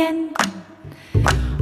Legenden. 0.00 0.34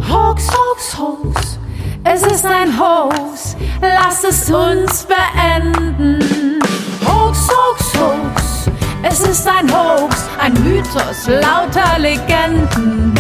Hoax, 0.09 0.49
Hoax, 0.49 0.99
Hoax, 0.99 1.59
es 2.05 2.23
ist 2.23 2.47
ein 2.47 2.79
Hoax, 2.79 3.57
lass 3.81 4.25
es 4.25 4.49
uns 4.51 5.07
beenden. 5.07 6.61
Hoax, 7.05 7.49
Hoax, 7.49 7.95
Hoax, 7.99 8.71
es 9.03 9.21
ist 9.21 9.49
ein 9.49 9.69
Hoax, 9.73 10.29
ein 10.39 10.53
Mythos, 10.63 11.27
lauter 11.27 11.99
Legenden. 11.99 13.13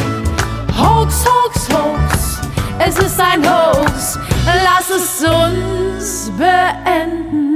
Hoax, 0.78 1.24
Hoax, 1.26 1.68
Hoax, 1.72 2.40
es 2.78 2.98
ist 2.98 3.20
ein 3.20 3.42
Hoax, 3.42 4.18
lass 4.46 4.90
es 4.90 5.24
uns 5.24 6.30
beenden. 6.38 7.47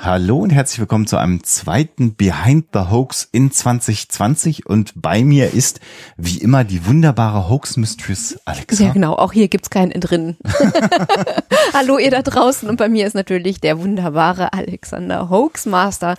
Hallo 0.00 0.38
und 0.38 0.50
herzlich 0.50 0.78
willkommen 0.78 1.08
zu 1.08 1.16
einem 1.16 1.42
zweiten 1.42 2.14
Behind 2.14 2.66
the 2.72 2.82
Hoax 2.88 3.28
in 3.32 3.50
2020 3.50 4.64
und 4.64 4.92
bei 4.94 5.24
mir 5.24 5.52
ist 5.52 5.80
wie 6.16 6.38
immer 6.38 6.62
die 6.62 6.86
wunderbare 6.86 7.48
Hoax 7.48 7.76
Mistress 7.76 8.38
Alexa. 8.44 8.84
Ja 8.84 8.92
genau, 8.92 9.14
auch 9.14 9.32
hier 9.32 9.48
gibt's 9.48 9.70
keinen 9.70 10.00
drin. 10.00 10.36
Hallo 11.74 11.98
ihr 11.98 12.12
da 12.12 12.22
draußen 12.22 12.68
und 12.68 12.76
bei 12.76 12.88
mir 12.88 13.08
ist 13.08 13.14
natürlich 13.14 13.60
der 13.60 13.80
wunderbare 13.80 14.52
Alexander 14.52 15.30
Hoaxmaster 15.30 16.16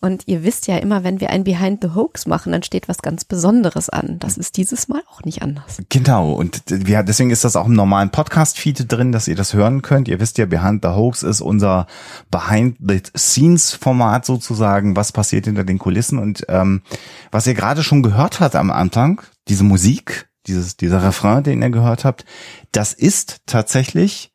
und 0.00 0.22
ihr 0.26 0.42
wisst 0.42 0.66
ja 0.66 0.78
immer, 0.78 1.04
wenn 1.04 1.20
wir 1.20 1.28
ein 1.28 1.44
Behind 1.44 1.82
the 1.82 1.90
Hoax 1.94 2.26
machen, 2.26 2.52
dann 2.52 2.62
steht 2.62 2.88
was 2.88 3.02
ganz 3.02 3.26
Besonderes 3.26 3.90
an. 3.90 4.18
Das 4.20 4.38
ist 4.38 4.56
dieses 4.56 4.88
Mal 4.88 5.02
auch 5.12 5.22
nicht 5.24 5.42
anders. 5.42 5.82
Genau 5.90 6.32
und 6.32 6.62
wir, 6.66 7.02
deswegen 7.02 7.30
ist 7.30 7.44
das 7.44 7.56
auch 7.56 7.66
im 7.66 7.74
normalen 7.74 8.08
Podcast-Feed 8.08 8.90
drin, 8.90 9.12
dass 9.12 9.28
ihr 9.28 9.36
das 9.36 9.52
hören 9.52 9.82
könnt. 9.82 10.08
Ihr 10.08 10.18
wisst 10.18 10.38
ja, 10.38 10.46
Behind 10.46 10.82
the 10.82 10.88
Hoax 10.88 11.22
ist 11.22 11.42
unser 11.42 11.86
Behind 12.30 12.76
the 12.80 13.02
Scenes-Format 13.18 14.24
sozusagen, 14.24 14.96
was 14.96 15.12
passiert 15.12 15.46
hinter 15.46 15.64
den 15.64 15.78
Kulissen 15.78 16.18
und 16.18 16.44
ähm, 16.48 16.82
was 17.30 17.46
ihr 17.46 17.54
gerade 17.54 17.82
schon 17.82 18.02
gehört 18.02 18.40
habt 18.40 18.56
am 18.56 18.70
Anfang, 18.70 19.20
diese 19.48 19.64
Musik, 19.64 20.28
dieses, 20.46 20.76
dieser 20.76 21.02
Refrain, 21.02 21.42
den 21.42 21.62
ihr 21.62 21.70
gehört 21.70 22.04
habt, 22.04 22.24
das 22.72 22.92
ist 22.92 23.38
tatsächlich 23.46 24.32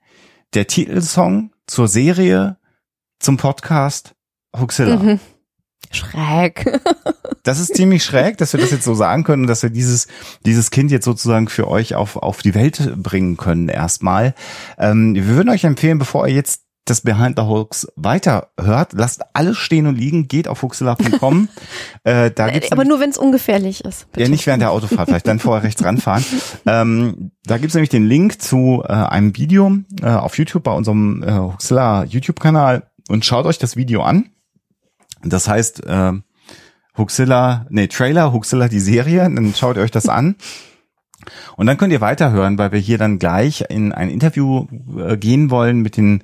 der 0.54 0.68
Titelsong 0.68 1.52
zur 1.66 1.88
Serie, 1.88 2.58
zum 3.20 3.38
Podcast 3.38 4.14
Huxilla. 4.56 4.98
Mhm. 4.98 5.20
Schräg. 5.92 6.80
das 7.44 7.60
ist 7.60 7.76
ziemlich 7.76 8.04
schräg, 8.04 8.38
dass 8.38 8.54
wir 8.54 8.60
das 8.60 8.72
jetzt 8.72 8.84
so 8.84 8.94
sagen 8.94 9.24
können, 9.24 9.48
dass 9.48 9.64
wir 9.64 9.70
dieses, 9.70 10.08
dieses 10.46 10.72
Kind 10.72 10.92
jetzt 10.92 11.06
sozusagen 11.06 11.50
für 11.50 11.68
euch 11.68 11.96
auf, 11.96 12.16
auf 12.16 12.42
die 12.42 12.56
Welt 12.56 12.94
bringen 12.98 13.38
können 13.38 13.70
erstmal. 13.70 14.34
Ähm, 14.78 15.16
wir 15.16 15.28
würden 15.28 15.50
euch 15.50 15.64
empfehlen, 15.64 16.00
bevor 16.00 16.28
ihr 16.28 16.36
jetzt 16.36 16.63
das 16.86 17.02
Behind 17.02 17.38
the 17.38 17.44
Hoax 17.44 17.88
weiterhört, 17.96 18.94
lasst 18.94 19.22
alles 19.34 19.58
stehen 19.58 19.88
und 19.88 19.96
liegen, 19.96 20.28
geht 20.28 20.48
auf 20.48 20.62
huxilla.com. 20.62 21.48
äh, 22.04 22.30
da 22.32 22.50
gibt's 22.50 22.72
Aber 22.72 22.84
nur, 22.84 23.00
wenn 23.00 23.10
es 23.10 23.18
ungefährlich 23.18 23.86
ist. 23.86 24.12
Bitte. 24.12 24.24
Ja, 24.24 24.30
nicht 24.30 24.46
während 24.46 24.62
der 24.62 24.72
Autofahrt, 24.72 25.08
vielleicht 25.08 25.28
dann 25.28 25.40
vorher 25.40 25.64
rechts 25.64 25.84
ranfahren. 25.84 26.26
ähm, 26.66 27.32
da 27.46 27.58
gibt's 27.58 27.74
nämlich 27.74 27.90
den 27.90 28.06
Link 28.06 28.42
zu 28.42 28.84
äh, 28.86 28.92
einem 28.92 29.36
Video 29.38 29.78
äh, 30.02 30.08
auf 30.08 30.38
YouTube 30.38 30.64
bei 30.64 30.74
unserem 30.74 31.24
äh, 31.24 31.32
Huxilla 31.32 32.04
YouTube-Kanal 32.04 32.84
und 33.08 33.24
schaut 33.24 33.46
euch 33.46 33.58
das 33.58 33.78
Video 33.78 34.04
an. 34.04 34.30
Das 35.24 35.48
heißt, 35.48 35.86
äh, 35.86 36.12
Huxilla, 36.98 37.66
nee, 37.70 37.88
Trailer, 37.88 38.34
Huxilla 38.34 38.68
die 38.68 38.80
Serie, 38.80 39.22
dann 39.22 39.54
schaut 39.56 39.78
ihr 39.78 39.84
euch 39.84 39.92
das 39.92 40.10
an. 40.10 40.36
Und 41.56 41.68
dann 41.68 41.78
könnt 41.78 41.94
ihr 41.94 42.02
weiterhören, 42.02 42.58
weil 42.58 42.72
wir 42.72 42.80
hier 42.80 42.98
dann 42.98 43.20
gleich 43.20 43.64
in 43.70 43.94
ein 43.94 44.10
Interview 44.10 44.68
äh, 44.98 45.18
gehen 45.18 45.50
wollen 45.50 45.82
mit 45.82 45.98
den 45.98 46.22
äh, 46.22 46.24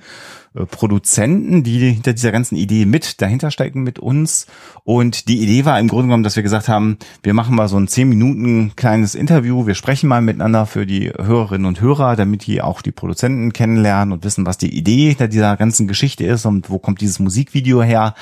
Produzenten, 0.53 1.63
die 1.63 1.91
hinter 1.91 2.13
dieser 2.13 2.31
ganzen 2.31 2.55
Idee 2.55 2.85
mit 2.85 3.21
dahinter 3.21 3.51
stecken 3.51 3.83
mit 3.83 3.99
uns. 3.99 4.47
Und 4.83 5.27
die 5.27 5.41
Idee 5.41 5.65
war 5.65 5.79
im 5.79 5.87
Grunde 5.87 6.07
genommen, 6.07 6.23
dass 6.23 6.35
wir 6.35 6.43
gesagt 6.43 6.67
haben, 6.67 6.97
wir 7.21 7.33
machen 7.33 7.55
mal 7.55 7.67
so 7.67 7.77
ein 7.77 7.87
zehn 7.87 8.09
Minuten 8.09 8.73
kleines 8.75 9.15
Interview, 9.15 9.67
wir 9.67 9.75
sprechen 9.75 10.07
mal 10.07 10.21
miteinander 10.21 10.65
für 10.65 10.85
die 10.85 11.09
Hörerinnen 11.09 11.65
und 11.65 11.81
Hörer, 11.81 12.15
damit 12.15 12.47
die 12.47 12.61
auch 12.61 12.81
die 12.81 12.91
Produzenten 12.91 13.53
kennenlernen 13.53 14.11
und 14.11 14.23
wissen, 14.23 14.45
was 14.45 14.57
die 14.57 14.75
Idee 14.75 15.09
hinter 15.09 15.27
dieser 15.27 15.55
ganzen 15.57 15.87
Geschichte 15.87 16.25
ist 16.25 16.45
und 16.45 16.69
wo 16.69 16.79
kommt 16.79 17.01
dieses 17.01 17.19
Musikvideo 17.19 17.83
her. 17.83 18.15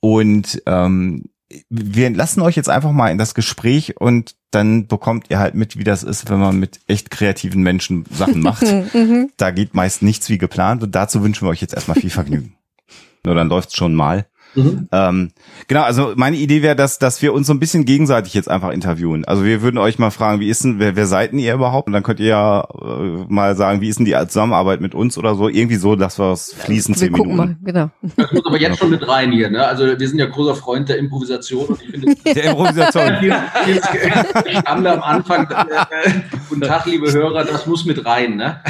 Und 0.00 0.62
ähm, 0.66 1.24
wir 1.70 2.10
lassen 2.10 2.40
euch 2.40 2.56
jetzt 2.56 2.68
einfach 2.68 2.92
mal 2.92 3.10
in 3.10 3.18
das 3.18 3.34
Gespräch 3.34 4.00
und 4.00 4.34
dann 4.50 4.86
bekommt 4.86 5.26
ihr 5.30 5.38
halt 5.38 5.54
mit, 5.54 5.78
wie 5.78 5.84
das 5.84 6.02
ist, 6.02 6.28
wenn 6.28 6.40
man 6.40 6.58
mit 6.58 6.80
echt 6.86 7.10
kreativen 7.10 7.62
Menschen 7.62 8.04
Sachen 8.10 8.40
macht. 8.40 8.64
Mhm. 8.96 9.30
da 9.36 9.50
geht 9.50 9.74
meist 9.74 10.02
nichts 10.02 10.28
wie 10.28 10.38
geplant 10.38 10.82
und 10.82 10.94
dazu 10.94 11.22
wünschen 11.22 11.46
wir 11.46 11.50
euch 11.50 11.60
jetzt 11.60 11.74
erstmal 11.74 12.00
viel 12.00 12.10
Vergnügen. 12.10 12.56
Nur 13.24 13.34
dann 13.34 13.48
läuft's 13.48 13.76
schon 13.76 13.94
mal. 13.94 14.26
Mhm. 14.56 14.88
Ähm, 14.90 15.30
genau, 15.68 15.82
also 15.82 16.12
meine 16.16 16.36
Idee 16.36 16.62
wäre, 16.62 16.76
dass, 16.76 16.98
dass 16.98 17.20
wir 17.22 17.32
uns 17.32 17.46
so 17.46 17.52
ein 17.52 17.60
bisschen 17.60 17.84
gegenseitig 17.84 18.34
jetzt 18.34 18.48
einfach 18.48 18.70
interviewen. 18.70 19.24
Also 19.24 19.44
wir 19.44 19.62
würden 19.62 19.78
euch 19.78 19.98
mal 19.98 20.10
fragen, 20.10 20.40
wie 20.40 20.48
ist 20.48 20.64
denn, 20.64 20.78
wer, 20.78 20.96
wer 20.96 21.06
seid 21.06 21.32
denn 21.32 21.38
ihr 21.38 21.54
überhaupt? 21.54 21.86
Und 21.86 21.92
dann 21.92 22.02
könnt 22.02 22.20
ihr 22.20 22.26
ja 22.26 22.66
äh, 22.82 23.24
mal 23.28 23.54
sagen, 23.56 23.80
wie 23.80 23.88
ist 23.88 23.98
denn 23.98 24.06
die 24.06 24.16
Zusammenarbeit 24.26 24.80
mit 24.80 24.94
uns 24.94 25.18
oder 25.18 25.34
so. 25.34 25.48
Irgendwie 25.48 25.76
so, 25.76 25.96
dass 25.96 26.18
wir 26.18 26.32
es 26.32 26.52
fließen 26.52 26.94
ja, 26.94 27.00
zehn 27.00 27.12
Minuten. 27.12 27.36
Mal, 27.36 27.56
genau. 27.62 27.90
Das 28.16 28.32
muss 28.32 28.46
aber 28.46 28.60
jetzt 28.60 28.78
schon 28.78 28.90
mit 28.90 29.06
rein 29.06 29.32
hier, 29.32 29.50
ne? 29.50 29.66
Also 29.66 29.86
wir 29.98 30.08
sind 30.08 30.18
ja 30.18 30.26
großer 30.26 30.54
Freund 30.54 30.88
der 30.88 30.98
Improvisation. 30.98 31.66
Und 31.66 31.82
ich 31.82 31.90
finde, 31.90 32.14
der 32.34 32.44
Improvisation. 32.44 33.16
Stand 34.60 34.86
am 34.86 35.02
Anfang, 35.02 35.48
äh, 35.50 36.10
guten 36.48 36.62
Tag, 36.62 36.86
liebe 36.86 37.12
Hörer, 37.12 37.44
das 37.44 37.66
muss 37.66 37.84
mit 37.84 38.04
rein, 38.04 38.36
ne? 38.36 38.60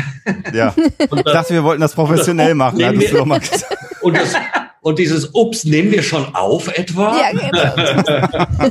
Ja. 0.52 0.75
Und 1.10 1.19
ich 1.19 1.25
dachte, 1.25 1.54
wir 1.54 1.64
wollten 1.64 1.80
das 1.80 1.94
professionell 1.94 2.48
das 2.48 2.56
machen. 2.56 2.84
Hattest 2.84 3.12
du 3.12 3.16
doch 3.16 3.26
mal 3.26 3.41
gesagt. 3.41 3.76
Und 4.02 4.16
das, 4.16 4.34
und 4.86 5.00
dieses 5.00 5.34
Ups, 5.34 5.64
nehmen 5.64 5.91
wir 5.91 6.04
schon 6.04 6.32
auf 6.36 6.69
etwa? 6.69 7.19
Ja, 7.19 7.32
genau. 7.32 8.56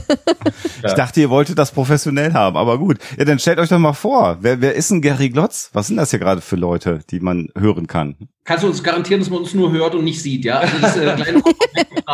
ich 0.86 0.94
dachte, 0.94 1.20
ihr 1.20 1.30
wolltet 1.30 1.60
das 1.60 1.72
professionell 1.72 2.32
haben, 2.32 2.56
aber 2.56 2.78
gut. 2.78 3.00
Ja, 3.18 3.26
dann 3.26 3.38
stellt 3.38 3.60
euch 3.60 3.68
doch 3.68 3.80
mal 3.80 3.92
vor, 3.92 4.38
wer, 4.40 4.62
wer 4.62 4.76
ist 4.76 4.92
denn 4.92 5.02
Gary 5.02 5.28
Glotz? 5.28 5.72
Was 5.74 5.88
sind 5.88 5.98
das 5.98 6.12
hier 6.12 6.20
gerade 6.20 6.40
für 6.40 6.56
Leute, 6.56 7.02
die 7.10 7.20
man 7.20 7.50
hören 7.58 7.88
kann? 7.88 8.16
Kannst 8.46 8.64
du 8.64 8.68
uns 8.68 8.84
garantieren, 8.84 9.20
dass 9.20 9.32
man 9.32 9.40
uns 9.40 9.56
nur 9.56 9.72
hört 9.72 9.96
und 9.96 10.04
nicht 10.04 10.22
sieht, 10.22 10.46
ja? 10.46 10.60
Also 10.60 10.78
das, 10.80 10.96
äh, 10.96 11.16
kleine 11.16 11.42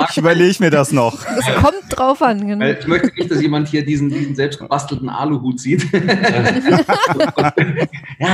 ich 0.10 0.18
überlege 0.18 0.56
mir 0.60 0.70
das 0.70 0.94
noch. 0.94 1.26
Es 1.38 1.46
kommt 1.56 1.84
drauf 1.90 2.22
an, 2.22 2.48
genau. 2.48 2.66
Ich 2.66 2.88
möchte 2.88 3.12
nicht, 3.18 3.30
dass 3.30 3.42
jemand 3.42 3.68
hier 3.68 3.84
diesen, 3.84 4.10
diesen 4.10 4.36
selbstgebastelten 4.36 5.10
Aluhut 5.10 5.60
sieht. 5.60 5.86
ja, 5.94 6.00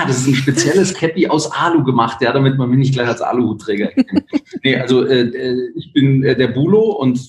das 0.06 0.20
ist 0.20 0.28
ein 0.28 0.36
spezielles 0.36 0.94
Cappy 0.94 1.28
aus 1.28 1.52
Alu 1.52 1.84
gemacht, 1.84 2.22
ja, 2.22 2.32
damit 2.32 2.60
man 2.60 2.70
mich 2.70 2.78
nicht 2.78 2.94
gleich 2.94 3.08
als 3.08 3.22
Aluhutträger 3.22 3.88
erkennt. 3.88 4.26
Nee, 4.64 4.76
also 4.76 5.04
äh, 5.04 5.22
äh, 5.22 5.57
ich 5.76 5.94
bin 5.94 6.24
äh, 6.24 6.36
der 6.36 6.50
Bulo 6.50 6.92
und 6.92 7.20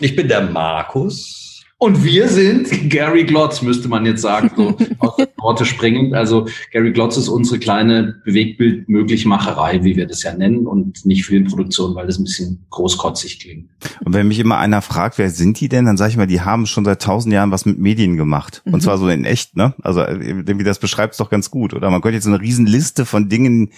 ich 0.00 0.14
bin 0.14 0.28
der 0.28 0.42
Markus. 0.42 1.45
Und 1.78 2.04
wir 2.04 2.28
sind 2.28 2.88
Gary 2.88 3.24
Glotz, 3.24 3.60
müsste 3.60 3.88
man 3.88 4.06
jetzt 4.06 4.22
sagen, 4.22 4.50
so 4.56 4.74
aus 4.98 5.16
den 5.16 5.26
Worte 5.36 5.66
springend. 5.66 6.14
Also 6.14 6.46
Gary 6.72 6.90
Glotz 6.92 7.18
ist 7.18 7.28
unsere 7.28 7.58
kleine 7.58 8.16
Bewegtbildmöglichmacherei, 8.24 9.84
wie 9.84 9.94
wir 9.94 10.06
das 10.06 10.22
ja 10.22 10.32
nennen, 10.32 10.66
und 10.66 11.04
nicht 11.04 11.26
Filmproduktion, 11.26 11.94
weil 11.94 12.06
das 12.06 12.18
ein 12.18 12.24
bisschen 12.24 12.64
großkotzig 12.70 13.40
klingt. 13.40 13.68
Und 14.02 14.14
wenn 14.14 14.26
mich 14.26 14.38
immer 14.38 14.56
einer 14.56 14.80
fragt, 14.80 15.18
wer 15.18 15.28
sind 15.28 15.60
die 15.60 15.68
denn, 15.68 15.84
dann 15.84 15.98
sage 15.98 16.12
ich 16.12 16.16
mal, 16.16 16.26
die 16.26 16.40
haben 16.40 16.64
schon 16.64 16.86
seit 16.86 17.02
tausend 17.02 17.34
Jahren 17.34 17.50
was 17.50 17.66
mit 17.66 17.78
Medien 17.78 18.16
gemacht. 18.16 18.62
Mhm. 18.64 18.72
Und 18.72 18.80
zwar 18.80 18.96
so 18.96 19.08
in 19.08 19.26
echt, 19.26 19.54
ne? 19.54 19.74
Also 19.82 20.00
wie 20.00 20.64
das 20.64 20.78
beschreibt 20.78 21.12
es 21.12 21.18
doch 21.18 21.28
ganz 21.28 21.50
gut. 21.50 21.74
Oder 21.74 21.90
man 21.90 22.00
könnte 22.00 22.16
jetzt 22.16 22.26
eine 22.26 22.40
Riesenliste 22.40 23.04
von 23.04 23.28
Dingen, 23.28 23.70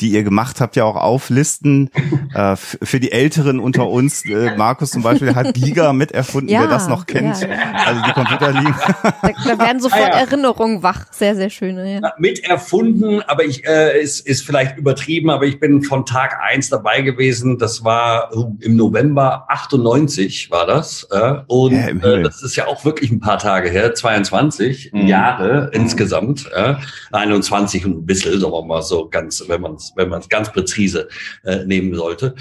die 0.00 0.10
ihr 0.10 0.24
gemacht 0.24 0.60
habt, 0.60 0.74
ja 0.74 0.82
auch 0.82 0.96
auflisten. 0.96 1.90
äh, 2.34 2.56
für 2.56 2.98
die 2.98 3.12
Älteren 3.12 3.60
unter 3.60 3.88
uns, 3.88 4.24
äh, 4.26 4.56
Markus 4.56 4.90
zum 4.90 5.02
Beispiel 5.02 5.36
hat 5.36 5.54
Giga 5.54 5.92
miterfunden, 5.92 6.50
ja, 6.50 6.62
wer 6.62 6.68
das 6.68 6.88
noch 6.88 7.06
kennt. 7.06 7.40
Ja. 7.40 7.43
Also 7.50 8.02
die 8.02 8.12
Computer 8.12 8.52
liegen. 8.52 8.74
Da, 9.02 9.32
da 9.44 9.58
werden 9.58 9.80
sofort 9.80 10.02
ah, 10.02 10.08
ja. 10.08 10.20
Erinnerungen 10.20 10.82
wach. 10.82 11.06
Sehr, 11.10 11.34
sehr 11.36 11.50
schöne. 11.50 12.00
Ja. 12.00 12.12
Mit 12.18 12.44
erfunden, 12.44 13.22
aber 13.22 13.44
ich 13.44 13.66
äh, 13.66 14.00
ist, 14.00 14.26
ist 14.26 14.44
vielleicht 14.44 14.76
übertrieben, 14.76 15.30
aber 15.30 15.44
ich 15.44 15.60
bin 15.60 15.82
von 15.82 16.06
Tag 16.06 16.38
eins 16.40 16.68
dabei 16.68 17.02
gewesen. 17.02 17.58
Das 17.58 17.84
war 17.84 18.30
im 18.60 18.76
November 18.76 19.46
98 19.48 20.50
war 20.50 20.66
das. 20.66 21.06
Äh, 21.10 21.34
und 21.46 21.72
ja, 21.72 21.88
äh, 21.88 22.22
das 22.22 22.42
ist 22.42 22.56
ja 22.56 22.66
auch 22.66 22.84
wirklich 22.84 23.10
ein 23.10 23.20
paar 23.20 23.38
Tage 23.38 23.70
her, 23.70 23.94
22 23.94 24.92
mhm. 24.92 25.06
Jahre 25.06 25.70
mhm. 25.72 25.80
insgesamt. 25.80 26.50
Äh, 26.54 26.74
21 27.12 27.84
und 27.86 27.98
ein 27.98 28.06
bisschen, 28.06 28.40
sagen 28.40 28.52
wir 28.52 28.64
mal 28.64 28.82
so 28.82 29.08
ganz, 29.08 29.44
wenn 29.48 29.60
man 29.60 29.74
es 29.74 29.92
wenn 29.96 30.08
man 30.08 30.20
es 30.20 30.28
ganz 30.28 30.50
präzise 30.50 31.08
äh, 31.44 31.64
nehmen 31.64 31.94
sollte. 31.94 32.34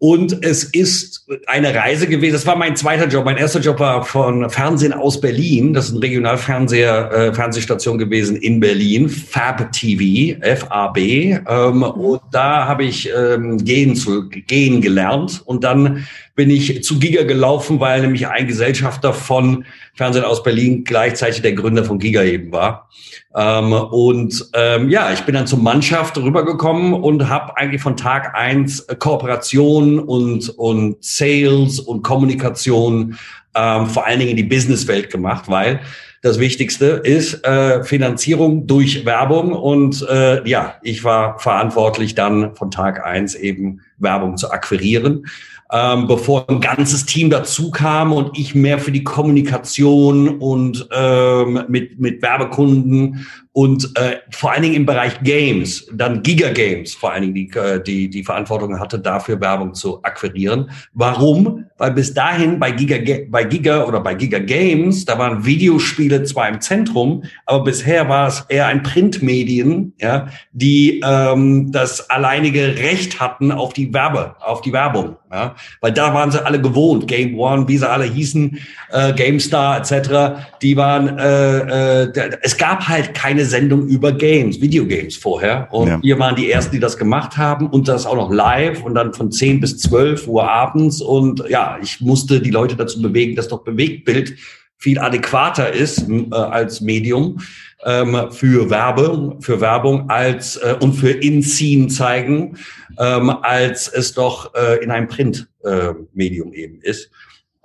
Und 0.00 0.44
es 0.44 0.62
ist 0.62 1.26
eine 1.46 1.74
Reise 1.74 2.06
gewesen. 2.06 2.34
Das 2.34 2.46
war 2.46 2.54
mein 2.54 2.76
zweiter 2.76 3.08
Job. 3.08 3.24
Mein 3.24 3.36
erster 3.36 3.58
Job 3.58 3.80
war 3.80 4.04
von 4.04 4.48
Fernsehen 4.48 4.92
aus 4.92 5.20
Berlin. 5.20 5.74
Das 5.74 5.86
ist 5.86 5.92
eine 5.92 6.02
Regionalfernseher, 6.02 7.10
äh, 7.10 7.34
Fernsehstation 7.34 7.98
gewesen 7.98 8.36
in 8.36 8.60
Berlin. 8.60 9.08
Fab 9.08 9.72
TV, 9.72 10.38
F-A-B. 10.40 11.38
Ähm, 11.48 11.82
und 11.82 12.20
da 12.30 12.68
habe 12.68 12.84
ich 12.84 13.10
ähm, 13.12 13.58
gehen, 13.64 13.96
zu, 13.96 14.28
gehen 14.28 14.80
gelernt. 14.80 15.42
Und 15.44 15.64
dann 15.64 16.06
bin 16.38 16.50
ich 16.50 16.84
zu 16.84 17.00
Giga 17.00 17.24
gelaufen, 17.24 17.80
weil 17.80 18.00
nämlich 18.00 18.28
ein 18.28 18.46
Gesellschafter 18.46 19.12
von 19.12 19.64
Fernsehen 19.94 20.24
aus 20.24 20.44
Berlin 20.44 20.84
gleichzeitig 20.84 21.42
der 21.42 21.52
Gründer 21.54 21.84
von 21.84 21.98
Giga 21.98 22.22
eben 22.22 22.52
war. 22.52 22.88
Ähm, 23.34 23.72
und 23.72 24.48
ähm, 24.54 24.88
ja, 24.88 25.12
ich 25.12 25.22
bin 25.22 25.34
dann 25.34 25.48
zur 25.48 25.58
Mannschaft 25.58 26.16
rübergekommen 26.16 26.94
und 26.94 27.28
habe 27.28 27.56
eigentlich 27.56 27.82
von 27.82 27.96
Tag 27.96 28.36
eins 28.36 28.86
Kooperation 29.00 29.98
und, 29.98 30.48
und 30.50 31.02
Sales 31.02 31.80
und 31.80 32.04
Kommunikation 32.04 33.18
ähm, 33.56 33.86
vor 33.86 34.06
allen 34.06 34.20
Dingen 34.20 34.30
in 34.30 34.36
die 34.36 34.44
Businesswelt 34.44 35.10
gemacht, 35.10 35.46
weil 35.48 35.80
das 36.22 36.38
Wichtigste 36.38 36.86
ist 37.02 37.44
äh, 37.44 37.82
Finanzierung 37.82 38.68
durch 38.68 39.04
Werbung. 39.04 39.54
Und 39.54 40.06
äh, 40.08 40.48
ja, 40.48 40.76
ich 40.82 41.02
war 41.02 41.40
verantwortlich 41.40 42.14
dann 42.14 42.54
von 42.54 42.70
Tag 42.70 43.04
eins 43.04 43.34
eben 43.34 43.80
Werbung 43.98 44.36
zu 44.36 44.52
akquirieren. 44.52 45.26
Ähm, 45.70 46.06
bevor 46.06 46.48
ein 46.48 46.60
ganzes 46.60 47.04
Team 47.04 47.28
dazu 47.28 47.70
kam 47.70 48.12
und 48.14 48.38
ich 48.38 48.54
mehr 48.54 48.78
für 48.78 48.90
die 48.90 49.04
Kommunikation 49.04 50.38
und 50.38 50.88
ähm, 50.92 51.64
mit, 51.68 52.00
mit 52.00 52.22
Werbekunden 52.22 53.26
und 53.58 53.90
äh, 53.96 54.18
vor 54.30 54.52
allen 54.52 54.62
Dingen 54.62 54.76
im 54.76 54.86
Bereich 54.86 55.20
Games, 55.24 55.84
dann 55.92 56.22
Giga 56.22 56.50
Games 56.50 56.94
vor 56.94 57.10
allen 57.10 57.22
Dingen 57.22 57.34
die, 57.34 57.50
äh, 57.58 57.82
die, 57.82 58.08
die 58.08 58.22
Verantwortung 58.22 58.78
hatte, 58.78 59.00
dafür 59.00 59.40
Werbung 59.40 59.74
zu 59.74 60.00
akquirieren. 60.04 60.70
Warum? 60.92 61.64
Weil 61.76 61.90
bis 61.90 62.14
dahin 62.14 62.60
bei 62.60 62.70
Giga, 62.70 62.98
bei 63.28 63.42
Giga 63.42 63.82
oder 63.82 63.98
bei 63.98 64.14
Giga 64.14 64.38
Games, 64.38 65.04
da 65.06 65.18
waren 65.18 65.44
Videospiele 65.44 66.22
zwar 66.22 66.48
im 66.48 66.60
Zentrum, 66.60 67.24
aber 67.46 67.64
bisher 67.64 68.08
war 68.08 68.28
es 68.28 68.44
eher 68.48 68.68
ein 68.68 68.84
Printmedien, 68.84 69.92
ja, 69.98 70.28
die 70.52 71.02
ähm, 71.04 71.72
das 71.72 72.10
alleinige 72.10 72.78
Recht 72.78 73.18
hatten 73.18 73.50
auf 73.50 73.72
die 73.72 73.92
Werbe, 73.92 74.36
auf 74.38 74.60
die 74.60 74.72
Werbung. 74.72 75.16
Ja, 75.30 75.56
weil 75.82 75.92
da 75.92 76.14
waren 76.14 76.30
sie 76.30 76.42
alle 76.42 76.58
gewohnt, 76.58 77.06
Game 77.06 77.38
One, 77.38 77.68
wie 77.68 77.76
sie 77.76 77.88
alle 77.88 78.06
hießen, 78.06 78.58
äh, 78.92 79.12
GameStar 79.12 79.78
etc. 79.78 80.46
Die 80.62 80.74
waren, 80.74 81.18
äh, 81.18 82.04
äh, 82.04 82.38
es 82.40 82.56
gab 82.56 82.88
halt 82.88 83.12
keine 83.12 83.44
Sendung 83.48 83.88
über 83.88 84.12
Games, 84.12 84.60
Videogames 84.60 85.16
vorher. 85.16 85.68
Und 85.72 85.88
ja. 85.88 86.02
wir 86.02 86.18
waren 86.18 86.36
die 86.36 86.50
ersten, 86.50 86.72
die 86.72 86.80
das 86.80 86.96
gemacht 86.96 87.36
haben 87.36 87.66
und 87.68 87.88
das 87.88 88.06
auch 88.06 88.16
noch 88.16 88.32
live 88.32 88.84
und 88.84 88.94
dann 88.94 89.12
von 89.12 89.32
10 89.32 89.60
bis 89.60 89.78
12 89.78 90.28
Uhr 90.28 90.48
abends. 90.48 91.00
Und 91.00 91.42
ja, 91.48 91.78
ich 91.82 92.00
musste 92.00 92.40
die 92.40 92.50
Leute 92.50 92.76
dazu 92.76 93.02
bewegen, 93.02 93.34
dass 93.34 93.48
doch 93.48 93.64
Bewegtbild 93.64 94.34
viel 94.78 94.98
adäquater 94.98 95.72
ist 95.72 96.08
äh, 96.08 96.34
als 96.34 96.80
Medium 96.80 97.40
ähm, 97.84 98.30
für 98.30 98.70
Werbung, 98.70 99.40
für 99.40 99.60
Werbung 99.60 100.08
als 100.08 100.56
äh, 100.56 100.76
und 100.80 100.94
für 100.94 101.10
Inziehen 101.10 101.90
zeigen, 101.90 102.56
ähm, 102.98 103.30
als 103.42 103.88
es 103.88 104.14
doch 104.14 104.54
äh, 104.54 104.82
in 104.82 104.90
einem 104.90 105.08
Printmedium 105.08 106.52
äh, 106.52 106.62
eben 106.62 106.80
ist. 106.80 107.10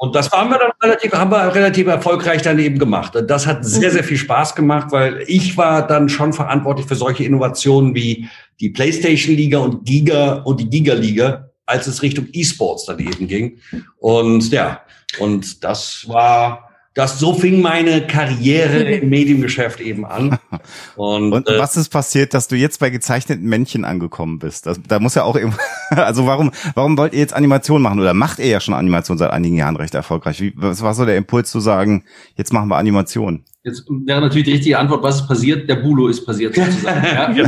Und 0.04 0.16
das 0.16 0.30
haben 0.32 0.50
wir 0.50 0.58
dann 0.58 0.72
relativ, 0.82 1.14
haben 1.14 1.32
wir 1.32 1.56
relativ 1.56 1.88
erfolgreich 1.88 2.42
dann 2.42 2.60
eben 2.60 2.78
gemacht. 2.78 3.14
Das 3.26 3.48
hat 3.48 3.64
sehr, 3.64 3.88
mhm. 3.88 3.94
sehr 3.94 4.04
viel 4.04 4.18
Spaß 4.18 4.54
gemacht, 4.54 4.88
weil 4.92 5.24
ich 5.28 5.56
war 5.56 5.88
dann 5.88 6.10
schon 6.10 6.34
verantwortlich 6.34 6.86
für 6.86 6.96
solche 6.96 7.24
Innovationen 7.24 7.96
wie 7.96 8.28
die 8.60 8.72
PlayStation 8.72 9.34
Liga 9.34 9.60
und 9.60 9.86
Giga 9.86 10.42
und 10.44 10.60
die 10.60 10.70
Giga 10.70 10.94
Liga, 10.94 11.52
als 11.66 11.88
es 11.88 12.02
Richtung 12.02 12.28
E-Sports 12.34 12.84
dann 12.84 13.00
eben 13.00 13.30
ging. 13.30 13.60
Und 13.96 14.52
ja, 14.52 14.82
und 15.20 15.64
das 15.64 16.06
war 16.10 16.63
das 16.94 17.20
so 17.20 17.34
fing 17.34 17.62
meine 17.62 18.06
Karriere 18.06 18.84
im 18.84 19.10
Mediengeschäft 19.10 19.80
eben 19.80 20.06
an. 20.06 20.38
Und, 20.96 21.34
und 21.34 21.50
äh, 21.50 21.58
was 21.58 21.76
ist 21.76 21.90
passiert, 21.90 22.34
dass 22.34 22.48
du 22.48 22.56
jetzt 22.56 22.80
bei 22.80 22.90
gezeichneten 22.90 23.46
Männchen 23.46 23.84
angekommen 23.84 24.40
bist? 24.40 24.66
Das, 24.66 24.80
da 24.88 25.00
muss 25.00 25.16
ja 25.16 25.24
auch 25.24 25.38
eben, 25.38 25.54
also 25.90 26.26
warum, 26.26 26.52
warum 26.76 26.98
wollt 26.98 27.14
ihr 27.14 27.20
jetzt 27.20 27.34
Animation 27.34 27.82
machen 27.82 28.00
oder 28.00 28.14
macht 28.14 28.40
ihr 28.40 28.48
ja 28.48 28.60
schon 28.60 28.74
Animation 28.74 29.18
seit 29.18 29.32
einigen 29.32 29.58
Jahren 29.58 29.76
recht 29.76 29.96
erfolgreich? 29.96 30.40
Wie, 30.40 30.54
was 30.56 30.82
war 30.82 30.94
so 30.94 31.06
der 31.06 31.18
Impuls 31.18 31.50
zu 31.50 31.60
sagen, 31.60 32.04
jetzt 32.36 32.54
machen 32.54 32.70
wir 32.70 32.78
Animation? 32.78 33.44
Jetzt 33.66 33.86
wäre 33.88 34.20
natürlich 34.20 34.44
die 34.44 34.52
richtige 34.52 34.78
Antwort, 34.78 35.04
was 35.04 35.22
ist 35.22 35.28
passiert? 35.28 35.70
Der 35.70 35.76
Bulo 35.76 36.10
ist 36.10 36.26
passiert 36.26 36.54
sozusagen. 36.54 37.04
Ja. 37.14 37.48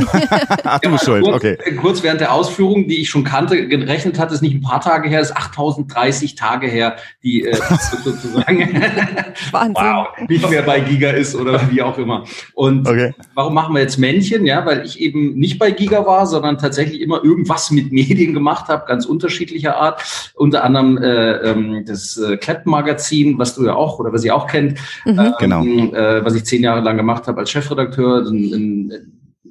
Ach 0.64 0.80
du 0.80 0.96
schuld, 0.98 1.24
kurz, 1.24 1.36
okay. 1.36 1.56
Kurz 1.80 2.02
während 2.02 2.20
der 2.20 2.32
Ausführung, 2.32 2.88
die 2.88 3.02
ich 3.02 3.10
schon 3.10 3.24
kannte, 3.24 3.68
gerechnet 3.68 4.18
hatte, 4.18 4.34
ist 4.34 4.42
nicht 4.42 4.54
ein 4.54 4.62
paar 4.62 4.80
Tage 4.80 5.08
her, 5.08 5.20
ist 5.20 5.36
8030 5.36 6.34
Tage 6.34 6.66
her, 6.68 6.96
die 7.22 7.44
äh, 7.44 7.56
sozusagen 8.04 8.58
Wahnsinn. 9.50 9.74
wow, 9.74 10.06
nicht 10.28 10.48
mehr 10.48 10.62
bei 10.62 10.80
Giga 10.80 11.10
ist 11.10 11.34
oder 11.34 11.70
wie 11.70 11.82
auch 11.82 11.98
immer. 11.98 12.24
Und 12.54 12.88
okay. 12.88 13.14
warum 13.34 13.54
machen 13.54 13.74
wir 13.74 13.82
jetzt 13.82 13.98
Männchen? 13.98 14.46
Ja, 14.46 14.64
weil 14.64 14.84
ich 14.86 15.00
eben 15.00 15.34
nicht 15.34 15.58
bei 15.58 15.70
Giga 15.70 16.06
war, 16.06 16.26
sondern 16.26 16.58
tatsächlich 16.58 17.00
immer 17.02 17.22
irgendwas 17.22 17.70
mit 17.70 17.92
Medien 17.92 18.32
gemacht 18.32 18.68
habe, 18.68 18.86
ganz 18.86 19.04
unterschiedlicher 19.04 19.76
Art. 19.76 20.32
Unter 20.34 20.64
anderem 20.64 20.98
äh, 20.98 21.32
ähm, 21.50 21.84
das 21.86 22.16
äh, 22.16 22.36
Klepp-Magazin, 22.36 23.38
was 23.38 23.54
du 23.54 23.66
ja 23.66 23.74
auch 23.74 23.98
oder 23.98 24.12
was 24.12 24.24
ihr 24.24 24.34
auch 24.34 24.46
kennt. 24.46 24.78
Mhm. 25.04 25.18
Ähm, 25.18 25.34
genau. 25.38 25.64
Äh, 25.64 26.05
äh, 26.06 26.24
was 26.24 26.34
ich 26.34 26.44
zehn 26.44 26.62
Jahre 26.62 26.80
lang 26.80 26.96
gemacht 26.96 27.26
habe 27.26 27.40
als 27.40 27.50
Chefredakteur, 27.50 28.26
ein, 28.26 28.52
ein, 28.54 28.92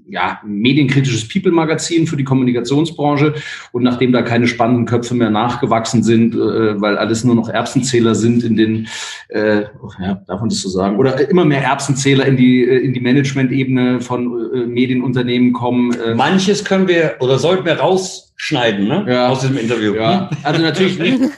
ja, 0.08 0.40
medienkritisches 0.46 1.28
People-Magazin 1.28 2.08
für 2.08 2.18
die 2.18 2.24
Kommunikationsbranche. 2.24 3.34
Und 3.72 3.84
nachdem 3.84 4.12
da 4.12 4.22
keine 4.22 4.48
spannenden 4.48 4.86
Köpfe 4.86 5.16
mehr 5.16 5.30
nachgewachsen 5.30 6.04
sind, 6.04 6.36
äh, 6.36 6.80
weil 6.80 6.98
alles 6.98 7.24
nur 7.24 7.36
noch 7.36 7.50
Erbsenzähler 7.50 8.16
sind 8.16 8.44
in 8.44 8.56
den, 8.56 8.88
äh, 9.30 9.64
ja, 10.00 10.22
darf 10.28 10.40
man 10.40 10.50
das 10.50 10.62
so 10.62 10.70
sagen, 10.70 10.98
oder 10.98 11.30
immer 11.30 11.46
mehr 11.46 11.64
Erbsenzähler 11.64 12.26
in 12.26 12.38
die, 12.38 12.64
äh, 12.64 12.78
in 12.78 12.94
die 12.94 13.00
Management-Ebene 13.00 14.02
von 14.02 14.54
äh, 14.54 14.66
Medienunternehmen 14.66 15.54
kommen. 15.54 15.94
Äh. 15.94 16.16
Manches 16.16 16.64
können 16.64 16.88
wir 16.88 17.16
oder 17.20 17.40
sollten 17.40 17.66
wir 17.66 17.80
raus 17.80 18.25
schneiden, 18.38 18.88
ne? 18.88 19.06
Ja. 19.08 19.30
Aus 19.30 19.40
diesem 19.40 19.58
Interview. 19.58 19.96
Ja. 19.96 20.30
Also 20.44 20.62
natürlich 20.62 21.00
nicht. 21.00 21.22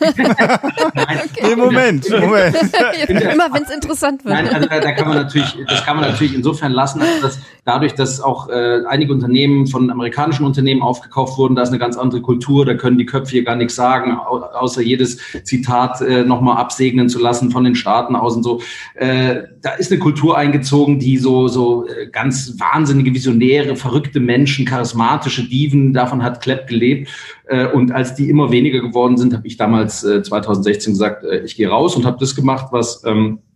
Okay. 1.37 1.55
Moment, 1.55 2.09
Moment. 2.09 2.55
Immer 3.09 3.53
wenn 3.53 3.63
es 3.63 3.69
interessant 3.69 4.25
wird. 4.25 4.33
Nein, 4.33 4.49
also 4.53 4.67
da, 4.67 4.79
da, 4.79 4.91
kann 4.91 5.07
man 5.07 5.17
natürlich, 5.17 5.55
das 5.67 5.85
kann 5.85 5.97
man 5.97 6.09
natürlich 6.09 6.33
insofern 6.33 6.71
lassen, 6.71 7.01
dass 7.21 7.39
dadurch, 7.65 7.93
dass 7.93 8.19
auch 8.19 8.49
äh, 8.49 8.81
einige 8.87 9.13
Unternehmen 9.13 9.67
von 9.67 9.89
amerikanischen 9.89 10.45
Unternehmen 10.45 10.81
aufgekauft 10.81 11.37
wurden, 11.37 11.55
da 11.55 11.61
ist 11.61 11.69
eine 11.69 11.77
ganz 11.77 11.97
andere 11.97 12.21
Kultur, 12.21 12.65
da 12.65 12.73
können 12.73 12.97
die 12.97 13.05
Köpfe 13.05 13.31
hier 13.31 13.43
gar 13.43 13.55
nichts 13.55 13.75
sagen, 13.75 14.17
außer 14.17 14.81
jedes 14.81 15.19
Zitat 15.43 16.01
äh, 16.01 16.23
nochmal 16.23 16.57
absegnen 16.57 17.09
zu 17.09 17.19
lassen 17.19 17.51
von 17.51 17.63
den 17.63 17.75
Staaten 17.75 18.15
aus 18.15 18.35
und 18.35 18.43
so. 18.43 18.61
Äh, 18.95 19.43
da 19.61 19.71
ist 19.71 19.91
eine 19.91 19.99
Kultur 19.99 20.37
eingezogen, 20.37 20.99
die 20.99 21.17
so, 21.17 21.47
so 21.47 21.87
äh, 21.87 22.07
ganz 22.07 22.55
wahnsinnige, 22.59 23.13
visionäre, 23.13 23.75
verrückte 23.75 24.19
Menschen, 24.19 24.65
charismatische 24.65 25.47
Diven, 25.47 25.93
davon 25.93 26.23
hat 26.23 26.41
Klepp 26.41 26.67
gelebt 26.67 26.86
gelebt. 26.87 27.09
Äh, 27.45 27.67
und 27.67 27.91
als 27.91 28.15
die 28.15 28.29
immer 28.29 28.51
weniger 28.51 28.81
geworden 28.81 29.17
sind, 29.17 29.33
habe 29.33 29.47
ich 29.47 29.57
damals 29.57 30.01
2016 30.01 30.91
äh, 30.91 30.93
gesagt, 30.93 31.23
äh, 31.23 31.39
ich 31.39 31.55
gehe 31.55 31.69
raus 31.69 31.95
und 31.95 32.05
habe 32.05 32.17
das 32.19 32.35
gemacht, 32.35 32.67
was 32.71 33.03
ähm, 33.05 33.39
äh, 33.39 33.46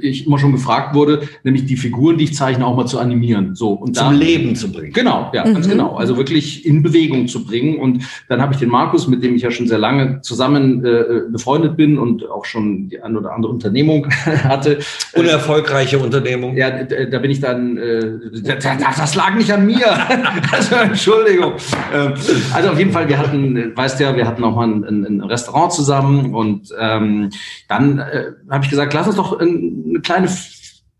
ich 0.00 0.26
immer 0.26 0.38
schon 0.38 0.52
gefragt 0.52 0.94
wurde, 0.94 1.22
nämlich 1.42 1.66
die 1.66 1.76
Figuren, 1.76 2.16
die 2.16 2.24
ich 2.24 2.34
zeichne, 2.34 2.64
auch 2.64 2.76
mal 2.76 2.86
zu 2.86 2.98
animieren. 2.98 3.54
So 3.54 3.70
und 3.70 3.96
zum 3.96 4.06
da, 4.06 4.12
Leben 4.12 4.54
zu 4.54 4.70
bringen. 4.70 4.92
Genau, 4.92 5.30
ja, 5.32 5.44
mhm. 5.44 5.54
ganz 5.54 5.68
genau. 5.68 5.96
Also 5.96 6.16
wirklich 6.16 6.64
in 6.64 6.82
Bewegung 6.82 7.28
zu 7.28 7.44
bringen. 7.44 7.78
Und 7.78 8.04
dann 8.28 8.40
habe 8.40 8.52
ich 8.52 8.60
den 8.60 8.68
Markus, 8.68 9.08
mit 9.08 9.22
dem 9.22 9.34
ich 9.34 9.42
ja 9.42 9.50
schon 9.50 9.66
sehr 9.66 9.78
lange 9.78 10.20
zusammen 10.20 10.84
äh, 10.84 11.22
befreundet 11.30 11.76
bin 11.76 11.98
und 11.98 12.28
auch 12.28 12.44
schon 12.44 12.88
die 12.88 13.02
eine 13.02 13.18
oder 13.18 13.32
andere 13.32 13.52
Unternehmung 13.52 14.06
hatte. 14.44 14.78
Unerfolgreiche 15.14 15.98
Unternehmung. 15.98 16.56
Ja, 16.56 16.84
da 16.84 17.18
bin 17.18 17.30
ich 17.30 17.40
dann. 17.40 17.76
Äh, 17.78 18.12
das 18.44 19.14
lag 19.14 19.34
nicht 19.34 19.52
an 19.52 19.66
mir. 19.66 19.86
also 20.52 20.74
Entschuldigung. 20.76 21.54
Ähm, 21.92 22.12
also 22.54 22.70
auf 22.70 22.78
jeden 22.78 22.92
Fall, 22.92 23.08
wir 23.08 23.18
hatten, 23.18 23.76
weißt 23.76 23.98
ja, 24.00 24.14
wir 24.14 24.26
hatten 24.26 24.44
auch 24.44 24.54
mal 24.54 24.68
ein, 24.68 25.04
ein 25.04 25.20
Restaurant 25.22 25.72
zusammen 25.72 26.34
und 26.34 26.68
ähm, 26.78 27.30
dann 27.68 27.98
äh, 27.98 28.32
habe 28.50 28.64
ich 28.64 28.70
gesagt, 28.70 28.94
lass 28.94 29.06
uns 29.06 29.16
doch 29.16 29.37
eine 29.38 30.00
kleine 30.02 30.28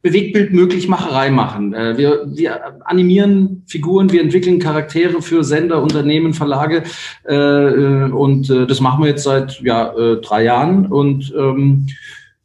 Bewegbildmöglichmacherei 0.03 1.31
machen. 1.31 1.75
Äh, 1.75 1.99
wir, 1.99 2.23
wir 2.27 2.87
animieren 2.87 3.65
Figuren, 3.67 4.13
wir 4.13 4.23
entwickeln 4.23 4.61
Charaktere 4.61 5.21
für 5.23 5.43
Sender, 5.43 5.83
Unternehmen, 5.83 6.35
Verlage 6.35 6.85
äh, 7.29 7.35
äh, 7.35 8.11
und 8.11 8.49
das 8.49 8.81
machen 8.81 9.03
wir 9.03 9.11
jetzt 9.11 9.25
seit 9.25 9.61
ja, 9.61 9.93
drei 10.23 10.45
Jahren 10.45 10.87
und 10.87 11.35
ähm, 11.37 11.89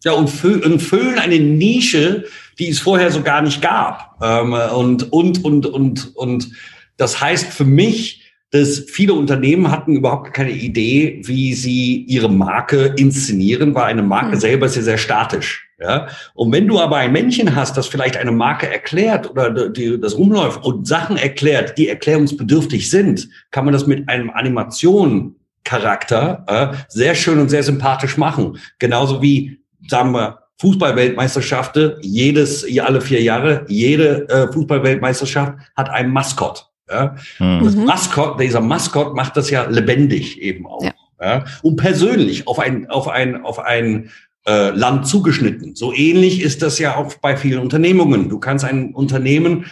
ja 0.03 0.13
und, 0.13 0.29
fü 0.29 0.61
und 0.65 0.81
füllen 0.81 1.19
eine 1.19 1.39
Nische, 1.39 2.25
die 2.59 2.69
es 2.69 2.79
vorher 2.79 3.11
so 3.11 3.21
gar 3.21 3.41
nicht 3.41 3.61
gab 3.61 4.17
ähm, 4.21 4.53
und 4.75 5.13
und 5.13 5.45
und 5.45 5.65
und 5.67 6.15
und 6.15 6.51
das 6.97 7.21
heißt 7.21 7.53
für 7.53 7.65
mich 7.65 8.23
dass 8.53 8.85
viele 8.87 9.15
Unternehmen 9.15 9.71
hatten 9.71 9.95
überhaupt 9.95 10.31
keine 10.31 10.51
Idee, 10.51 11.21
wie 11.23 11.55
sie 11.55 12.03
ihre 12.03 12.29
Marke 12.29 12.93
inszenieren, 12.97 13.73
weil 13.73 13.85
eine 13.85 14.03
Marke 14.03 14.35
mhm. 14.35 14.39
selber 14.39 14.67
ist 14.67 14.75
ja 14.75 14.83
sehr 14.83 14.99
statisch. 14.99 15.67
Ja? 15.83 16.07
Und 16.33 16.51
wenn 16.53 16.67
du 16.67 16.79
aber 16.79 16.97
ein 16.97 17.11
Männchen 17.11 17.55
hast, 17.55 17.75
das 17.75 17.87
vielleicht 17.87 18.15
eine 18.15 18.31
Marke 18.31 18.71
erklärt 18.71 19.29
oder 19.29 19.69
die, 19.69 19.99
das 19.99 20.17
rumläuft 20.17 20.63
und 20.63 20.87
Sachen 20.87 21.17
erklärt, 21.17 21.77
die 21.77 21.89
erklärungsbedürftig 21.89 22.89
sind, 22.89 23.29
kann 23.51 23.65
man 23.65 23.73
das 23.73 23.85
mit 23.85 24.07
einem 24.07 24.29
Animation 24.29 25.35
Charakter 25.65 26.43
äh, 26.47 26.77
sehr 26.87 27.15
schön 27.15 27.39
und 27.39 27.49
sehr 27.49 27.63
sympathisch 27.63 28.17
machen. 28.17 28.57
Genauso 28.79 29.21
wie, 29.21 29.59
sagen 29.87 30.11
wir, 30.13 30.39
Fußballweltmeisterschaften, 30.59 31.95
jedes, 32.01 32.65
alle 32.79 33.01
vier 33.01 33.21
Jahre, 33.21 33.65
jede 33.67 34.29
äh, 34.29 34.51
Fußballweltmeisterschaft 34.51 35.53
hat 35.75 35.89
einen 35.89 36.11
Maskott. 36.11 36.69
Ja? 36.89 37.15
Mhm. 37.39 37.63
Das 37.63 37.75
Maskott, 37.75 38.39
dieser 38.39 38.61
Maskott 38.61 39.15
macht 39.15 39.35
das 39.35 39.49
ja 39.49 39.65
lebendig 39.65 40.41
eben 40.41 40.65
auch. 40.65 40.83
Ja. 40.83 40.93
ja, 41.21 41.43
und 41.61 41.75
persönlich 41.75 42.47
auf 42.47 42.59
ein, 42.59 42.89
auf 42.89 43.07
ein, 43.09 43.43
auf 43.43 43.59
ein 43.59 44.09
äh, 44.45 44.69
Land 44.69 45.07
zugeschnitten. 45.07 45.75
So 45.75 45.93
ähnlich 45.93 46.41
ist 46.41 46.61
das 46.61 46.79
ja 46.79 46.95
auch 46.97 47.13
bei 47.15 47.37
vielen 47.37 47.59
Unternehmungen. 47.59 48.29
Du 48.29 48.39
kannst 48.39 48.65
ein 48.65 48.93
Unternehmen 48.93 49.65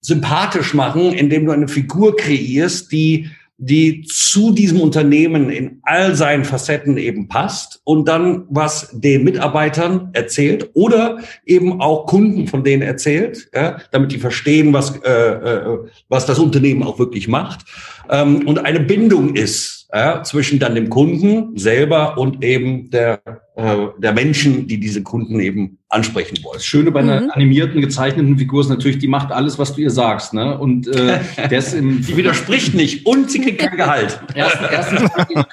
sympathisch 0.00 0.74
machen, 0.74 1.12
indem 1.12 1.46
du 1.46 1.52
eine 1.52 1.68
Figur 1.68 2.16
kreierst, 2.16 2.92
die 2.92 3.30
die 3.60 4.04
zu 4.08 4.52
diesem 4.52 4.80
Unternehmen 4.80 5.50
in 5.50 5.80
all 5.82 6.14
seinen 6.14 6.44
Facetten 6.44 6.96
eben 6.96 7.26
passt 7.26 7.80
und 7.82 8.06
dann 8.06 8.44
was 8.48 8.90
den 8.92 9.24
Mitarbeitern 9.24 10.10
erzählt 10.12 10.70
oder 10.74 11.18
eben 11.44 11.80
auch 11.80 12.06
Kunden 12.06 12.46
von 12.46 12.62
denen 12.62 12.82
erzählt, 12.82 13.50
ja, 13.52 13.78
damit 13.90 14.12
die 14.12 14.18
verstehen, 14.18 14.72
was, 14.72 14.96
äh, 15.02 15.10
äh, 15.10 15.78
was 16.08 16.24
das 16.24 16.38
Unternehmen 16.38 16.84
auch 16.84 17.00
wirklich 17.00 17.26
macht 17.26 17.64
ähm, 18.08 18.46
und 18.46 18.60
eine 18.60 18.80
Bindung 18.80 19.34
ist 19.34 19.87
ja, 19.92 20.22
zwischen 20.22 20.58
dann 20.58 20.74
dem 20.74 20.90
Kunden 20.90 21.56
selber 21.56 22.18
und 22.18 22.44
eben 22.44 22.90
der, 22.90 23.20
äh, 23.56 23.86
der 23.98 24.12
Menschen, 24.12 24.66
die 24.66 24.78
diese 24.78 25.02
Kunden 25.02 25.40
eben 25.40 25.78
ansprechen 25.90 26.36
wollen. 26.44 26.56
Das 26.56 26.66
Schöne 26.66 26.90
bei 26.90 27.00
einer 27.00 27.22
mhm. 27.22 27.30
animierten, 27.30 27.80
gezeichneten 27.80 28.36
Figur 28.36 28.60
ist 28.60 28.68
natürlich, 28.68 28.98
die 28.98 29.08
macht 29.08 29.32
alles, 29.32 29.58
was 29.58 29.74
du 29.74 29.80
ihr 29.80 29.90
sagst. 29.90 30.34
Ne? 30.34 30.58
Und 30.58 30.86
äh, 30.88 31.18
ist 31.50 31.72
im 31.72 32.02
die 32.02 32.16
widerspricht 32.18 32.74
nicht 32.74 33.06
und 33.06 33.30
sie 33.30 33.40
kriegt 33.40 33.58
kein 33.58 33.76
Gehalt. 33.76 34.20
Erstens, 34.34 34.68
erstens 34.70 35.10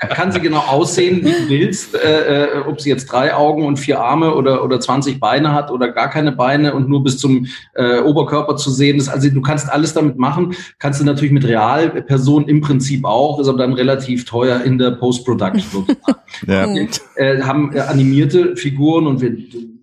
kann 0.09 0.33
sie 0.33 0.41
genau 0.41 0.59
aussehen, 0.59 1.23
wie 1.23 1.31
du 1.31 1.49
willst, 1.49 1.95
äh, 1.95 2.57
äh, 2.57 2.59
ob 2.67 2.81
sie 2.81 2.89
jetzt 2.89 3.05
drei 3.05 3.33
Augen 3.33 3.63
und 3.63 3.77
vier 3.77 4.01
Arme 4.01 4.35
oder, 4.35 4.65
oder 4.65 4.81
20 4.81 5.21
Beine 5.21 5.53
hat 5.53 5.71
oder 5.71 5.93
gar 5.93 6.09
keine 6.09 6.33
Beine 6.33 6.73
und 6.73 6.89
nur 6.89 7.01
bis 7.01 7.17
zum 7.17 7.47
äh, 7.75 8.01
Oberkörper 8.01 8.57
zu 8.57 8.71
sehen 8.71 8.97
ist. 8.97 9.07
Also 9.07 9.29
du 9.29 9.41
kannst 9.41 9.71
alles 9.71 9.93
damit 9.93 10.17
machen. 10.17 10.53
Kannst 10.79 10.99
du 10.99 11.05
natürlich 11.05 11.31
mit 11.31 11.45
Realpersonen 11.45 12.49
im 12.49 12.59
Prinzip 12.59 13.05
auch, 13.05 13.39
ist 13.39 13.47
aber 13.47 13.59
dann 13.59 13.71
relativ 13.71 14.24
teuer 14.25 14.61
in 14.61 14.77
der 14.77 14.91
Post-Production. 14.91 15.85
ja. 16.47 16.67
Wir, 16.67 16.87
äh, 17.15 17.41
haben 17.41 17.75
äh, 17.75 17.79
animierte 17.79 18.55
Figuren 18.55 19.07
und 19.07 19.21
wir 19.21 19.35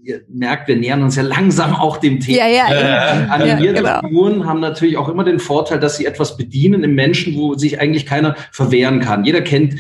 ihr 0.05 0.23
merkt, 0.29 0.69
wir 0.69 0.77
nähern 0.77 1.03
uns 1.03 1.17
ja 1.17 1.23
langsam 1.23 1.75
auch 1.75 1.97
dem 1.97 2.21
Thema. 2.21 2.39
Ja, 2.39 2.47
ja, 2.49 2.71
äh, 2.71 3.29
animierte 3.29 3.83
ja, 3.83 3.99
genau. 4.01 4.09
Figuren 4.09 4.47
haben 4.47 4.61
natürlich 4.61 4.97
auch 4.97 5.09
immer 5.09 5.25
den 5.25 5.39
Vorteil, 5.39 5.79
dass 5.79 5.97
sie 5.97 6.07
etwas 6.07 6.37
bedienen 6.37 6.83
im 6.83 6.95
Menschen, 6.95 7.37
wo 7.37 7.55
sich 7.55 7.81
eigentlich 7.81 8.07
keiner 8.07 8.35
verwehren 8.51 9.01
kann. 9.01 9.25
Jeder 9.25 9.43
kennt 9.43 9.77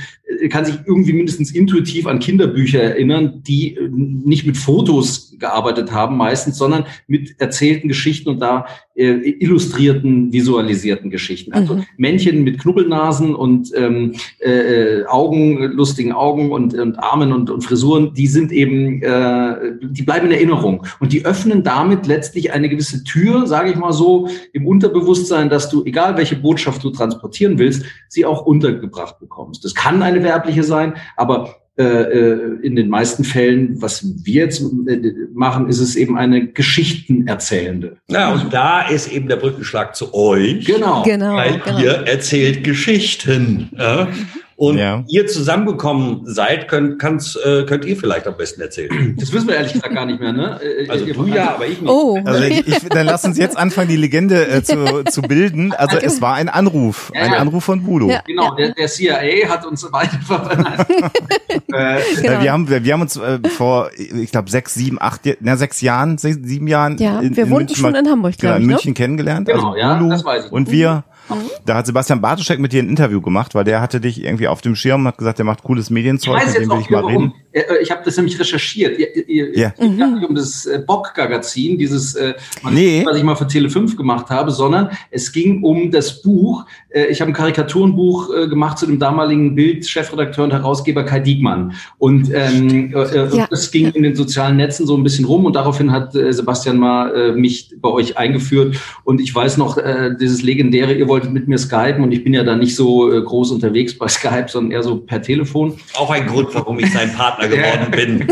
kann 0.48 0.64
sich 0.64 0.76
irgendwie 0.86 1.12
mindestens 1.12 1.52
intuitiv 1.52 2.06
an 2.06 2.18
Kinderbücher 2.18 2.82
erinnern, 2.82 3.42
die 3.46 3.76
äh, 3.76 3.88
nicht 3.90 4.46
mit 4.46 4.56
Fotos 4.56 5.36
gearbeitet 5.38 5.92
haben 5.92 6.16
meistens, 6.16 6.56
sondern 6.56 6.86
mit 7.06 7.40
erzählten 7.40 7.88
Geschichten 7.88 8.30
und 8.30 8.40
da 8.40 8.66
äh, 8.94 9.12
illustrierten, 9.40 10.32
visualisierten 10.32 11.10
Geschichten. 11.10 11.52
Also 11.52 11.76
mhm. 11.76 11.84
Männchen 11.96 12.44
mit 12.44 12.60
Knubbelnasen 12.60 13.34
und 13.34 13.72
ähm, 13.74 14.14
äh, 14.38 15.04
Augen, 15.04 15.62
lustigen 15.72 16.12
Augen 16.12 16.52
und, 16.52 16.74
und 16.74 16.98
Armen 16.98 17.32
und, 17.32 17.50
und 17.50 17.62
Frisuren, 17.62 18.14
die 18.14 18.26
sind 18.26 18.52
eben, 18.52 19.02
äh, 19.02 19.72
die 19.82 20.02
bleiben 20.02 20.26
in 20.26 20.32
Erinnerung 20.32 20.86
und 21.00 21.12
die 21.12 21.24
öffnen 21.24 21.62
damit 21.62 22.06
letztlich 22.06 22.52
eine 22.52 22.68
gewisse 22.68 23.02
Tür, 23.04 23.46
sage 23.46 23.70
ich 23.70 23.76
mal 23.76 23.92
so, 23.92 24.28
im 24.52 24.66
Unterbewusstsein, 24.66 25.48
dass 25.48 25.70
du, 25.70 25.84
egal 25.84 26.16
welche 26.16 26.36
Botschaft 26.36 26.84
du 26.84 26.90
transportieren 26.90 27.58
willst, 27.58 27.84
sie 28.08 28.24
auch 28.24 28.46
untergebracht 28.46 29.18
bekommst. 29.18 29.64
Das 29.64 29.74
kann 29.74 30.02
eine 30.02 30.21
werbliche 30.22 30.62
sein, 30.62 30.94
aber 31.16 31.56
äh, 31.78 31.84
äh, 31.84 32.58
in 32.62 32.76
den 32.76 32.90
meisten 32.90 33.24
Fällen, 33.24 33.80
was 33.80 34.04
wir 34.24 34.42
jetzt 34.42 34.60
äh, 34.60 35.12
machen, 35.32 35.68
ist 35.68 35.80
es 35.80 35.96
eben 35.96 36.18
eine 36.18 36.48
Geschichtenerzählende. 36.48 37.96
Ja, 38.08 38.34
und 38.34 38.52
da 38.52 38.82
ist 38.82 39.10
eben 39.10 39.26
der 39.26 39.36
Brückenschlag 39.36 39.96
zu 39.96 40.12
euch. 40.12 40.66
Genau. 40.66 41.02
genau 41.02 41.36
weil 41.36 41.60
genau. 41.64 41.78
ihr 41.78 41.92
erzählt 42.06 42.62
Geschichten. 42.62 43.70
Ja? 43.78 44.08
Und 44.62 44.78
ja. 44.78 45.02
ihr 45.08 45.26
zusammengekommen 45.26 46.20
seid, 46.24 46.68
könnt, 46.68 47.00
kannst, 47.00 47.36
äh, 47.44 47.64
könnt 47.64 47.84
ihr 47.84 47.96
vielleicht 47.96 48.28
am 48.28 48.36
besten 48.36 48.60
erzählen. 48.60 49.16
Das 49.22 49.32
wissen 49.32 49.48
wir 49.48 49.56
ehrlich 49.56 49.72
gesagt 49.72 49.92
gar 49.92 50.06
nicht 50.06 50.20
mehr, 50.20 50.32
ne? 50.32 50.60
Äh, 50.62 50.88
also 50.88 51.04
ihr 51.04 51.14
du 51.14 51.26
ja, 51.26 51.54
aber 51.56 51.66
ich 51.66 51.80
nicht. 51.80 51.90
Oh. 51.90 52.16
Also 52.24 52.44
ich, 52.44 52.68
ich, 52.68 52.78
dann 52.88 53.06
lass 53.06 53.24
uns 53.24 53.38
jetzt 53.38 53.58
anfangen, 53.58 53.88
die 53.88 53.96
Legende 53.96 54.46
äh, 54.46 54.62
zu, 54.62 55.02
zu 55.10 55.22
bilden. 55.22 55.72
Also 55.72 55.96
es 55.96 56.22
war 56.22 56.34
ein 56.34 56.48
Anruf, 56.48 57.10
ja, 57.12 57.22
ein 57.22 57.34
Anruf 57.34 57.64
von 57.64 57.82
Budo. 57.82 58.08
Ja, 58.08 58.22
genau, 58.24 58.54
der, 58.54 58.72
der 58.72 58.86
CIA 58.86 59.48
hat 59.48 59.66
uns 59.66 59.84
weiter 59.92 60.20
äh, 61.48 62.00
genau. 62.20 62.42
Wir 62.42 62.52
haben, 62.52 62.70
wir, 62.70 62.84
wir 62.84 62.92
haben 62.92 63.02
uns 63.02 63.16
äh, 63.16 63.40
vor, 63.48 63.90
ich 63.96 64.30
glaube, 64.30 64.48
sechs, 64.48 64.74
sieben, 64.74 65.00
acht, 65.00 65.22
na, 65.40 65.56
sechs 65.56 65.80
Jahren, 65.80 66.18
sechs, 66.18 66.38
sieben 66.40 66.68
Jahren. 66.68 66.98
Ja, 66.98 67.18
in, 67.18 67.36
wir 67.36 67.44
in 67.44 67.50
wohnten 67.50 67.74
schon 67.74 67.96
in 67.96 68.08
Hamburg, 68.08 68.38
genau, 68.38 68.54
in 68.54 68.66
München 68.66 68.90
ne? 68.90 68.94
kennengelernt. 68.94 69.48
Genau, 69.48 69.70
also 69.70 69.76
ja, 69.76 69.98
Budo 69.98 70.10
das 70.10 70.24
weiß 70.24 70.46
ich. 70.46 70.52
Und 70.52 70.70
wir 70.70 71.02
Mhm. 71.28 71.50
Da 71.64 71.76
hat 71.76 71.86
Sebastian 71.86 72.20
Bartoschek 72.20 72.58
mit 72.58 72.72
dir 72.72 72.82
ein 72.82 72.88
Interview 72.88 73.20
gemacht, 73.20 73.54
weil 73.54 73.64
der 73.64 73.80
hatte 73.80 74.00
dich 74.00 74.22
irgendwie 74.22 74.48
auf 74.48 74.60
dem 74.60 74.74
Schirm 74.74 75.02
und 75.02 75.08
hat 75.08 75.18
gesagt, 75.18 75.38
der 75.38 75.44
macht 75.44 75.62
cooles 75.62 75.90
Medienzeug, 75.90 76.44
mit 76.46 76.56
dem 76.56 76.70
will 76.70 76.80
ich 76.80 76.90
mal 76.90 77.04
reden. 77.04 77.32
Äh, 77.36 77.41
ich 77.82 77.90
habe 77.90 78.02
das 78.04 78.16
nämlich 78.16 78.38
recherchiert. 78.38 78.98
Ja. 79.28 79.72
Es 79.76 79.86
mhm. 79.86 80.14
nicht 80.14 80.28
um 80.28 80.34
das 80.34 80.66
äh, 80.66 80.82
Bock-Magazin, 80.86 81.78
dieses, 81.78 82.16
nee. 82.70 83.04
was 83.04 83.16
ich 83.16 83.22
mal 83.22 83.34
für 83.34 83.46
Tele 83.46 83.68
5 83.68 83.96
gemacht 83.96 84.30
habe, 84.30 84.50
sondern 84.50 84.90
es 85.10 85.32
ging 85.32 85.62
um 85.62 85.90
das 85.90 86.22
Buch. 86.22 86.64
Ich 87.10 87.20
habe 87.20 87.30
ein 87.30 87.34
Karikaturenbuch 87.34 88.28
gemacht 88.48 88.78
zu 88.78 88.86
dem 88.86 88.98
damaligen 88.98 89.54
Bild-Chefredakteur 89.54 90.44
und 90.44 90.52
Herausgeber 90.52 91.04
Kai 91.04 91.20
Diekmann. 91.20 91.74
Und 91.98 92.30
ähm, 92.32 92.92
ja. 92.92 93.46
das 93.48 93.70
ging 93.70 93.90
in 93.92 94.02
den 94.02 94.14
sozialen 94.14 94.56
Netzen 94.56 94.86
so 94.86 94.96
ein 94.96 95.02
bisschen 95.02 95.24
rum 95.24 95.44
und 95.44 95.56
daraufhin 95.56 95.90
hat 95.90 96.12
Sebastian 96.12 96.78
mal 96.78 97.32
mich 97.34 97.74
bei 97.80 97.88
euch 97.88 98.18
eingeführt. 98.18 98.76
Und 99.04 99.20
ich 99.20 99.34
weiß 99.34 99.56
noch, 99.56 99.78
dieses 100.20 100.42
legendäre, 100.42 100.92
ihr 100.92 101.08
wolltet 101.08 101.32
mit 101.32 101.48
mir 101.48 101.58
skypen 101.58 102.02
und 102.02 102.12
ich 102.12 102.24
bin 102.24 102.34
ja 102.34 102.44
da 102.44 102.56
nicht 102.56 102.76
so 102.76 103.08
groß 103.08 103.52
unterwegs 103.52 103.96
bei 103.96 104.08
Skype, 104.12 104.46
sondern 104.48 104.72
eher 104.72 104.82
so 104.82 104.96
per 104.96 105.22
Telefon. 105.22 105.74
Auch 105.94 106.10
ein 106.10 106.26
Grund, 106.26 106.48
warum 106.54 106.78
ich 106.78 106.92
sein 106.92 107.12
Partner 107.12 107.41
Partner 107.42 107.56
geworden 107.56 107.90
bin. 107.90 108.28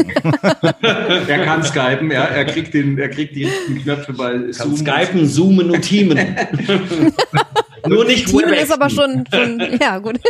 er 1.28 1.44
kann 1.44 1.62
skypen, 1.64 2.10
ja, 2.10 2.24
er 2.24 2.44
kriegt 2.44 2.74
den, 2.74 2.98
er 2.98 3.08
kriegt 3.08 3.34
die 3.36 3.44
richtigen 3.44 3.82
Knöpfe 3.82 4.12
bei 4.12 4.32
kann 4.32 4.52
Zoom. 4.52 4.76
Skypen, 4.76 5.26
zoomen 5.26 5.70
und 5.70 5.82
teamen. 5.82 6.18
Nur 7.86 8.04
nicht 8.04 8.28
Teamen 8.28 8.54
ist 8.54 8.72
aber 8.72 8.90
schon, 8.90 9.24
schon 9.32 9.78
ja 9.80 9.98
gut. 9.98 10.20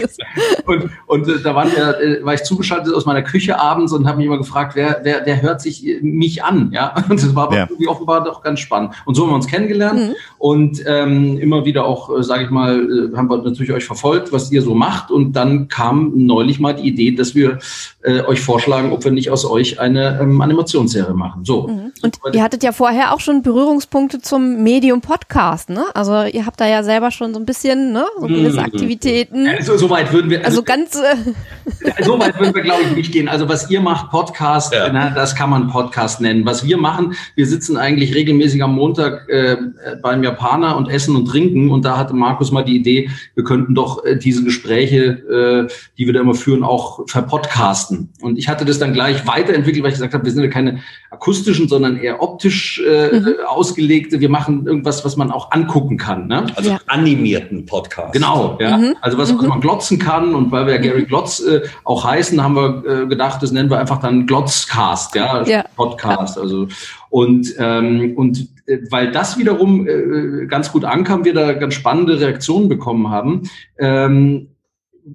und 0.66 0.90
und 1.06 1.28
äh, 1.28 1.40
da 1.42 1.54
waren 1.54 1.70
wir, 1.74 2.00
äh, 2.00 2.24
war 2.24 2.34
ich 2.34 2.42
zugeschaltet 2.44 2.94
aus 2.94 3.06
meiner 3.06 3.22
Küche 3.22 3.58
abends 3.58 3.92
und 3.92 4.06
habe 4.06 4.18
mich 4.18 4.26
immer 4.26 4.38
gefragt, 4.38 4.76
wer, 4.76 5.00
wer, 5.02 5.22
wer 5.24 5.42
hört 5.42 5.60
sich 5.60 5.84
mich 6.00 6.44
an, 6.44 6.70
ja? 6.72 6.94
Und 7.08 7.22
das 7.22 7.34
war 7.34 7.44
aber 7.44 7.56
ja. 7.56 7.66
irgendwie 7.68 7.88
offenbar 7.88 8.22
doch 8.24 8.42
ganz 8.42 8.60
spannend. 8.60 8.94
Und 9.04 9.14
so 9.14 9.22
haben 9.22 9.30
wir 9.30 9.36
uns 9.36 9.46
kennengelernt 9.46 10.00
mhm. 10.00 10.14
und 10.38 10.82
ähm, 10.86 11.38
immer 11.38 11.64
wieder 11.64 11.86
auch, 11.86 12.16
äh, 12.16 12.22
sage 12.22 12.44
ich 12.44 12.50
mal, 12.50 12.78
äh, 12.78 13.16
haben 13.16 13.30
wir 13.30 13.38
natürlich 13.38 13.72
euch 13.72 13.84
verfolgt, 13.84 14.32
was 14.32 14.52
ihr 14.52 14.62
so 14.62 14.74
macht. 14.74 15.10
Und 15.10 15.32
dann 15.32 15.68
kam 15.68 16.12
neulich 16.14 16.60
mal 16.60 16.74
die 16.74 16.86
Idee, 16.86 17.12
dass 17.12 17.34
wir 17.34 17.58
äh, 18.02 18.22
euch 18.22 18.40
vorschlagen, 18.40 18.92
ob 18.92 19.04
wir 19.04 19.10
nicht 19.10 19.30
aus 19.30 19.44
euch 19.44 19.80
eine 19.80 20.18
ähm, 20.20 20.40
Animationsserie 20.40 21.14
machen. 21.14 21.44
So. 21.44 21.68
Mhm. 21.68 21.92
Und 22.02 22.18
ihr 22.32 22.42
hattet 22.42 22.62
ja 22.62 22.72
vorher 22.72 23.14
auch 23.14 23.20
schon 23.20 23.42
Berührungspunkte 23.42 24.20
zum 24.20 24.62
Medium 24.62 25.00
Podcast, 25.00 25.70
ne? 25.70 25.84
Also 25.94 26.24
ihr 26.24 26.44
habt 26.46 26.60
da 26.60 26.66
ja 26.66 26.82
selber 26.88 27.10
schon 27.10 27.32
so 27.32 27.38
ein 27.38 27.46
bisschen, 27.46 27.92
ne, 27.92 28.04
so 28.18 28.26
gewisse 28.26 28.58
mhm. 28.58 28.64
Aktivitäten. 28.64 29.46
Also, 29.46 29.76
so 29.76 29.88
weit 29.90 30.12
würden 30.12 30.30
wir. 30.30 30.38
Also, 30.44 30.48
also 30.48 30.62
ganz. 30.62 30.96
Äh 30.96 31.32
so 32.04 32.18
weit 32.18 32.38
würden 32.38 32.54
wir, 32.54 32.62
glaube 32.62 32.82
ich, 32.82 32.96
nicht 32.96 33.12
gehen. 33.12 33.28
Also 33.28 33.48
was 33.48 33.70
ihr 33.70 33.80
macht, 33.80 34.10
Podcast, 34.10 34.72
ja. 34.72 34.90
na, 34.92 35.10
das 35.10 35.34
kann 35.34 35.50
man 35.50 35.68
Podcast 35.68 36.20
nennen. 36.20 36.44
Was 36.46 36.64
wir 36.64 36.76
machen, 36.78 37.14
wir 37.34 37.46
sitzen 37.46 37.76
eigentlich 37.76 38.14
regelmäßig 38.14 38.62
am 38.62 38.74
Montag 38.74 39.28
äh, 39.28 39.56
beim 40.02 40.22
Japaner 40.22 40.76
und 40.76 40.88
essen 40.88 41.14
und 41.14 41.26
trinken. 41.26 41.70
Und 41.70 41.84
da 41.84 41.96
hatte 41.96 42.14
Markus 42.14 42.50
mal 42.50 42.64
die 42.64 42.76
Idee, 42.76 43.10
wir 43.34 43.44
könnten 43.44 43.74
doch 43.74 44.04
äh, 44.04 44.16
diese 44.16 44.42
Gespräche, 44.44 45.68
äh, 45.68 45.72
die 45.98 46.06
wir 46.06 46.12
da 46.12 46.20
immer 46.20 46.34
führen, 46.34 46.62
auch 46.62 47.06
verpodcasten. 47.06 48.10
Und 48.20 48.38
ich 48.38 48.48
hatte 48.48 48.64
das 48.64 48.78
dann 48.78 48.92
gleich 48.92 49.26
weiterentwickelt, 49.26 49.82
weil 49.82 49.90
ich 49.90 49.96
gesagt 49.96 50.14
habe, 50.14 50.24
wir 50.24 50.32
sind 50.32 50.42
ja 50.42 50.50
keine 50.50 50.80
akustischen, 51.10 51.68
sondern 51.68 51.96
eher 51.96 52.22
optisch 52.22 52.82
äh, 52.86 53.18
mhm. 53.18 53.34
ausgelegte. 53.46 54.20
Wir 54.20 54.28
machen 54.28 54.66
irgendwas, 54.66 55.04
was 55.04 55.16
man 55.16 55.30
auch 55.30 55.50
angucken 55.52 55.96
kann. 55.96 56.26
Ne? 56.26 56.46
Also 56.54 56.70
ja. 56.70 56.77
Animierten 56.86 57.66
Podcast. 57.66 58.12
Genau, 58.12 58.58
ja. 58.60 58.76
Mhm. 58.76 58.96
Also 59.00 59.18
was, 59.18 59.34
was 59.34 59.42
mhm. 59.42 59.48
man 59.48 59.60
glotzen 59.60 59.98
kann 59.98 60.34
und 60.34 60.50
weil 60.50 60.66
wir 60.66 60.74
ja 60.74 60.80
Gary 60.80 61.04
Glotz 61.04 61.40
äh, 61.40 61.62
auch 61.84 62.04
heißen, 62.04 62.42
haben 62.42 62.54
wir 62.54 62.84
äh, 62.86 63.06
gedacht, 63.06 63.42
das 63.42 63.52
nennen 63.52 63.70
wir 63.70 63.78
einfach 63.78 64.00
dann 64.00 64.26
Glotzcast, 64.26 65.14
ja, 65.14 65.42
ja. 65.42 65.64
Podcast. 65.76 66.38
Also 66.38 66.68
und 67.10 67.54
ähm, 67.58 68.14
und 68.16 68.48
äh, 68.66 68.78
weil 68.90 69.10
das 69.10 69.38
wiederum 69.38 69.86
äh, 69.86 70.46
ganz 70.46 70.72
gut 70.72 70.84
ankam, 70.84 71.24
wir 71.24 71.34
da 71.34 71.52
ganz 71.54 71.74
spannende 71.74 72.20
Reaktionen 72.20 72.68
bekommen 72.68 73.10
haben, 73.10 73.42
ähm, 73.78 74.48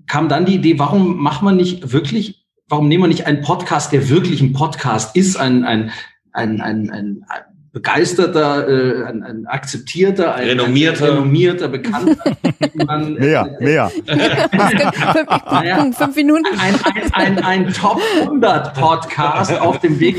kam 0.07 0.27
dann 0.29 0.45
die 0.45 0.55
Idee, 0.55 0.79
warum 0.79 1.17
macht 1.17 1.41
man 1.43 1.55
nicht 1.55 1.93
wirklich 1.93 2.43
warum 2.69 2.87
nehmen 2.87 3.03
wir 3.03 3.07
nicht 3.07 3.27
einen 3.27 3.41
Podcast, 3.41 3.91
der 3.91 4.09
wirklich 4.09 4.41
ein 4.41 4.53
Podcast 4.53 5.15
ist, 5.15 5.35
ein, 5.35 5.63
ein, 5.63 5.91
ein, 6.31 6.59
ein, 6.59 6.89
ein 6.89 7.25
begeisterter, 7.73 8.69
äh, 8.69 9.03
ein, 9.05 9.23
ein 9.23 9.47
akzeptierter, 9.47 10.35
ein 10.35 10.47
renommierter, 10.47 11.05
ein 11.05 11.11
renommierter 11.13 11.67
Bekannter. 11.67 12.37
man, 12.75 13.13
mehr, 13.19 13.57
äh, 13.59 13.63
mehr. 13.63 13.91
fünf, 15.79 15.97
fünf 15.97 16.15
Minuten. 16.15 16.45
Ein, 16.59 16.75
ein, 16.85 17.13
ein, 17.13 17.43
ein 17.43 17.73
Top 17.73 17.99
100 18.21 18.75
Podcast 18.75 19.59
auf 19.59 19.79
dem 19.79 19.99
Weg 19.99 20.17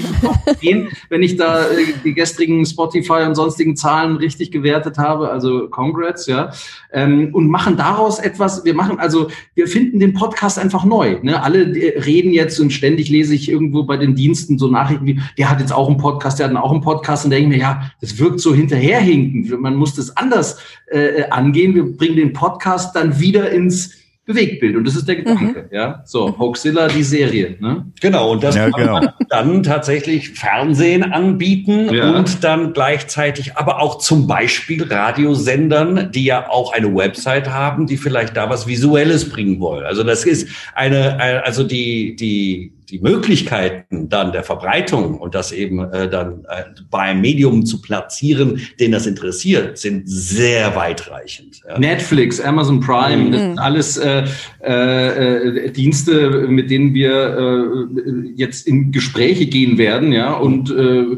gehen, 0.61 0.89
wenn 1.11 1.23
ich 1.23 1.37
da 1.37 1.67
äh, 1.67 1.95
die 2.03 2.13
gestrigen 2.13 2.67
Spotify 2.67 3.23
und 3.25 3.37
sonstigen 3.37 3.77
Zahlen 3.77 4.17
richtig 4.17 4.51
gewertet 4.51 4.99
habe, 4.99 5.31
also 5.31 5.69
Congrats, 5.69 6.27
ja, 6.27 6.51
ähm, 6.93 7.29
und 7.33 7.49
machen 7.49 7.77
daraus 7.77 8.19
etwas, 8.19 8.65
wir 8.65 8.75
machen, 8.75 8.99
also 8.99 9.29
wir 9.55 9.69
finden 9.69 10.01
den 10.01 10.13
Podcast 10.13 10.59
einfach 10.59 10.85
neu. 10.85 11.19
Ne? 11.23 11.41
Alle 11.41 11.67
reden 12.05 12.33
jetzt 12.33 12.59
und 12.59 12.73
ständig 12.73 13.11
lese 13.11 13.37
ich 13.37 13.49
irgendwo 13.49 13.85
bei 13.85 13.97
den 13.97 14.17
Diensten 14.17 14.59
so 14.59 14.67
Nachrichten 14.67 15.07
wie, 15.07 15.21
der 15.39 15.51
hat 15.51 15.61
jetzt 15.61 15.73
auch 15.73 15.87
einen 15.87 15.99
Podcast, 15.99 16.41
der 16.41 16.51
hat 16.51 16.57
auch 16.57 16.73
einen 16.73 16.81
Podcast 16.81 17.25
und 17.25 17.31
der 17.31 17.44
denke 17.45 17.57
mir, 17.57 17.63
ja, 17.63 17.91
das 18.01 18.19
wirkt 18.19 18.41
so 18.41 18.55
hinterherhinken. 18.55 19.61
Man 19.61 19.75
muss 19.75 19.95
das 19.95 20.17
anders 20.17 20.59
äh, 20.91 21.25
angehen. 21.31 21.75
Wir 21.75 21.85
bringen 21.85 22.17
den 22.17 22.33
Podcast 22.33 22.97
dann 22.97 23.21
wieder 23.21 23.51
ins 23.51 24.05
Bewegtbild. 24.27 24.75
Und 24.77 24.87
das 24.87 24.97
ist 24.97 25.07
der 25.07 25.17
Gedanke, 25.17 25.69
mhm. 25.69 25.69
ja. 25.71 26.03
So, 26.07 26.39
Hoaxilla, 26.39 26.89
die 26.89 27.03
Serie, 27.03 27.57
ne? 27.61 27.85
Genau. 28.01 28.33
Und 28.33 28.43
das 28.43 28.57
ja, 28.57 28.71
kann 28.71 28.81
genau. 28.81 29.01
man 29.01 29.11
dann 29.29 29.63
tatsächlich 29.63 30.31
Fernsehen 30.31 31.13
anbieten 31.13 31.93
ja. 31.93 32.17
und 32.17 32.43
dann 32.43 32.73
gleichzeitig 32.73 33.59
aber 33.59 33.81
auch 33.81 33.99
zum 33.99 34.27
Beispiel 34.27 34.83
Radiosendern, 34.83 36.11
die 36.11 36.25
ja 36.25 36.49
auch 36.49 36.73
eine 36.73 36.95
Website 36.95 37.51
haben, 37.51 37.87
die 37.87 37.99
vielleicht 37.99 38.35
da 38.35 38.49
was 38.49 38.67
Visuelles 38.67 39.29
bringen 39.29 39.61
wollen. 39.61 39.85
Also 39.85 40.03
das 40.03 40.25
ist 40.25 40.49
eine, 40.75 41.45
also 41.45 41.63
die, 41.63 42.17
die, 42.17 42.73
die 42.89 43.01
Möglichkeiten 43.01 44.09
dann 44.09 44.33
der 44.33 44.43
Verbreitung 44.43 45.19
und 45.19 45.35
das 45.35 45.53
eben 45.53 45.81
äh, 45.93 46.09
dann 46.09 46.45
äh, 46.49 46.65
beim 46.91 47.21
Medium 47.21 47.65
zu 47.67 47.81
platzieren, 47.81 48.61
den 48.79 48.93
das 48.93 49.07
interessiert, 49.07 49.79
sind 49.79 50.09
sehr 50.09 50.77
weitreichend. 50.77 51.61
Ja. 51.69 51.79
Netflix, 51.79 52.41
Amazon 52.41 52.81
Prime, 52.81 53.25
mhm. 53.25 53.33
das 53.33 53.41
sind 53.41 53.59
alles 53.59 53.97
äh, 53.97 54.25
äh, 54.61 55.71
Dienste, 55.71 56.47
mit 56.49 56.71
denen 56.71 56.95
wir 56.95 57.89
äh, 57.97 58.33
jetzt 58.35 58.67
in 58.67 58.93
Gespräche 58.93 59.47
gehen 59.47 59.79
werden, 59.79 60.13
ja. 60.13 60.35
Und 60.35 60.71
äh, 60.71 61.17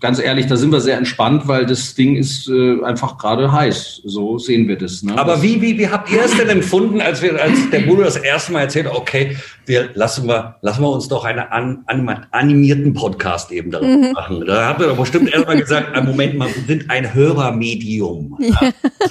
ganz 0.00 0.18
ehrlich, 0.18 0.46
da 0.46 0.56
sind 0.56 0.72
wir 0.72 0.80
sehr 0.80 0.96
entspannt, 0.96 1.46
weil 1.46 1.66
das 1.66 1.94
Ding 1.94 2.16
ist 2.16 2.48
äh, 2.48 2.82
einfach 2.82 3.18
gerade 3.18 3.52
heiß. 3.52 4.02
So 4.04 4.38
sehen 4.38 4.68
wir 4.68 4.76
das. 4.76 5.02
Ne? 5.02 5.18
Aber 5.18 5.42
wie, 5.42 5.60
wie, 5.60 5.78
wie 5.78 5.88
habt 5.88 6.10
ihr 6.10 6.22
es 6.24 6.36
denn 6.36 6.48
empfunden, 6.48 7.00
als 7.00 7.22
wir, 7.22 7.40
als 7.40 7.70
der 7.70 7.80
Bruder 7.80 8.04
das 8.04 8.16
erste 8.16 8.52
Mal 8.52 8.62
erzählt, 8.62 8.86
okay, 8.86 9.36
wir 9.66 9.90
lassen 9.94 10.26
wir, 10.28 10.56
lassen 10.62 10.82
wir 10.82 10.85
uns 10.92 11.08
doch 11.08 11.24
einen 11.24 11.38
an, 11.38 12.26
animierten 12.30 12.94
Podcast 12.94 13.52
eben 13.52 13.70
darüber 13.70 14.08
mhm. 14.08 14.12
machen. 14.12 14.44
Da 14.46 14.66
habt 14.68 14.80
ihr 14.80 14.88
doch 14.88 14.96
bestimmt 14.96 15.32
erstmal 15.32 15.58
gesagt, 15.58 16.04
Moment 16.04 16.36
mal, 16.36 16.48
wir 16.48 16.62
sind 16.66 16.90
ein 16.90 17.14
Hörermedium. 17.14 18.38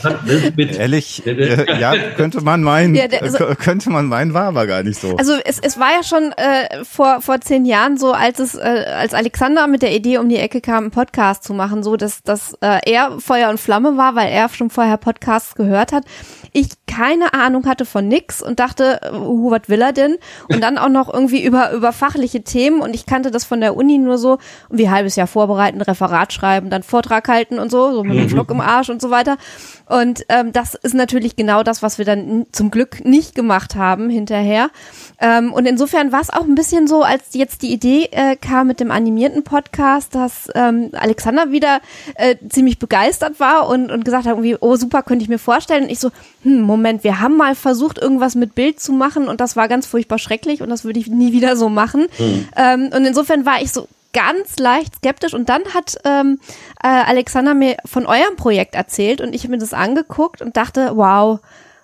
Ja. 0.04 0.20
Ehrlich, 0.58 1.24
ja, 1.80 1.94
könnte 2.16 2.42
man 2.42 2.64
meinen, 2.64 2.96
ja, 2.96 3.08
der, 3.08 3.24
also, 3.24 3.46
könnte 3.58 3.90
man 3.90 4.08
meinen, 4.08 4.34
war 4.34 4.46
aber 4.46 4.68
gar 4.68 4.84
nicht 4.84 5.00
so. 5.00 5.16
Also 5.16 5.34
es, 5.44 5.60
es 5.60 5.80
war 5.80 5.90
ja 5.96 6.04
schon 6.04 6.32
äh, 6.34 6.84
vor, 6.84 7.22
vor 7.22 7.40
zehn 7.42 7.66
Jahren 7.66 7.98
so, 7.98 8.12
als 8.12 8.40
es, 8.40 8.56
äh, 8.56 8.60
als 8.60 9.14
Alexander 9.14 9.68
mit 9.68 9.82
der 9.82 9.94
Idee 9.96 10.18
um 10.18 10.30
die 10.30 10.38
Ecke 10.38 10.62
kam, 10.62 10.86
einen 10.86 10.92
Podcast 10.92 11.44
zu 11.44 11.54
machen, 11.54 11.84
so 11.84 11.96
dass, 11.98 12.24
dass 12.24 12.54
äh, 12.62 12.80
er 12.86 13.20
Feuer 13.20 13.50
und 13.50 13.60
Flamme 13.60 13.98
war, 13.98 14.16
weil 14.16 14.30
er 14.30 14.50
schon 14.50 14.70
vorher 14.70 14.98
Podcasts 14.98 15.56
gehört 15.56 15.92
hat 15.92 16.06
ich 16.56 16.70
keine 16.88 17.34
Ahnung 17.34 17.68
hatte 17.68 17.84
von 17.84 18.08
nix 18.08 18.42
und 18.42 18.62
dachte, 18.62 19.02
uh, 19.14 19.52
was 19.52 19.68
will 19.68 19.82
er 19.82 19.92
denn? 19.92 20.16
Und 20.48 20.62
dann 20.62 20.78
auch 20.78 20.88
noch 20.88 21.14
irgendwie 21.14 21.44
über, 21.44 21.74
über 21.74 21.92
fachliche 21.92 22.44
Themen 22.44 22.80
und 22.80 22.96
ich 22.96 23.06
kannte 23.06 23.30
das 23.30 23.44
von 23.44 23.60
der 23.60 23.76
Uni 23.76 23.98
nur 23.98 24.18
so, 24.18 24.38
wie 24.70 24.90
halbes 24.90 25.18
Jahr 25.18 25.28
vorbereiten, 25.28 25.82
Referat 25.82 26.32
schreiben, 26.32 26.70
dann 26.70 26.82
Vortrag 26.82 27.28
halten 27.28 27.60
und 27.60 27.72
so, 27.72 27.92
so 27.92 28.04
mit 28.06 28.18
dem 28.18 28.24
mhm. 28.24 28.30
Schluck 28.30 28.52
im 28.52 28.62
Arsch 28.62 28.90
und 28.90 29.02
so 29.02 29.10
weiter. 29.12 29.36
Und 29.88 30.26
ähm, 30.30 30.52
das 30.52 30.74
ist 30.76 30.96
natürlich 30.96 31.36
genau 31.36 31.64
das, 31.64 31.84
was 31.84 31.98
wir 31.98 32.06
dann 32.06 32.46
zum 32.52 32.72
Glück 32.72 33.06
nicht 33.06 33.36
gemacht 33.36 33.76
haben 33.76 34.10
hinterher. 34.10 34.70
Ähm, 35.20 35.54
und 35.54 35.66
insofern 35.66 36.12
war 36.12 36.22
es 36.22 36.30
auch 36.30 36.44
ein 36.44 36.56
bisschen 36.56 36.88
so, 36.88 37.04
als 37.04 37.34
jetzt 37.34 37.62
die 37.62 37.72
Idee 37.72 38.10
äh, 38.12 38.36
kam 38.36 38.68
mit 38.68 38.80
dem 38.80 38.92
animierten 38.92 39.44
Podcast, 39.44 40.16
dass 40.16 40.50
ähm, 40.56 40.90
Alexander 40.94 41.52
wieder 41.52 41.82
äh, 42.16 42.36
ziemlich 42.50 42.80
begeistert 42.80 43.40
war 43.40 43.68
und, 43.68 43.92
und 43.92 44.06
gesagt 44.06 44.26
hat, 44.26 44.34
irgendwie, 44.34 44.58
oh 44.60 44.76
super, 44.76 45.04
könnte 45.04 45.24
ich 45.24 45.30
mir 45.30 45.40
vorstellen. 45.40 45.84
Und 45.84 45.92
ich 45.92 46.00
so, 46.00 46.12
hm, 46.44 46.62
Moment, 46.62 47.04
wir 47.04 47.20
haben 47.20 47.38
mal 47.38 47.56
versucht, 47.56 47.98
irgendwas 47.98 48.36
mit 48.36 48.56
Bild 48.56 48.80
zu 48.80 48.92
machen 48.92 49.28
und 49.28 49.40
das 49.40 49.56
war 49.56 49.68
ganz 49.68 49.86
furchtbar 49.86 50.18
schrecklich 50.18 50.62
und 50.62 50.70
das 50.70 50.84
würde 50.84 51.00
ich 51.00 51.08
nie 51.08 51.32
wieder 51.32 51.56
so 51.56 51.70
machen. 51.70 52.08
Mhm. 52.18 52.48
Ähm, 52.56 52.90
und 52.96 53.06
insofern 53.06 53.46
war 53.46 53.62
ich 53.62 53.72
so, 53.72 53.88
ganz 54.16 54.58
leicht 54.58 54.96
skeptisch 54.96 55.34
und 55.34 55.50
dann 55.50 55.62
hat 55.74 55.98
ähm, 56.06 56.40
äh, 56.82 56.88
Alexander 56.88 57.54
mir 57.54 57.76
von 57.86 58.06
eurem 58.06 58.38
Projekt 58.38 58.74
erzählt 58.74 59.20
und 59.22 59.36
ich 59.36 59.44
habe 59.44 59.52
mir 59.52 59.58
das 59.58 59.74
angeguckt 59.74 60.42
und 60.42 60.58
dachte, 60.58 60.92
wow. 60.96 61.40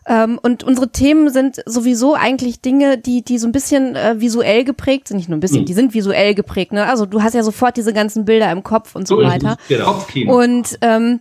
Ähm, 0.08 0.39
und 0.41 0.63
unsere 0.63 0.91
Themen 0.91 1.30
sind 1.30 1.62
sowieso 1.67 2.15
eigentlich 2.15 2.62
Dinge, 2.62 2.98
die 2.98 3.24
die 3.24 3.38
so 3.38 3.48
ein 3.48 3.52
bisschen 3.52 3.96
äh, 3.96 4.20
visuell 4.20 4.63
geprägt 4.63 5.10
sind, 5.10 5.17
nicht 5.17 5.30
nur 5.30 5.38
ein 5.38 5.41
bisschen, 5.41 5.62
mhm. 5.62 5.65
die 5.65 5.74
sind 5.74 5.94
visuell 5.94 6.34
geprägt. 6.34 6.72
Ne? 6.72 6.88
Also 6.88 7.06
du 7.06 7.22
hast 7.22 7.36
ja 7.36 7.44
sofort 7.44 7.78
diese 7.78 7.94
ganzen 7.94 8.26
Bilder 8.26 8.52
im 8.52 8.63
Kopf 8.63 8.96
und 8.96 9.08
so, 9.08 9.17
so 9.17 9.24
weiter. 9.24 9.58
Genau. 9.67 10.04
Und 10.28 10.80
ähm, 10.82 11.20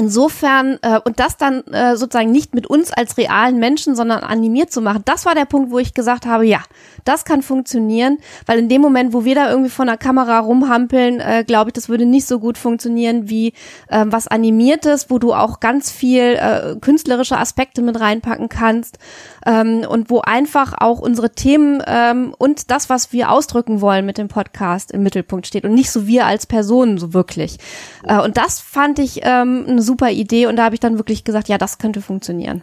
Insofern, 0.00 0.78
äh, 0.80 0.98
und 1.04 1.20
das 1.20 1.36
dann 1.36 1.62
äh, 1.66 1.94
sozusagen 1.94 2.32
nicht 2.32 2.54
mit 2.54 2.66
uns 2.66 2.90
als 2.90 3.18
realen 3.18 3.58
Menschen, 3.58 3.94
sondern 3.94 4.20
animiert 4.20 4.72
zu 4.72 4.80
machen, 4.80 5.02
das 5.04 5.26
war 5.26 5.34
der 5.34 5.44
Punkt, 5.44 5.70
wo 5.70 5.78
ich 5.78 5.92
gesagt 5.92 6.24
habe, 6.24 6.46
ja, 6.46 6.60
das 7.04 7.26
kann 7.26 7.42
funktionieren, 7.42 8.16
weil 8.46 8.58
in 8.58 8.70
dem 8.70 8.80
Moment, 8.80 9.12
wo 9.12 9.26
wir 9.26 9.34
da 9.34 9.50
irgendwie 9.50 9.68
vor 9.68 9.84
einer 9.84 9.98
Kamera 9.98 10.38
rumhampeln, 10.38 11.20
äh, 11.20 11.44
glaube 11.46 11.68
ich, 11.68 11.74
das 11.74 11.90
würde 11.90 12.06
nicht 12.06 12.26
so 12.26 12.38
gut 12.38 12.56
funktionieren 12.56 13.28
wie 13.28 13.48
äh, 13.88 14.06
was 14.06 14.26
animiertes, 14.26 15.10
wo 15.10 15.18
du 15.18 15.34
auch 15.34 15.60
ganz 15.60 15.90
viel 15.90 16.38
äh, 16.40 16.76
künstlerische 16.80 17.36
Aspekte 17.36 17.82
mit 17.82 18.00
reinpacken 18.00 18.48
kannst 18.48 18.98
ähm, 19.44 19.84
und 19.86 20.08
wo 20.08 20.20
einfach 20.20 20.72
auch 20.78 21.00
unsere 21.00 21.32
Themen 21.32 21.82
ähm, 21.86 22.34
und 22.38 22.70
das, 22.70 22.88
was 22.88 23.12
wir 23.12 23.30
ausdrücken 23.30 23.82
wollen 23.82 24.06
mit 24.06 24.16
dem 24.16 24.28
Podcast 24.28 24.92
im 24.92 25.02
Mittelpunkt 25.02 25.46
steht 25.46 25.64
und 25.64 25.74
nicht 25.74 25.90
so 25.90 26.06
wir 26.06 26.24
als 26.24 26.46
Personen 26.46 26.96
so 26.96 27.12
wirklich. 27.12 27.58
Äh, 28.04 28.18
und 28.20 28.38
das 28.38 28.60
fand 28.60 28.98
ich 28.98 29.20
ähm, 29.24 29.66
eine 29.68 29.82
super 29.90 30.10
Idee 30.10 30.46
und 30.46 30.54
da 30.54 30.64
habe 30.64 30.74
ich 30.76 30.80
dann 30.80 30.98
wirklich 30.98 31.24
gesagt, 31.24 31.48
ja, 31.48 31.58
das 31.58 31.78
könnte 31.78 32.00
funktionieren. 32.00 32.62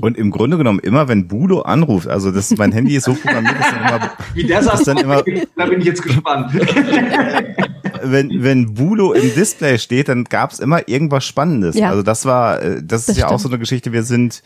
Und 0.00 0.16
im 0.16 0.30
Grunde 0.30 0.56
genommen 0.56 0.78
immer, 0.78 1.08
wenn 1.08 1.26
Budo 1.26 1.62
anruft, 1.62 2.06
also 2.06 2.30
das, 2.30 2.56
mein 2.56 2.70
Handy 2.70 2.94
ist 2.94 3.06
so 3.06 3.14
programmiert, 3.14 3.56
dass 3.58 3.70
dann 3.72 3.82
immer, 3.82 4.12
wie 4.34 4.44
der 4.44 4.62
sagt, 4.62 4.86
dann 4.86 4.98
immer, 4.98 5.24
da 5.56 5.66
bin 5.66 5.80
ich 5.80 5.86
jetzt 5.86 6.02
gespannt. 6.02 6.52
wenn, 8.04 8.44
wenn 8.44 8.74
Budo 8.74 9.12
im 9.12 9.34
Display 9.34 9.78
steht, 9.78 10.08
dann 10.08 10.22
gab 10.24 10.52
es 10.52 10.60
immer 10.60 10.86
irgendwas 10.88 11.24
Spannendes. 11.24 11.74
Ja. 11.74 11.90
Also 11.90 12.04
das 12.04 12.24
war, 12.24 12.62
äh, 12.62 12.76
das, 12.76 13.06
das 13.06 13.08
ist 13.08 13.16
ja 13.18 13.28
auch 13.30 13.40
so 13.40 13.48
eine 13.48 13.58
Geschichte. 13.58 13.92
Wir 13.92 14.04
sind 14.04 14.44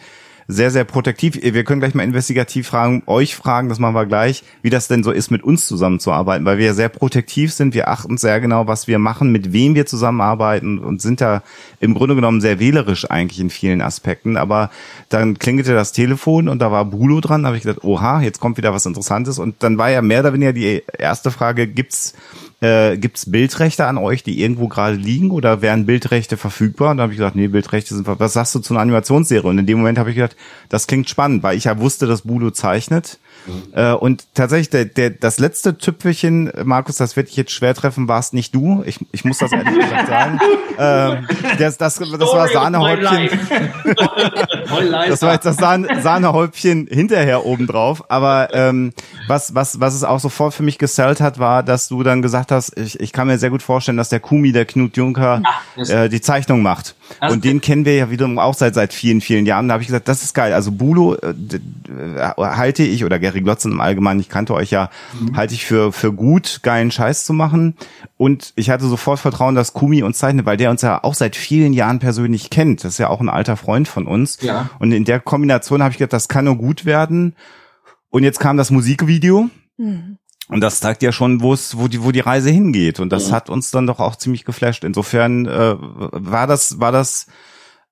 sehr, 0.48 0.70
sehr 0.70 0.85
protektiv. 0.85 1.38
Wir 1.42 1.64
können 1.64 1.80
gleich 1.80 1.94
mal 1.94 2.02
investigativ 2.02 2.68
fragen, 2.68 3.02
euch 3.07 3.35
fragen, 3.35 3.68
das 3.68 3.78
machen 3.78 3.94
wir 3.94 4.07
gleich, 4.07 4.44
wie 4.62 4.70
das 4.70 4.88
denn 4.88 5.02
so 5.02 5.11
ist, 5.11 5.30
mit 5.30 5.42
uns 5.42 5.66
zusammenzuarbeiten, 5.66 6.44
weil 6.44 6.59
wir 6.59 6.74
sehr 6.74 6.88
protektiv 6.88 7.52
sind. 7.52 7.74
Wir 7.74 7.88
achten 7.88 8.16
sehr 8.18 8.40
genau, 8.40 8.66
was 8.66 8.87
wir 8.87 8.98
machen, 8.98 9.33
mit 9.33 9.52
wem 9.52 9.74
wir 9.74 9.87
zusammenarbeiten 9.87 10.78
und 10.78 11.00
sind 11.00 11.20
da 11.20 11.42
im 11.80 11.94
Grunde 11.94 12.14
genommen 12.14 12.40
sehr 12.40 12.59
wählerisch 12.59 13.11
eigentlich 13.11 13.40
in 13.40 13.50
vielen 13.50 13.80
Aspekten. 13.80 14.37
Aber 14.37 14.70
dann 15.09 15.38
klingelte 15.38 15.74
das 15.74 15.92
Telefon 15.92 16.48
und 16.48 16.59
da 16.61 16.70
war 16.70 16.85
Bulo 16.85 17.20
dran. 17.20 17.42
Da 17.42 17.48
habe 17.48 17.57
ich 17.57 17.62
gedacht, 17.62 17.85
oha, 17.85 18.20
jetzt 18.20 18.40
kommt 18.40 18.57
wieder 18.57 18.72
was 18.72 18.87
Interessantes. 18.87 19.38
Und 19.38 19.62
dann 19.62 19.78
war 19.78 19.90
ja 19.90 20.02
mehr 20.02 20.20
oder 20.20 20.33
weniger 20.33 20.52
die 20.52 20.83
erste 20.98 21.30
Frage, 21.30 21.66
gibt's 21.66 22.14
äh, 22.64 22.96
Gibt 22.96 23.18
es 23.18 23.31
Bildrechte 23.31 23.87
an 23.87 23.98
euch, 23.98 24.22
die 24.22 24.40
irgendwo 24.40 24.68
gerade 24.68 24.96
liegen 24.96 25.31
oder 25.31 25.61
wären 25.61 25.85
Bildrechte 25.85 26.38
verfügbar? 26.38 26.92
Und 26.92 26.96
da 26.96 27.03
habe 27.03 27.12
ich 27.12 27.18
gesagt, 27.18 27.37
nee, 27.37 27.48
Bildrechte 27.48 27.94
sind, 27.94 28.07
was 28.07 28.33
sagst 28.33 28.55
du 28.55 28.61
zu 28.61 28.72
einer 28.72 28.81
Animationsserie? 28.81 29.48
Und 29.48 29.59
in 29.59 29.66
dem 29.66 29.79
Moment 29.79 29.98
habe 29.98 30.11
ich 30.11 30.16
gedacht, 30.16 30.37
das 30.70 30.87
klingt 30.87 31.11
spannend, 31.11 31.42
weil 31.42 31.59
ich 31.59 31.64
ja 31.64 31.79
wusste, 31.79 32.07
dass 32.07 32.22
Budo 32.22 32.50
zeichnet. 32.50 33.18
Mhm. 33.46 33.62
Äh, 33.74 33.92
und 33.92 34.26
tatsächlich, 34.35 34.70
der, 34.70 34.85
der, 34.85 35.11
das 35.11 35.38
letzte 35.38 35.76
Tüpfelchen, 35.78 36.52
Markus, 36.64 36.96
das 36.96 37.16
wird 37.16 37.28
ich 37.28 37.37
jetzt 37.37 37.52
schwer 37.52 37.74
treffen, 37.74 38.09
warst 38.09 38.35
nicht 38.35 38.54
du. 38.54 38.83
Ich, 38.87 38.98
ich 39.12 39.24
muss 39.24 39.38
das 39.38 39.52
ehrlich 39.52 39.74
gesagt 39.78 40.09
sagen. 40.09 40.40
Ähm, 40.78 41.26
das, 41.59 41.78
das, 41.78 41.96
das 41.96 42.09
war 42.09 42.48
Sahnehäubchen. 42.48 43.28
das 45.09 45.22
war 45.22 45.35
jetzt 45.35 45.46
das 45.46 45.57
Sahne, 45.57 46.02
Sahnehäubchen 46.02 46.88
hinterher 46.90 47.44
obendrauf. 47.44 48.11
Aber 48.11 48.48
ähm, 48.52 48.92
was, 49.28 49.54
was, 49.54 49.80
was 49.80 49.94
es 49.94 50.04
auch 50.04 50.20
sofort 50.20 50.54
für 50.54 50.62
mich 50.62 50.78
gesellt 50.78 51.20
hat, 51.20 51.38
war, 51.38 51.62
dass 51.62 51.88
du 51.88 52.02
dann 52.02 52.22
gesagt 52.22 52.50
hast, 52.50 52.76
ich, 52.78 53.00
ich 53.00 53.12
kann 53.12 53.26
mir 53.26 53.38
sehr 53.38 53.50
gut 53.50 53.62
vorstellen, 53.62 53.96
dass 53.96 54.09
der 54.09 54.20
Kumi, 54.20 54.52
der 54.52 54.64
Knut 54.64 54.96
Juncker, 54.96 55.42
äh, 55.76 56.09
die 56.09 56.20
Zeichnung 56.20 56.62
macht. 56.62 56.94
Und 57.20 57.44
den 57.44 57.61
kennen 57.61 57.85
wir 57.85 57.94
ja 57.94 58.11
wiederum 58.11 58.38
auch 58.38 58.54
seit 58.54 58.74
seit 58.74 58.92
vielen, 58.92 59.20
vielen 59.20 59.46
Jahren. 59.46 59.68
Da 59.68 59.74
habe 59.74 59.83
ich 59.83 59.88
gesagt, 59.88 60.09
das 60.09 60.22
ist 60.22 60.35
geil. 60.35 60.52
Also 60.52 60.72
Bulo 60.72 61.14
äh, 61.14 61.35
halte 62.38 62.83
ich, 62.83 63.04
oder 63.04 63.18
Gary 63.34 63.42
Glotzen 63.42 63.72
im 63.72 63.80
Allgemeinen, 63.80 64.20
ich 64.20 64.28
kannte 64.28 64.54
euch 64.54 64.70
ja, 64.70 64.90
mhm. 65.20 65.36
halte 65.36 65.54
ich 65.54 65.66
für, 65.66 65.92
für 65.92 66.12
gut, 66.12 66.60
geilen 66.62 66.90
Scheiß 66.90 67.24
zu 67.24 67.32
machen. 67.32 67.74
Und 68.16 68.52
ich 68.54 68.70
hatte 68.70 68.86
sofort 68.86 69.18
Vertrauen, 69.18 69.56
dass 69.56 69.72
Kumi 69.72 70.02
uns 70.02 70.18
zeichnet, 70.18 70.46
weil 70.46 70.56
der 70.56 70.70
uns 70.70 70.82
ja 70.82 71.02
auch 71.02 71.14
seit 71.14 71.34
vielen 71.34 71.72
Jahren 71.72 71.98
persönlich 71.98 72.50
kennt. 72.50 72.84
Das 72.84 72.94
ist 72.94 72.98
ja 72.98 73.08
auch 73.08 73.20
ein 73.20 73.28
alter 73.28 73.56
Freund 73.56 73.88
von 73.88 74.06
uns. 74.06 74.38
Ja. 74.40 74.70
Und 74.78 74.92
in 74.92 75.04
der 75.04 75.18
Kombination 75.18 75.82
habe 75.82 75.90
ich 75.90 75.98
gedacht, 75.98 76.12
das 76.12 76.28
kann 76.28 76.44
nur 76.44 76.56
gut 76.56 76.84
werden. 76.84 77.34
Und 78.10 78.22
jetzt 78.22 78.38
kam 78.38 78.56
das 78.56 78.70
Musikvideo. 78.70 79.50
Mhm. 79.76 80.18
Und 80.48 80.60
das 80.60 80.80
zeigt 80.80 81.02
ja 81.02 81.10
schon, 81.10 81.40
wo 81.40 81.54
es, 81.54 81.78
wo 81.78 81.88
die, 81.88 82.04
wo 82.04 82.12
die 82.12 82.20
Reise 82.20 82.50
hingeht. 82.50 83.00
Und 83.00 83.10
das 83.10 83.28
ja. 83.28 83.36
hat 83.36 83.50
uns 83.50 83.70
dann 83.70 83.86
doch 83.86 83.98
auch 83.98 84.14
ziemlich 84.14 84.44
geflasht. 84.44 84.84
Insofern 84.84 85.46
äh, 85.46 85.74
war 85.78 86.46
das, 86.46 86.78
war 86.78 86.92
das 86.92 87.26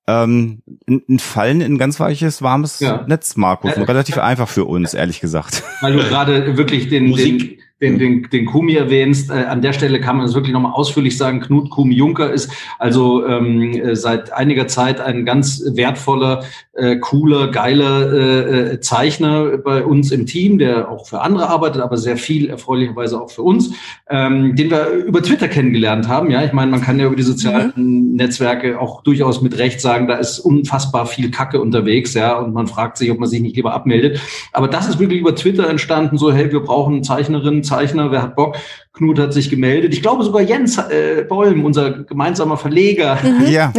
ähm, 0.06 0.62
ein 0.88 1.18
Fallen 1.18 1.60
in 1.60 1.78
ganz 1.78 2.00
weiches, 2.00 2.42
warmes 2.42 2.80
ja. 2.80 3.04
Netz, 3.06 3.36
Markus. 3.36 3.76
Und 3.76 3.84
relativ 3.84 4.18
einfach 4.18 4.48
für 4.48 4.64
uns, 4.64 4.94
ehrlich 4.94 5.20
gesagt. 5.20 5.62
Weil 5.80 5.92
du 5.92 5.98
gerade 6.08 6.56
wirklich 6.56 6.88
den, 6.88 7.08
Musik. 7.08 7.38
den 7.40 7.58
den, 7.82 7.98
den, 7.98 8.28
den 8.30 8.46
Kumi 8.46 8.74
erwähnst. 8.74 9.30
Äh, 9.30 9.44
an 9.44 9.60
der 9.60 9.72
Stelle 9.72 10.00
kann 10.00 10.16
man 10.16 10.26
es 10.26 10.34
wirklich 10.34 10.52
nochmal 10.52 10.72
ausführlich 10.72 11.18
sagen. 11.18 11.40
Knut 11.40 11.68
Kumi 11.70 11.94
Juncker 11.94 12.32
ist 12.32 12.50
also 12.78 13.26
ähm, 13.26 13.72
äh, 13.72 13.96
seit 13.96 14.32
einiger 14.32 14.68
Zeit 14.68 15.00
ein 15.00 15.26
ganz 15.26 15.62
wertvoller, 15.74 16.44
äh, 16.74 16.96
cooler, 16.96 17.50
geiler 17.50 18.12
äh, 18.12 18.74
äh, 18.74 18.80
Zeichner 18.80 19.58
bei 19.58 19.84
uns 19.84 20.12
im 20.12 20.26
Team, 20.26 20.58
der 20.58 20.90
auch 20.90 21.06
für 21.06 21.20
andere 21.20 21.48
arbeitet, 21.48 21.82
aber 21.82 21.96
sehr 21.96 22.16
viel 22.16 22.48
erfreulicherweise 22.48 23.20
auch 23.20 23.30
für 23.30 23.42
uns, 23.42 23.74
ähm, 24.08 24.54
den 24.54 24.70
wir 24.70 24.88
über 24.88 25.22
Twitter 25.22 25.48
kennengelernt 25.48 26.08
haben. 26.08 26.30
Ja, 26.30 26.44
ich 26.44 26.52
meine, 26.52 26.70
man 26.70 26.80
kann 26.80 26.98
ja 27.00 27.06
über 27.06 27.16
die 27.16 27.22
sozialen 27.22 27.72
mhm. 27.74 28.16
Netzwerke 28.16 28.80
auch 28.80 29.02
durchaus 29.02 29.42
mit 29.42 29.58
Recht 29.58 29.80
sagen, 29.80 30.06
da 30.06 30.14
ist 30.14 30.38
unfassbar 30.38 31.06
viel 31.06 31.30
Kacke 31.30 31.60
unterwegs, 31.60 32.14
ja, 32.14 32.38
und 32.38 32.54
man 32.54 32.68
fragt 32.68 32.96
sich, 32.96 33.10
ob 33.10 33.18
man 33.18 33.28
sich 33.28 33.42
nicht 33.42 33.56
lieber 33.56 33.74
abmeldet. 33.74 34.20
Aber 34.52 34.68
das 34.68 34.88
ist 34.88 35.00
wirklich 35.00 35.20
über 35.20 35.34
Twitter 35.34 35.68
entstanden, 35.68 36.16
so, 36.16 36.32
hey, 36.32 36.52
wir 36.52 36.60
brauchen 36.60 37.02
Zeichnerinnen, 37.02 37.64
Zeichner, 37.72 38.10
wer 38.10 38.22
hat 38.22 38.36
Bock? 38.36 38.56
Knut 38.92 39.18
hat 39.18 39.32
sich 39.32 39.48
gemeldet. 39.48 39.94
Ich 39.94 40.02
glaube 40.02 40.22
sogar 40.24 40.42
Jens 40.42 40.76
äh, 40.76 41.24
Bolm, 41.26 41.64
unser 41.64 41.90
gemeinsamer 42.04 42.58
Verleger, 42.58 43.18
mhm. 43.22 43.46
ja. 43.46 43.72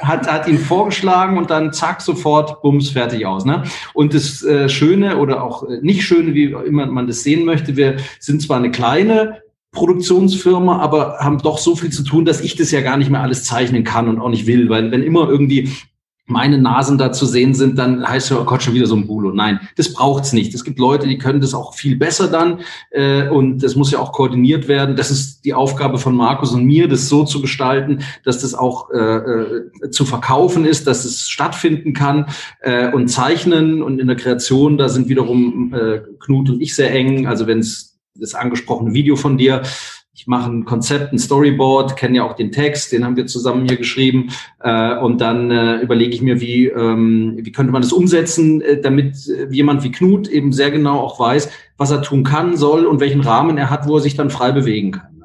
hat, 0.00 0.30
hat 0.30 0.46
ihn 0.46 0.58
vorgeschlagen 0.58 1.36
und 1.36 1.50
dann 1.50 1.72
zack, 1.72 2.00
sofort, 2.00 2.62
bums, 2.62 2.90
fertig 2.90 3.26
aus. 3.26 3.44
Ne? 3.44 3.64
Und 3.92 4.14
das 4.14 4.44
äh, 4.44 4.68
Schöne 4.68 5.16
oder 5.16 5.42
auch 5.42 5.68
äh, 5.68 5.80
nicht 5.82 6.04
Schöne, 6.04 6.34
wie 6.34 6.52
immer 6.52 6.86
man 6.86 7.08
das 7.08 7.24
sehen 7.24 7.44
möchte, 7.44 7.76
wir 7.76 7.96
sind 8.20 8.40
zwar 8.40 8.58
eine 8.58 8.70
kleine 8.70 9.42
Produktionsfirma, 9.72 10.78
aber 10.78 11.18
haben 11.18 11.38
doch 11.38 11.58
so 11.58 11.74
viel 11.74 11.90
zu 11.90 12.04
tun, 12.04 12.24
dass 12.24 12.40
ich 12.40 12.56
das 12.56 12.70
ja 12.70 12.80
gar 12.80 12.96
nicht 12.96 13.10
mehr 13.10 13.22
alles 13.22 13.44
zeichnen 13.44 13.84
kann 13.84 14.08
und 14.08 14.20
auch 14.20 14.28
nicht 14.28 14.46
will, 14.46 14.68
weil 14.68 14.90
wenn 14.90 15.02
immer 15.02 15.28
irgendwie 15.28 15.70
meine 16.30 16.58
Nasen 16.58 16.98
da 16.98 17.12
zu 17.12 17.26
sehen 17.26 17.54
sind, 17.54 17.78
dann 17.78 18.06
heißt 18.06 18.30
ja, 18.30 18.40
oh 18.40 18.44
Gott, 18.44 18.62
schon 18.62 18.74
wieder 18.74 18.86
so 18.86 18.96
ein 18.96 19.06
Bulo. 19.06 19.32
Nein, 19.32 19.60
das 19.76 19.92
braucht's 19.92 20.32
nicht. 20.32 20.54
Es 20.54 20.64
gibt 20.64 20.78
Leute, 20.78 21.06
die 21.06 21.18
können 21.18 21.40
das 21.40 21.54
auch 21.54 21.74
viel 21.74 21.96
besser 21.96 22.28
dann 22.28 22.60
äh, 22.90 23.28
und 23.28 23.62
das 23.62 23.76
muss 23.76 23.90
ja 23.90 23.98
auch 23.98 24.12
koordiniert 24.12 24.68
werden. 24.68 24.96
Das 24.96 25.10
ist 25.10 25.44
die 25.44 25.54
Aufgabe 25.54 25.98
von 25.98 26.14
Markus 26.14 26.52
und 26.52 26.64
mir, 26.64 26.88
das 26.88 27.08
so 27.08 27.24
zu 27.24 27.40
gestalten, 27.40 28.02
dass 28.24 28.40
das 28.40 28.54
auch 28.54 28.90
äh, 28.90 28.96
äh, 28.96 29.90
zu 29.90 30.04
verkaufen 30.04 30.64
ist, 30.64 30.86
dass 30.86 31.04
es 31.04 31.28
stattfinden 31.28 31.92
kann 31.92 32.26
äh, 32.60 32.90
und 32.92 33.08
zeichnen 33.08 33.82
und 33.82 34.00
in 34.00 34.06
der 34.06 34.16
Kreation, 34.16 34.78
da 34.78 34.88
sind 34.88 35.08
wiederum 35.08 35.74
äh, 35.74 36.00
Knut 36.20 36.50
und 36.50 36.60
ich 36.60 36.74
sehr 36.74 36.92
eng. 36.92 37.26
Also 37.26 37.46
wenn 37.46 37.58
es 37.58 37.98
das 38.14 38.34
angesprochene 38.34 38.92
Video 38.92 39.16
von 39.16 39.38
dir 39.38 39.62
ich 40.20 40.26
mache 40.26 40.50
ein 40.50 40.66
Konzept, 40.66 41.14
ein 41.14 41.18
Storyboard, 41.18 41.96
kenne 41.96 42.18
ja 42.18 42.24
auch 42.24 42.34
den 42.34 42.52
Text, 42.52 42.92
den 42.92 43.06
haben 43.06 43.16
wir 43.16 43.26
zusammen 43.26 43.66
hier 43.66 43.78
geschrieben. 43.78 44.28
Äh, 44.62 44.98
und 44.98 45.22
dann 45.22 45.50
äh, 45.50 45.76
überlege 45.80 46.14
ich 46.14 46.20
mir, 46.20 46.42
wie, 46.42 46.66
ähm, 46.66 47.38
wie 47.38 47.52
könnte 47.52 47.72
man 47.72 47.80
das 47.80 47.90
umsetzen, 47.90 48.60
äh, 48.60 48.78
damit 48.82 49.16
jemand 49.50 49.82
wie 49.82 49.90
Knut 49.90 50.28
eben 50.28 50.52
sehr 50.52 50.72
genau 50.72 50.98
auch 50.98 51.18
weiß, 51.18 51.50
was 51.78 51.90
er 51.90 52.02
tun 52.02 52.22
kann, 52.22 52.58
soll 52.58 52.84
und 52.84 53.00
welchen 53.00 53.22
Rahmen 53.22 53.56
er 53.56 53.70
hat, 53.70 53.88
wo 53.88 53.96
er 53.96 54.02
sich 54.02 54.14
dann 54.14 54.28
frei 54.28 54.52
bewegen 54.52 54.90
kann. 54.90 55.19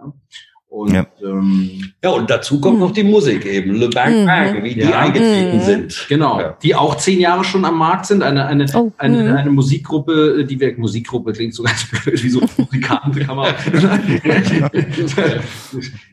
Und, 0.76 0.92
ja. 0.92 1.06
Ähm, 1.24 1.94
ja, 2.04 2.10
und 2.10 2.30
dazu 2.30 2.60
kommt 2.60 2.80
noch 2.80 2.92
die 2.92 3.06
Musik 3.06 3.46
eben, 3.46 3.76
Le 3.76 3.88
Bang 3.88 4.24
mhm. 4.24 4.26
Bang, 4.26 4.62
wie 4.62 4.74
die 4.74 4.82
ja. 4.82 5.00
eingetreten 5.00 5.60
mhm. 5.60 5.62
sind. 5.62 6.06
Genau, 6.10 6.42
ja. 6.42 6.58
die 6.62 6.76
auch 6.76 6.96
zehn 6.96 7.22
Jahre 7.22 7.46
schon 7.46 7.64
am 7.64 7.78
Markt 7.78 8.08
sind. 8.08 8.22
Eine, 8.22 8.46
eine, 8.46 8.66
oh. 8.74 8.92
eine, 8.98 9.24
mhm. 9.24 9.38
eine 9.38 9.52
Musikgruppe, 9.52 10.44
die 10.44 10.60
wir, 10.60 10.78
Musikgruppe 10.78 11.32
klingt 11.32 11.54
so 11.54 11.64
ganz 11.64 11.90
blöd, 11.90 12.22
wie 12.22 12.30
so 12.30 12.42
Musikante 12.58 13.22
kann 13.22 13.38
man 13.38 13.54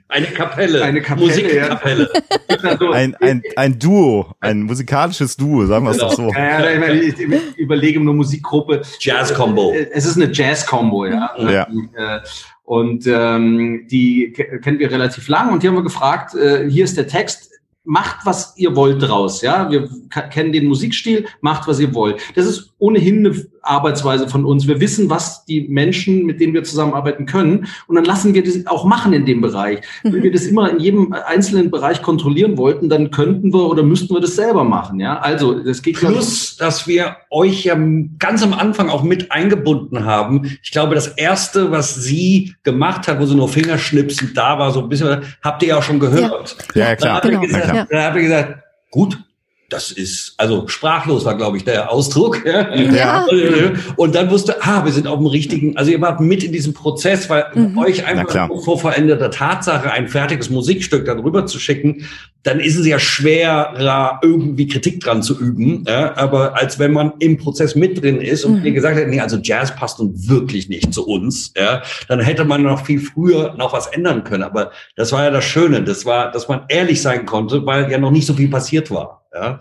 Eine 0.09 0.27
Kapelle. 0.27 0.85
Eine 0.85 1.01
Kapelle. 1.01 1.27
Musikkapelle. 1.27 2.09
Ein, 2.93 3.17
ein, 3.17 3.43
ein 3.57 3.79
Duo, 3.79 4.37
ein 4.39 4.63
musikalisches 4.63 5.37
Duo, 5.37 5.67
sagen 5.67 5.85
wir 5.85 5.91
es 5.91 5.97
genau. 5.97 6.11
doch 6.11 6.17
so. 6.17 6.31
Ja, 6.33 6.71
ja, 6.71 6.93
ich 6.93 7.19
überlege 7.57 7.99
nur 7.99 8.15
Musikgruppe. 8.15 8.83
Jazz-Combo. 9.01 9.75
Es 9.91 10.05
ist 10.05 10.17
eine 10.17 10.31
Jazz-Combo, 10.31 11.07
ja. 11.07 11.33
ja. 11.39 11.67
Und 12.73 13.07
ähm, 13.07 13.87
die 13.91 14.33
kennen 14.33 14.79
wir 14.79 14.91
relativ 14.91 15.29
lang 15.29 15.53
und 15.53 15.63
die 15.63 15.69
haben 15.69 15.75
wir 15.75 15.83
gefragt, 15.83 16.35
äh, 16.35 16.71
hier 16.71 16.85
ist 16.85 16.97
der 16.97 17.07
Text, 17.07 17.51
macht, 17.85 18.25
was 18.25 18.55
ihr 18.57 18.75
wollt 18.75 19.03
draus. 19.03 19.43
Ja, 19.43 19.71
wir 19.71 19.91
kennen 20.31 20.53
den 20.53 20.69
Musikstil, 20.69 21.27
macht, 21.43 21.69
was 21.69 21.81
ihr 21.81 21.93
wollt. 21.93 22.23
Das 22.35 22.47
ist 22.47 22.72
ohnehin 22.83 23.25
eine 23.25 23.37
Arbeitsweise 23.63 24.29
von 24.29 24.45
uns. 24.45 24.67
Wir 24.67 24.81
wissen, 24.81 25.09
was 25.09 25.45
die 25.45 25.69
Menschen, 25.69 26.27
mit 26.27 26.41
denen 26.41 26.53
wir 26.53 26.65
zusammenarbeiten 26.65 27.27
können. 27.27 27.69
Und 27.87 27.95
dann 27.95 28.05
lassen 28.05 28.35
wir 28.35 28.43
das 28.43 28.67
auch 28.67 28.85
machen 28.85 29.13
in 29.13 29.25
dem 29.25 29.41
Bereich. 29.41 29.83
Mhm. 30.03 30.13
Wenn 30.13 30.23
wir 30.25 30.33
das 30.33 30.47
immer 30.47 30.69
in 30.69 30.81
jedem 30.81 31.13
einzelnen 31.13 31.71
Bereich 31.71 32.03
kontrollieren 32.03 32.59
wollten, 32.59 32.89
dann 32.89 33.13
könnten 33.13 33.55
wir 33.55 33.71
oder 33.71 33.85
müssten 33.85 34.13
wir 34.13 34.21
das 34.21 34.35
selber 34.35 34.65
machen. 34.65 34.99
Ja, 34.99 35.21
also 35.21 35.61
das 35.61 35.83
geht 35.83 35.95
Plus, 35.95 36.57
dass 36.57 36.89
wir 36.89 37.19
euch 37.31 37.63
ja 37.63 37.79
ganz 38.19 38.43
am 38.43 38.53
Anfang 38.53 38.91
auch 38.91 39.05
mit 39.05 39.31
eingebunden 39.31 40.05
haben. 40.05 40.59
Ich 40.65 40.73
glaube, 40.73 40.97
das 40.97 41.07
erste, 41.07 41.71
was 41.71 41.95
sie 41.95 42.57
gemacht 42.65 43.07
hat, 43.07 43.21
wo 43.21 43.27
sie 43.27 43.37
nur 43.37 43.49
Fingerschnipsen 43.49 44.33
da 44.35 44.59
war, 44.59 44.73
so 44.73 44.81
ein 44.81 44.89
bisschen, 44.89 45.23
habt 45.41 45.63
ihr 45.63 45.69
ja 45.69 45.79
auch 45.79 45.85
schon 45.85 46.01
gehört. 46.01 46.57
Ja, 46.75 46.89
ja 46.89 46.97
klar. 46.97 47.21
Dann 47.21 47.37
habe 47.37 47.47
genau. 47.47 47.59
ich, 47.59 47.63
gesagt, 47.63 47.93
ja. 47.93 48.03
hab 48.03 48.17
ich 48.17 48.23
gesagt, 48.23 48.59
gut, 48.91 49.19
das 49.73 49.91
ist, 49.91 50.35
also 50.37 50.69
sprachlos 50.69 51.25
war, 51.25 51.37
glaube 51.37 51.57
ich, 51.57 51.65
der 51.65 51.91
Ausdruck. 51.91 52.45
Ja. 52.45 53.27
Und 53.97 54.15
dann 54.15 54.31
wusste, 54.31 54.57
ah, 54.63 54.85
wir 54.85 54.93
sind 54.93 55.07
auf 55.07 55.19
dem 55.19 55.27
richtigen, 55.27 55.77
also 55.77 55.91
ihr 55.91 56.01
wart 56.01 56.21
mit 56.21 56.45
in 56.45 56.53
diesem 56.53 56.75
Prozess, 56.75 57.31
weil 57.31 57.47
mhm. 57.55 57.79
euch 57.79 58.05
einfach 58.07 58.49
vor 58.63 58.79
veränderter 58.79 59.31
Tatsache 59.31 59.91
ein 59.91 60.09
fertiges 60.09 60.51
Musikstück 60.51 61.07
dann 61.07 61.21
rüber 61.21 61.47
zu 61.47 61.59
schicken, 61.59 62.07
dann 62.43 62.59
ist 62.59 62.77
es 62.77 62.87
ja 62.87 62.99
schwerer, 62.99 64.19
irgendwie 64.23 64.67
Kritik 64.67 65.01
dran 65.01 65.23
zu 65.23 65.39
üben. 65.39 65.85
Ja? 65.87 66.17
Aber 66.17 66.57
als 66.57 66.79
wenn 66.79 66.93
man 66.93 67.13
im 67.21 67.39
Prozess 67.39 67.75
mit 67.75 68.03
drin 68.03 68.21
ist 68.21 68.45
und 68.45 68.65
mhm. 68.65 68.75
gesagt 68.75 68.99
hat, 68.99 69.07
nee, 69.07 69.21
also 69.21 69.39
Jazz 69.43 69.75
passt 69.75 69.99
nun 70.01 70.13
wirklich 70.29 70.69
nicht 70.69 70.93
zu 70.93 71.07
uns, 71.07 71.53
ja, 71.57 71.83
dann 72.09 72.21
hätte 72.21 72.45
man 72.45 72.63
noch 72.63 72.85
viel 72.85 73.01
früher 73.01 73.55
noch 73.57 73.73
was 73.73 73.87
ändern 73.87 74.25
können. 74.25 74.43
Aber 74.43 74.73
das 74.97 75.13
war 75.13 75.25
ja 75.25 75.31
das 75.31 75.45
Schöne, 75.45 75.83
das 75.83 76.05
war, 76.05 76.31
dass 76.33 76.49
man 76.49 76.63
ehrlich 76.69 77.01
sein 77.01 77.27
konnte, 77.27 77.65
weil 77.65 77.91
ja 77.91 77.99
noch 77.99 78.11
nicht 78.11 78.27
so 78.27 78.35
viel 78.35 78.49
passiert 78.49 78.91
war. 78.91 79.22
Ja? 79.35 79.59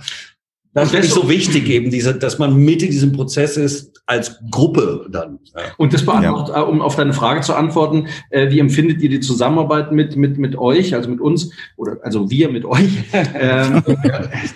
Das 0.73 0.93
ist 0.93 1.11
so 1.11 1.29
wichtig 1.29 1.67
eben, 1.69 1.91
diese, 1.91 2.15
dass 2.15 2.39
man 2.39 2.55
mit 2.55 2.81
in 2.81 2.91
diesem 2.91 3.11
Prozess 3.11 3.57
ist 3.57 3.90
als 4.05 4.39
Gruppe 4.49 5.07
dann. 5.09 5.39
Ja. 5.55 5.61
Und 5.77 5.93
das 5.93 6.05
beantwortet, 6.05 6.55
ja. 6.55 6.61
um 6.63 6.81
auf 6.81 6.95
deine 6.95 7.13
Frage 7.13 7.41
zu 7.41 7.53
antworten, 7.53 8.07
äh, 8.29 8.49
wie 8.49 8.59
empfindet 8.59 9.01
ihr 9.01 9.09
die 9.09 9.19
Zusammenarbeit 9.19 9.91
mit 9.91 10.15
mit 10.17 10.37
mit 10.37 10.57
euch, 10.57 10.93
also 10.93 11.09
mit 11.09 11.21
uns 11.21 11.51
oder 11.77 11.97
also 12.03 12.29
wir 12.29 12.49
mit 12.49 12.65
euch? 12.65 12.91
ähm, 13.13 13.83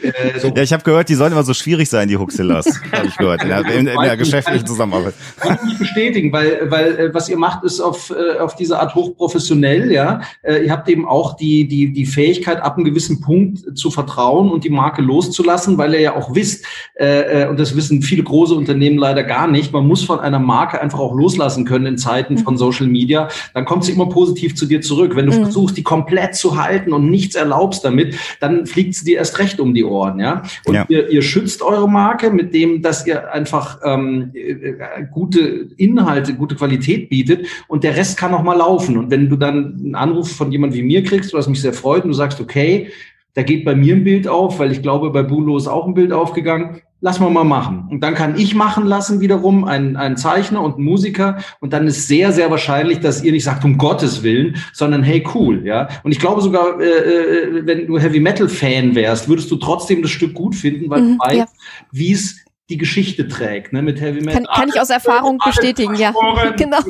äh, 0.02 0.40
so. 0.40 0.50
Ja, 0.50 0.64
ich 0.64 0.74
habe 0.74 0.84
gehört, 0.84 1.10
die 1.10 1.16
sollen 1.16 1.32
immer 1.32 1.44
so 1.44 1.54
schwierig 1.54 1.90
sein, 1.90 2.08
die 2.08 2.18
Huxillas, 2.18 2.82
habe 2.92 3.08
ich 3.08 3.16
gehört, 3.18 3.44
in 3.44 3.50
der, 3.50 3.66
in, 3.66 3.88
in 3.88 4.02
der 4.02 4.18
geschäftlichen 4.18 4.66
Zusammenarbeit. 4.66 5.14
Kann 5.40 5.58
ich 5.62 5.70
nicht 5.70 5.80
bestätigen, 5.80 6.34
weil 6.34 6.70
weil 6.70 7.00
äh, 7.00 7.14
was 7.14 7.30
ihr 7.30 7.38
macht, 7.38 7.64
ist 7.64 7.80
auf 7.80 8.12
äh, 8.12 8.40
auf 8.40 8.56
diese 8.56 8.80
Art 8.80 8.96
hochprofessionell, 8.96 9.92
ja. 9.92 10.22
Äh, 10.42 10.66
ihr 10.66 10.72
habt 10.72 10.90
eben 10.90 11.08
auch 11.08 11.38
die 11.38 11.68
die 11.68 11.94
die 11.94 12.06
Fähigkeit, 12.06 12.62
ab 12.62 12.76
einem 12.76 12.86
gewissen 12.86 13.22
Punkt 13.22 13.78
zu 13.78 13.92
vertrauen 13.92 14.52
und 14.52 14.64
die 14.64 14.70
Marke 14.70 15.02
loszulassen, 15.02 15.78
weil 15.78 15.94
ihr 15.94 16.02
ja 16.02 16.16
auch 16.16 16.36
wisst, 16.36 16.66
äh, 17.00 17.44
äh, 17.44 17.48
und 17.48 17.60
das 17.60 17.76
wissen 17.76 18.02
viele 18.02 18.24
große 18.24 18.54
Unternehmen 18.54 18.98
leider 18.98 19.24
gar 19.24 19.35
nicht, 19.48 19.72
man 19.74 19.88
muss 19.88 20.04
von 20.04 20.20
einer 20.20 20.40
Marke 20.40 20.82
einfach 20.82 21.00
auch 21.00 21.14
loslassen 21.14 21.66
können 21.66 21.86
in 21.86 21.98
Zeiten 21.98 22.38
von 22.38 22.58
Social 22.58 22.88
Media. 22.88 23.28
Dann 23.54 23.66
kommt 23.66 23.84
sie 23.84 23.92
immer 23.92 24.10
positiv 24.10 24.56
zu 24.56 24.66
dir 24.66 24.82
zurück. 24.82 25.16
Wenn 25.16 25.28
du 25.28 25.34
mhm. 25.34 25.44
versuchst, 25.44 25.78
die 25.78 25.84
komplett 25.84 26.36
zu 26.36 26.62
halten 26.62 26.94
und 26.94 27.10
nichts 27.10 27.36
erlaubst 27.36 27.84
damit, 27.84 28.16
dann 28.40 28.66
fliegt 28.66 28.96
sie 28.96 29.06
dir 29.06 29.18
erst 29.18 29.40
recht 29.40 29.60
um 29.60 29.74
die 29.74 29.84
Ohren. 29.84 30.20
Ja? 30.20 30.44
Und 30.66 30.76
ja. 30.76 30.86
Ihr, 30.88 31.10
ihr 31.10 31.22
schützt 31.22 31.62
eure 31.62 31.90
Marke 31.90 32.32
mit 32.32 32.54
dem, 32.54 32.82
dass 32.82 33.06
ihr 33.06 33.32
einfach 33.34 33.80
ähm, 33.84 34.32
äh, 34.34 34.74
gute 35.12 35.68
Inhalte, 35.78 36.34
gute 36.34 36.56
Qualität 36.56 37.10
bietet 37.10 37.48
und 37.68 37.84
der 37.84 37.96
Rest 37.96 38.18
kann 38.18 38.34
auch 38.34 38.44
mal 38.44 38.58
laufen. 38.58 38.98
Und 38.98 39.12
wenn 39.12 39.30
du 39.30 39.36
dann 39.36 39.78
einen 39.78 39.96
Anruf 39.96 40.32
von 40.32 40.52
jemand 40.52 40.74
wie 40.74 40.84
mir 40.84 41.04
kriegst, 41.04 41.34
was 41.34 41.48
mich 41.48 41.62
sehr 41.62 41.74
freut, 41.74 42.04
und 42.04 42.10
du 42.10 42.16
sagst, 42.16 42.40
okay, 42.40 42.90
da 43.36 43.44
geht 43.44 43.66
bei 43.66 43.76
mir 43.76 43.96
ein 43.96 44.04
Bild 44.04 44.28
auf, 44.28 44.60
weil 44.60 44.72
ich 44.72 44.82
glaube, 44.82 45.10
bei 45.12 45.22
Bulo 45.22 45.58
ist 45.58 45.68
auch 45.68 45.86
ein 45.86 45.94
Bild 45.94 46.14
aufgegangen. 46.14 46.82
Lass 47.02 47.20
mal 47.20 47.30
mal 47.30 47.44
machen. 47.44 47.88
Und 47.92 48.02
dann 48.02 48.16
kann 48.16 48.38
ich 48.38 48.56
machen 48.56 48.86
lassen 48.86 49.20
wiederum, 49.20 49.66
einen, 49.66 49.96
einen 49.96 50.18
Zeichner 50.18 50.62
und 50.62 50.76
einen 50.76 50.86
Musiker. 50.86 51.38
Und 51.60 51.74
dann 51.74 51.88
ist 51.88 52.08
sehr, 52.08 52.32
sehr 52.32 52.50
wahrscheinlich, 52.50 53.00
dass 53.00 53.24
ihr 53.24 53.32
nicht 53.32 53.44
sagt, 53.44 53.64
um 53.64 53.78
Gottes 53.78 54.24
Willen, 54.24 54.56
sondern 54.74 55.04
hey, 55.04 55.24
cool, 55.36 55.66
ja. 55.66 55.88
Und 56.04 56.12
ich 56.12 56.20
glaube 56.20 56.42
sogar, 56.42 56.80
äh, 56.80 56.86
äh, 56.86 57.66
wenn 57.66 57.88
du 57.88 58.00
Heavy 58.00 58.20
Metal 58.20 58.50
Fan 58.50 58.96
wärst, 58.96 59.28
würdest 59.28 59.52
du 59.52 59.58
trotzdem 59.58 60.02
das 60.02 60.12
Stück 60.12 60.34
gut 60.34 60.56
finden, 60.56 60.90
weil 60.90 61.02
mhm, 61.02 61.18
du 61.18 61.20
weißt, 61.20 61.36
ja. 61.36 61.46
wie 61.92 62.12
es 62.14 62.38
die 62.70 62.78
Geschichte 62.78 63.28
trägt, 63.28 63.74
ne, 63.74 63.82
mit 63.82 64.02
Heavy 64.02 64.22
Metal. 64.22 64.44
Kann, 64.44 64.46
kann 64.46 64.70
ich 64.70 64.80
aus 64.80 64.90
Erfahrung 64.90 65.38
bestätigen, 65.44 65.96
ja. 65.96 66.14
Genau. 66.58 66.80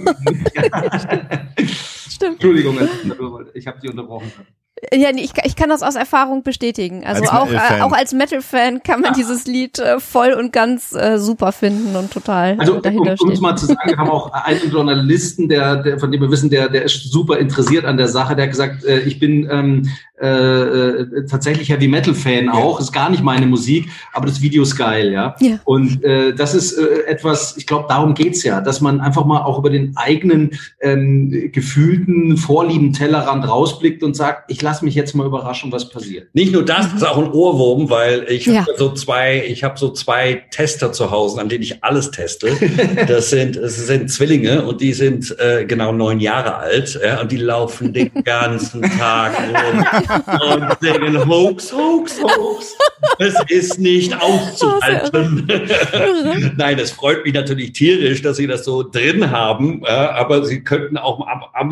Stimmt. 2.09 2.33
Entschuldigung, 2.35 2.77
ich 3.53 3.67
habe 3.67 3.79
Sie 3.81 3.89
unterbrochen. 3.89 4.31
Ja, 4.93 5.09
ich, 5.15 5.31
ich 5.43 5.55
kann 5.55 5.69
das 5.69 5.83
aus 5.83 5.95
Erfahrung 5.95 6.43
bestätigen. 6.43 7.05
Also 7.05 7.23
als 7.23 7.31
auch, 7.31 7.51
äh, 7.51 7.81
auch 7.81 7.91
als 7.91 8.13
Metal-Fan 8.13 8.83
kann 8.83 9.01
man 9.01 9.13
dieses 9.13 9.45
Lied 9.45 9.79
äh, 9.79 9.99
voll 9.99 10.33
und 10.33 10.51
ganz 10.51 10.93
äh, 10.93 11.17
super 11.17 11.51
finden 11.51 11.95
und 11.95 12.11
total 12.11 12.55
also, 12.59 12.79
dahinter 12.79 13.15
um, 13.19 13.27
um 13.27 13.33
es 13.33 13.41
mal 13.41 13.55
zu 13.55 13.65
sagen, 13.67 13.89
wir 13.89 13.97
haben 13.97 14.09
auch 14.09 14.31
einen 14.31 14.71
Journalisten, 14.71 15.49
der, 15.49 15.77
der, 15.77 15.99
von 15.99 16.11
dem 16.11 16.21
wir 16.21 16.31
wissen, 16.31 16.49
der, 16.49 16.69
der 16.69 16.83
ist 16.83 17.11
super 17.11 17.37
interessiert 17.37 17.85
an 17.85 17.97
der 17.97 18.07
Sache, 18.07 18.35
der 18.35 18.45
hat 18.45 18.51
gesagt, 18.51 18.83
äh, 18.85 18.99
ich 18.99 19.19
bin 19.19 19.47
ähm, 19.49 19.89
äh, 20.21 20.27
äh, 20.27 21.25
tatsächlich 21.29 21.69
Heavy 21.69 21.89
Metal 21.89 22.13
Fan 22.13 22.47
auch, 22.47 22.79
ist 22.79 22.93
gar 22.93 23.09
nicht 23.09 23.21
meine 23.21 23.45
Musik, 23.45 23.89
aber 24.13 24.27
das 24.27 24.41
Video 24.41 24.63
ist 24.63 24.77
geil, 24.77 25.11
ja. 25.11 25.35
ja. 25.41 25.59
Und 25.65 26.05
äh, 26.05 26.33
das 26.33 26.53
ist 26.53 26.77
äh, 26.77 27.05
etwas, 27.05 27.57
ich 27.57 27.67
glaube, 27.67 27.87
darum 27.89 28.13
geht's 28.13 28.41
ja, 28.43 28.61
dass 28.61 28.79
man 28.79 29.01
einfach 29.01 29.25
mal 29.25 29.41
auch 29.41 29.59
über 29.59 29.69
den 29.69 29.91
eigenen 29.97 30.51
ähm, 30.79 31.51
gefühlten 31.51 32.37
Vorlieben 32.37 32.93
Tellerrand 32.93 33.45
rausblickt 33.45 34.03
und 34.03 34.15
sagt, 34.15 34.49
ich 34.49 34.61
lasse 34.61 34.85
mich 34.85 34.95
jetzt 34.95 35.15
mal 35.15 35.27
überraschen, 35.27 35.73
was 35.73 35.89
passiert. 35.89 36.33
Nicht 36.33 36.53
nur 36.53 36.63
das, 36.63 36.85
das 36.85 37.01
ist 37.01 37.03
auch 37.03 37.17
ein 37.17 37.31
Ohrwurm, 37.31 37.89
weil 37.89 38.25
ich 38.29 38.45
ja. 38.45 38.61
habe 38.61 38.73
so 38.77 38.93
zwei, 38.93 39.43
ich 39.45 39.65
habe 39.65 39.77
so 39.77 39.91
zwei 39.91 40.45
Tester 40.49 40.93
zu 40.93 41.11
Hause, 41.11 41.41
an 41.41 41.49
denen 41.49 41.63
ich 41.63 41.83
alles 41.83 42.11
teste. 42.11 42.51
Das 43.07 43.29
sind, 43.29 43.55
das 43.55 43.75
sind 43.87 44.09
Zwillinge 44.09 44.65
und 44.65 44.81
die 44.81 44.93
sind 44.93 45.35
äh, 45.39 45.65
genau 45.65 45.91
neun 45.91 46.19
Jahre 46.19 46.55
alt 46.55 46.99
ja, 47.03 47.21
und 47.21 47.31
die 47.31 47.37
laufen 47.37 47.93
den 47.93 48.11
ganzen 48.23 48.81
Tag 48.81 49.33
rum 49.37 49.85
und 50.09 50.77
singen 50.81 51.27
Hoax, 51.27 51.71
Hoax, 51.73 52.21
Hoax. 52.21 52.75
Es 53.19 53.35
ist 53.49 53.79
nicht 53.79 54.15
auszuhalten. 54.19 55.47
Nein, 56.57 56.79
es 56.79 56.91
freut 56.91 57.23
mich 57.23 57.33
natürlich 57.33 57.73
tierisch, 57.73 58.21
dass 58.21 58.37
Sie 58.37 58.47
das 58.47 58.65
so 58.65 58.83
drin 58.83 59.31
haben, 59.31 59.85
aber 59.85 60.43
Sie 60.45 60.63
könnten 60.63 60.97
auch 60.97 61.25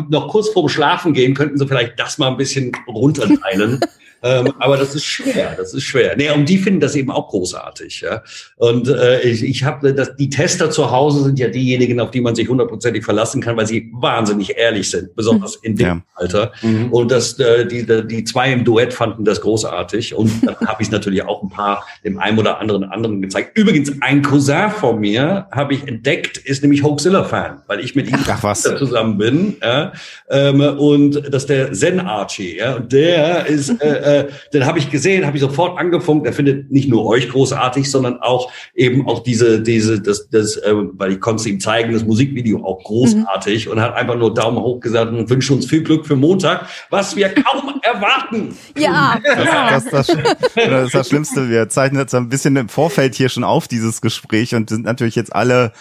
noch 0.08 0.28
kurz 0.28 0.48
vorm 0.48 0.68
Schlafen 0.68 1.12
gehen, 1.12 1.34
könnten 1.34 1.58
Sie 1.58 1.66
vielleicht 1.66 1.98
das 1.98 2.18
mal 2.18 2.28
ein 2.28 2.36
bisschen 2.36 2.72
runterteilen. 2.86 3.80
Ähm, 4.24 4.54
aber 4.58 4.78
das 4.78 4.94
ist 4.94 5.04
schwer, 5.04 5.54
das 5.54 5.74
ist 5.74 5.82
schwer. 5.82 6.16
Nee, 6.16 6.30
und 6.30 6.48
die 6.48 6.56
finden 6.56 6.80
das 6.80 6.96
eben 6.96 7.10
auch 7.10 7.28
großartig. 7.28 8.00
Ja? 8.00 8.22
Und 8.56 8.88
äh, 8.88 9.20
ich, 9.20 9.44
ich 9.44 9.64
habe 9.64 9.92
das, 9.92 10.16
die 10.16 10.30
Tester 10.30 10.70
zu 10.70 10.90
Hause 10.90 11.24
sind 11.24 11.38
ja 11.38 11.48
diejenigen, 11.48 12.00
auf 12.00 12.10
die 12.10 12.22
man 12.22 12.34
sich 12.34 12.48
hundertprozentig 12.48 13.04
verlassen 13.04 13.42
kann, 13.42 13.58
weil 13.58 13.66
sie 13.66 13.90
wahnsinnig 13.92 14.56
ehrlich 14.56 14.88
sind, 14.88 15.14
besonders 15.14 15.56
in 15.56 15.76
dem 15.76 15.86
ja. 15.86 16.02
Alter. 16.14 16.52
Mhm. 16.62 16.90
Und 16.90 17.10
das, 17.10 17.38
äh, 17.38 17.66
die, 17.66 17.86
die 18.06 18.24
zwei 18.24 18.50
im 18.50 18.64
Duett 18.64 18.94
fanden 18.94 19.26
das 19.26 19.42
großartig. 19.42 20.14
Und 20.14 20.30
dann 20.46 20.56
habe 20.66 20.82
ich 20.82 20.90
natürlich 20.90 21.22
auch 21.22 21.42
ein 21.42 21.50
paar 21.50 21.84
dem 22.02 22.18
einen 22.18 22.38
oder 22.38 22.60
anderen 22.60 22.84
anderen 22.84 23.20
gezeigt. 23.20 23.58
Übrigens, 23.58 23.92
ein 24.00 24.22
Cousin 24.22 24.70
von 24.70 25.00
mir 25.00 25.48
habe 25.50 25.74
ich 25.74 25.86
entdeckt, 25.86 26.38
ist 26.38 26.62
nämlich 26.62 26.82
Hoaxilla-Fan, 26.82 27.62
weil 27.66 27.80
ich 27.80 27.94
mit 27.94 28.08
ihm 28.08 28.18
zusammen 28.54 29.18
bin. 29.18 29.56
Ja? 29.62 29.92
Ähm, 30.30 30.60
und 30.60 31.16
das 31.30 31.42
ist 31.42 31.50
der 31.50 31.72
Zen 31.74 32.00
Archie. 32.00 32.56
Ja? 32.56 32.76
Und 32.76 32.90
der 32.90 33.44
ist 33.46 33.68
äh, 33.82 34.13
äh, 34.14 34.28
den 34.52 34.66
habe 34.66 34.78
ich 34.78 34.90
gesehen, 34.90 35.26
habe 35.26 35.36
ich 35.36 35.42
sofort 35.42 35.78
angefunkt. 35.78 36.26
Er 36.26 36.32
findet 36.32 36.70
nicht 36.70 36.88
nur 36.88 37.04
euch 37.06 37.28
großartig, 37.28 37.90
sondern 37.90 38.20
auch 38.20 38.50
eben 38.74 39.08
auch 39.08 39.22
diese, 39.22 39.60
diese, 39.60 40.00
das, 40.00 40.28
das, 40.28 40.56
äh, 40.56 40.72
weil 40.74 41.12
ich 41.12 41.20
konnte 41.20 41.40
es 41.40 41.46
ihm 41.46 41.60
zeigen, 41.60 41.92
das 41.92 42.04
Musikvideo 42.04 42.64
auch 42.64 42.82
großartig 42.82 43.66
mhm. 43.66 43.72
und 43.72 43.80
hat 43.80 43.94
einfach 43.94 44.16
nur 44.16 44.32
Daumen 44.32 44.58
hoch 44.58 44.80
gesagt 44.80 45.12
und 45.12 45.28
wünsche 45.28 45.52
uns 45.52 45.66
viel 45.66 45.82
Glück 45.82 46.06
für 46.06 46.16
Montag, 46.16 46.68
was 46.90 47.16
wir 47.16 47.30
kaum 47.34 47.74
erwarten. 47.82 48.54
Ja. 48.76 49.18
Das, 49.24 49.84
das, 49.84 50.06
das, 50.06 50.16
das, 50.54 50.84
ist 50.86 50.94
das 50.94 51.08
Schlimmste. 51.08 51.48
Wir 51.48 51.68
zeichnen 51.68 52.00
jetzt 52.00 52.14
ein 52.14 52.28
bisschen 52.28 52.56
im 52.56 52.68
Vorfeld 52.68 53.14
hier 53.14 53.28
schon 53.28 53.44
auf 53.44 53.68
dieses 53.68 54.00
Gespräch 54.00 54.54
und 54.54 54.70
sind 54.70 54.84
natürlich 54.84 55.14
jetzt 55.14 55.34
alle 55.34 55.72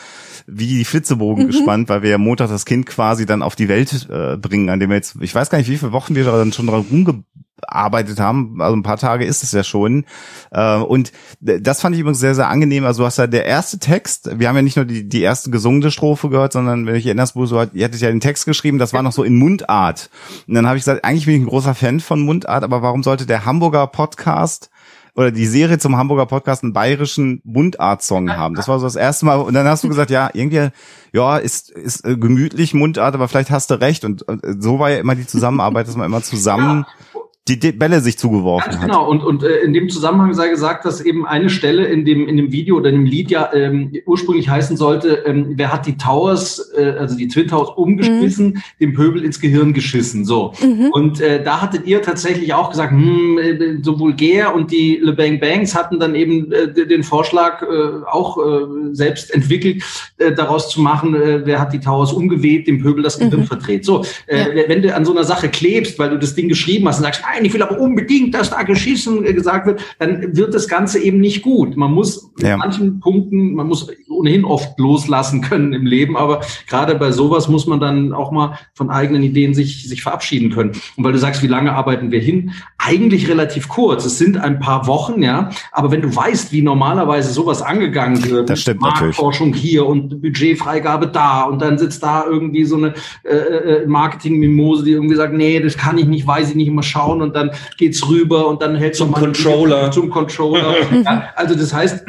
wie 0.48 0.68
die 0.68 0.86
Flitzebogen 0.86 1.46
mhm. 1.46 1.48
gespannt, 1.48 1.90
weil 1.90 2.02
wir 2.02 2.10
ja 2.12 2.18
Montag 2.18 2.50
das 2.50 2.66
Kind 2.66 2.86
quasi 2.86 3.26
dann 3.26 3.42
auf 3.42 3.56
die 3.56 3.70
Welt 3.70 4.08
äh, 4.10 4.38
bringen, 4.38 4.70
an 4.70 4.80
dem 4.80 4.90
wir 4.90 4.98
jetzt, 4.98 5.16
ich 5.22 5.34
weiß 5.34 5.50
gar 5.50 5.58
nicht, 5.58 5.70
wie 5.70 5.78
viele 5.78 5.92
Wochen 5.92 6.16
wir 6.16 6.26
da 6.26 6.38
dann 6.38 6.52
schon 6.52 6.68
dran 6.68 6.86
rumge 6.90 7.24
arbeitet 7.68 8.20
haben. 8.20 8.62
Also 8.62 8.76
ein 8.76 8.84
paar 8.84 8.98
Tage 8.98 9.26
ist 9.26 9.44
es 9.44 9.52
ja 9.52 9.64
schon. 9.64 10.06
Äh, 10.52 10.78
und 10.78 11.12
das 11.40 11.82
fand 11.82 11.96
ich 11.96 12.02
übrigens 12.02 12.20
sehr, 12.20 12.36
sehr 12.36 12.50
angenehm. 12.50 12.86
Also 12.86 13.04
du 13.04 13.06
hast 13.06 13.18
ja 13.18 13.28
der 13.28 13.46
erste 13.46 13.80
Text, 13.80 14.40
wir 14.40 14.48
haben 14.48 14.56
ja 14.56 14.62
nicht 14.62 14.76
nur 14.76 14.86
die, 14.86 15.08
die 15.08 15.22
erste 15.22 15.50
gesungene 15.50 15.92
Strophe 15.92 16.30
gehört, 16.30 16.54
sondern 16.54 16.86
wenn 16.86 16.96
ich 16.96 17.06
erinnerst, 17.06 17.36
wo 17.36 17.46
so 17.46 17.60
hat, 17.60 17.74
ihr 17.74 17.86
hattet 17.86 18.02
ja 18.02 18.10
den 18.10 18.20
Text 18.20 18.46
geschrieben, 18.46 18.78
das 18.78 18.94
war 18.94 19.02
noch 19.02 19.12
so 19.12 19.24
in 19.24 19.36
Mundart. 19.36 20.10
Und 20.48 20.56
dann 20.56 20.68
habe 20.68 20.78
ich 20.78 20.84
gesagt, 20.84 21.04
eigentlich 21.04 21.26
bin 21.26 21.36
ich 21.36 21.42
ein 21.42 21.48
großer 21.48 21.76
Fan 21.76 22.00
von 22.00 22.22
Mundart, 22.22 22.64
aber 22.64 22.82
warum 22.82 23.04
sollte 23.04 23.26
der 23.26 23.46
Hamburger 23.46 23.88
Podcast 23.88 24.70
oder 25.16 25.32
die 25.32 25.46
Serie 25.46 25.78
zum 25.78 25.98
Hamburger 25.98 26.26
Podcast 26.26 26.64
einen 26.64 26.74
bayerischen 26.74 27.42
Mundart-Song 27.44 28.32
haben. 28.36 28.56
Das 28.56 28.68
war 28.68 28.80
so 28.80 28.86
das 28.86 28.96
erste 28.96 29.26
Mal. 29.26 29.36
Und 29.36 29.54
dann 29.54 29.68
hast 29.68 29.84
du 29.84 29.88
gesagt, 29.88 30.10
ja, 30.10 30.30
irgendwie, 30.34 30.70
ja, 31.12 31.38
ist, 31.38 31.70
ist 31.70 32.06
äh, 32.06 32.18
gemütlich 32.18 32.74
Mundart, 32.74 33.14
aber 33.14 33.28
vielleicht 33.28 33.52
hast 33.52 33.70
du 33.70 33.80
recht. 33.80 34.06
Und, 34.06 34.24
und 34.24 34.42
so 34.62 34.80
war 34.80 34.90
ja 34.90 34.98
immer 34.98 35.16
die 35.16 35.28
Zusammenarbeit, 35.28 35.88
dass 35.88 35.96
man 35.96 36.08
immer 36.08 36.24
zusammen 36.24 36.86
ja 37.13 37.13
die 37.50 37.58
Bälle 37.74 38.00
sich 38.00 38.18
zugeworfen 38.18 38.72
Ganz 38.72 38.82
genau. 38.82 39.10
Und, 39.10 39.22
und 39.22 39.44
äh, 39.44 39.58
in 39.60 39.74
dem 39.74 39.90
Zusammenhang 39.90 40.34
sei 40.34 40.48
gesagt, 40.48 40.86
dass 40.86 41.02
eben 41.02 41.26
eine 41.26 41.50
Stelle 41.50 41.86
in 41.86 42.06
dem, 42.06 42.26
in 42.30 42.38
dem 42.38 42.54
Video 42.54 42.78
oder 42.78 42.88
in 42.88 42.96
dem 42.96 43.06
Lied 43.06 43.32
ja 43.32 43.52
ähm, 43.54 43.92
ursprünglich 44.06 44.48
heißen 44.48 44.78
sollte, 44.78 45.24
ähm, 45.26 45.54
wer 45.56 45.74
hat 45.74 45.86
die 45.86 45.98
Towers, 45.98 46.72
äh, 46.78 46.96
also 46.98 47.18
die 47.18 47.28
Twin 47.28 47.50
Towers 47.50 47.72
umgeschmissen, 47.76 48.48
mhm. 48.48 48.62
dem 48.80 48.94
Pöbel 48.94 49.26
ins 49.26 49.42
Gehirn 49.42 49.74
geschissen. 49.74 50.24
So. 50.24 50.54
Mhm. 50.62 50.90
Und 50.94 51.20
äh, 51.20 51.44
da 51.44 51.62
hattet 51.62 51.86
ihr 51.86 52.02
tatsächlich 52.02 52.54
auch 52.54 52.70
gesagt, 52.70 52.92
hm, 52.94 53.38
äh, 53.38 53.78
so 53.82 54.00
vulgär 54.00 54.56
und 54.56 54.72
die 54.72 55.00
Le 55.02 55.12
Bang 55.12 55.42
Bangs 55.42 55.76
hatten 55.76 56.00
dann 56.00 56.16
eben 56.16 56.50
äh, 56.54 56.72
den 56.72 57.04
Vorschlag 57.04 57.62
äh, 57.62 58.06
auch 58.10 58.38
äh, 58.38 58.94
selbst 58.94 59.34
entwickelt, 59.34 59.84
äh, 60.18 60.32
daraus 60.32 60.70
zu 60.70 60.80
machen, 60.80 61.14
äh, 61.14 61.46
wer 61.46 61.60
hat 61.60 61.74
die 61.74 61.82
Towers 61.82 62.14
umgeweht, 62.14 62.68
dem 62.68 62.82
Pöbel 62.82 63.04
das 63.04 63.20
Gehirn 63.20 63.42
mhm. 63.42 63.48
verdreht. 63.48 63.84
So, 63.84 64.06
äh, 64.28 64.62
ja. 64.62 64.70
wenn 64.70 64.82
du 64.82 64.96
an 64.96 65.04
so 65.04 65.12
einer 65.12 65.26
Sache 65.26 65.50
klebst, 65.50 66.00
weil 66.00 66.10
du 66.10 66.18
das 66.18 66.36
Ding 66.36 66.48
geschrieben 66.48 66.88
hast 66.88 67.00
und 67.00 67.04
sagst, 67.04 67.22
nein, 67.34 67.46
ich 67.46 67.54
will 67.54 67.62
aber 67.62 67.80
unbedingt, 67.80 68.34
dass 68.34 68.50
da 68.50 68.64
geschissen 68.64 69.26
äh, 69.26 69.34
gesagt 69.34 69.66
wird, 69.66 69.82
dann 70.00 70.36
wird 70.36 70.54
das 70.54 70.68
Ganze 70.68 71.00
eben 71.00 71.20
nicht 71.20 71.42
gut. 71.42 71.76
Man 71.78 71.92
muss 71.92 72.32
ja. 72.40 72.54
in 72.54 72.60
manchen 72.60 73.00
Punkten, 73.00 73.54
man 73.54 73.68
muss 73.68 73.90
ohnehin 74.10 74.46
oft 74.46 74.78
loslassen 74.80 75.42
können 75.42 75.74
im 75.74 75.86
Leben, 75.86 76.16
aber 76.16 76.42
gerade 76.68 76.96
bei 76.96 77.12
sowas 77.12 77.48
muss 77.48 77.68
man 77.68 77.80
dann 77.80 78.14
auch 78.14 78.32
mal 78.32 78.58
von 78.74 78.90
eigenen 78.90 79.24
Ideen 79.24 79.54
sich, 79.54 79.88
sich 79.88 80.02
verabschieden 80.02 80.52
können. 80.52 80.72
Und 80.96 81.04
weil 81.04 81.12
du 81.12 81.20
sagst, 81.20 81.44
wie 81.44 81.48
lange 81.48 81.74
arbeiten 81.74 82.12
wir 82.12 82.20
hin? 82.20 82.52
Eigentlich 82.78 83.28
relativ 83.30 83.68
kurz. 83.68 84.06
Es 84.06 84.18
sind 84.18 84.38
ein 84.38 84.60
paar 84.60 84.88
Wochen, 84.88 85.22
ja. 85.22 85.50
Aber 85.72 85.92
wenn 85.92 86.02
du 86.02 86.16
weißt, 86.16 86.52
wie 86.52 86.62
normalerweise 86.62 87.32
sowas 87.32 87.62
angegangen 87.62 88.24
wird, 88.30 88.50
das 88.50 88.62
stimmt 88.62 88.82
Marktforschung 88.82 89.50
natürlich. 89.50 89.72
hier 89.72 89.86
und 89.86 90.22
Budgetfreigabe 90.22 91.08
da 91.08 91.44
und 91.44 91.62
dann 91.62 91.78
sitzt 91.78 92.04
da 92.04 92.26
irgendwie 92.26 92.66
so 92.66 92.78
eine 92.78 92.94
äh, 93.24 93.36
äh 93.36 93.88
Marketing-Mimose, 93.88 94.84
die 94.84 94.92
irgendwie 94.92 95.16
sagt, 95.16 95.34
nee, 95.34 95.60
das 95.60 95.78
kann 95.78 95.98
ich 95.98 96.06
nicht, 96.06 96.28
weiß 96.28 96.50
ich 96.50 96.56
nicht, 96.56 96.68
immer 96.68 96.84
schauen 96.84 97.22
und 97.24 97.36
dann 97.36 97.52
geht's 97.78 98.08
rüber 98.08 98.48
und 98.48 98.62
dann 98.62 98.76
hält 98.76 98.96
zum 98.96 99.12
Controller. 99.12 99.92
Zum 99.92 100.10
Controller. 100.10 100.76
ja, 101.04 101.30
also 101.36 101.56
das 101.56 101.74
heißt, 101.74 102.06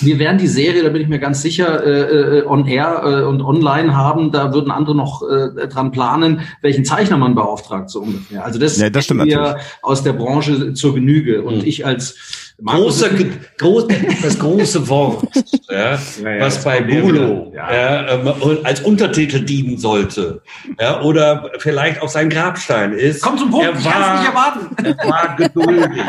wir 0.00 0.18
werden 0.18 0.38
die 0.38 0.48
Serie, 0.48 0.82
da 0.82 0.88
bin 0.88 1.00
ich 1.00 1.08
mir 1.08 1.18
ganz 1.18 1.42
sicher, 1.42 1.84
äh, 1.84 2.38
äh, 2.38 2.46
on 2.46 2.66
air 2.66 3.02
äh, 3.04 3.22
und 3.24 3.40
online 3.40 3.96
haben. 3.96 4.32
Da 4.32 4.52
würden 4.52 4.70
andere 4.70 4.96
noch 4.96 5.22
äh, 5.22 5.68
dran 5.68 5.92
planen, 5.92 6.40
welchen 6.60 6.84
Zeichner 6.84 7.16
man 7.18 7.34
beauftragt, 7.34 7.90
so 7.90 8.00
ungefähr. 8.00 8.44
Also 8.44 8.58
das, 8.58 8.78
ja, 8.78 8.90
das 8.90 9.04
stimmt 9.04 9.24
wir 9.24 9.36
natürlich. 9.36 9.66
aus 9.82 10.02
der 10.02 10.12
Branche 10.12 10.74
zur 10.74 10.94
Genüge. 10.94 11.42
Und 11.42 11.58
mhm. 11.58 11.64
ich 11.64 11.86
als 11.86 12.16
Großer, 12.64 13.10
groß, 13.58 13.86
das 14.22 14.38
große 14.38 14.88
Wort, 14.88 15.28
ja, 15.68 15.92
ja, 15.92 15.98
was 16.40 16.64
bei 16.64 16.80
Bulo 16.80 17.52
ja. 17.54 18.08
ähm, 18.08 18.32
als 18.64 18.80
Untertitel 18.80 19.40
dienen 19.40 19.76
sollte, 19.76 20.40
ja, 20.80 21.02
oder 21.02 21.50
vielleicht 21.58 22.00
auf 22.00 22.08
seinem 22.08 22.30
Grabstein 22.30 22.94
ist. 22.94 23.20
Komm 23.20 23.36
zum 23.36 23.50
Punkt, 23.50 23.66
er 23.66 23.84
war, 23.84 24.18
nicht 24.18 24.28
erwarten. 24.28 24.74
Er 24.86 24.96
war 25.08 25.36
geduldig. 25.36 26.02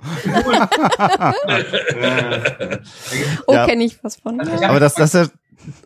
oh, 3.46 3.66
kenne 3.66 3.84
ich 3.84 4.02
was 4.02 4.16
von. 4.16 4.40
Aber 4.40 4.80
das, 4.80 4.94
das 4.94 5.14
ist 5.14 5.32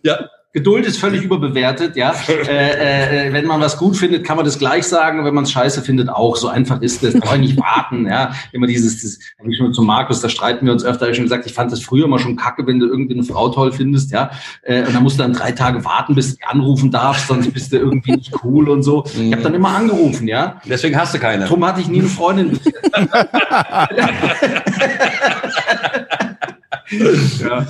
ja, 0.03 0.21
ja 0.21 0.29
Geduld 0.55 0.87
ist 0.87 0.99
völlig 0.99 1.25
überbewertet, 1.25 1.97
ja. 1.97 2.15
Äh, 2.55 3.29
äh, 3.29 3.33
wenn 3.33 3.47
man 3.47 3.61
was 3.61 3.77
gut 3.77 3.97
findet, 3.97 4.25
kann 4.25 4.37
man 4.37 4.45
das 4.45 4.59
gleich 4.59 4.85
sagen, 4.85 5.19
und 5.19 5.25
wenn 5.25 5.35
man 5.35 5.45
es 5.45 5.51
scheiße 5.51 5.83
findet, 5.83 6.09
auch. 6.09 6.37
So 6.37 6.49
einfach 6.49 6.81
ist 6.83 7.03
es. 7.03 7.19
Brauche 7.19 7.37
ich 7.37 7.41
nicht 7.41 7.57
warten, 7.57 8.07
ja. 8.07 8.33
Immer 8.53 8.67
dieses, 8.67 9.03
das, 9.03 9.19
eigentlich 9.41 9.59
schon 9.59 9.73
zu 9.73 9.83
Markus, 9.83 10.21
da 10.21 10.29
streiten 10.29 10.67
wir 10.67 10.73
uns 10.73 10.85
öfter, 10.85 11.03
habe 11.03 11.11
ich 11.11 11.17
schon 11.17 11.25
gesagt, 11.25 11.47
ich 11.47 11.53
fand 11.53 11.73
das 11.73 11.83
früher 11.83 12.07
mal 12.07 12.19
schon 12.19 12.37
kacke, 12.37 12.67
wenn 12.67 12.79
du 12.79 12.87
irgendwie 12.87 13.15
eine 13.15 13.25
Frau 13.25 13.49
toll 13.49 13.73
findest, 13.73 14.13
ja. 14.13 14.31
Äh, 14.63 14.85
und 14.85 14.95
dann 14.95 15.03
musst 15.03 15.19
du 15.19 15.23
dann 15.23 15.33
drei 15.33 15.53
Tage 15.53 15.85
warten, 15.85 16.15
bis 16.15 16.37
du 16.37 16.47
anrufen 16.47 16.91
darfst, 16.91 17.29
sonst 17.29 17.53
bist 17.53 17.73
du 17.73 17.79
irgendwie 17.79 18.13
nicht 18.13 18.33
cool 18.45 18.69
und 18.69 18.83
so. 18.83 19.05
Ich 19.07 19.33
habe 19.33 19.43
dann 19.43 19.55
immer 19.55 19.71
angerufen, 19.71 20.29
ja. 20.29 20.61
Deswegen 20.69 20.97
hast 20.97 21.15
du 21.15 21.19
keine. 21.19 21.47
Drum 21.47 21.65
hatte 21.65 21.81
ich 21.81 21.89
nie 21.89 22.01
eine 22.01 22.09
Freundin. 22.09 22.61
ja. 27.41 27.67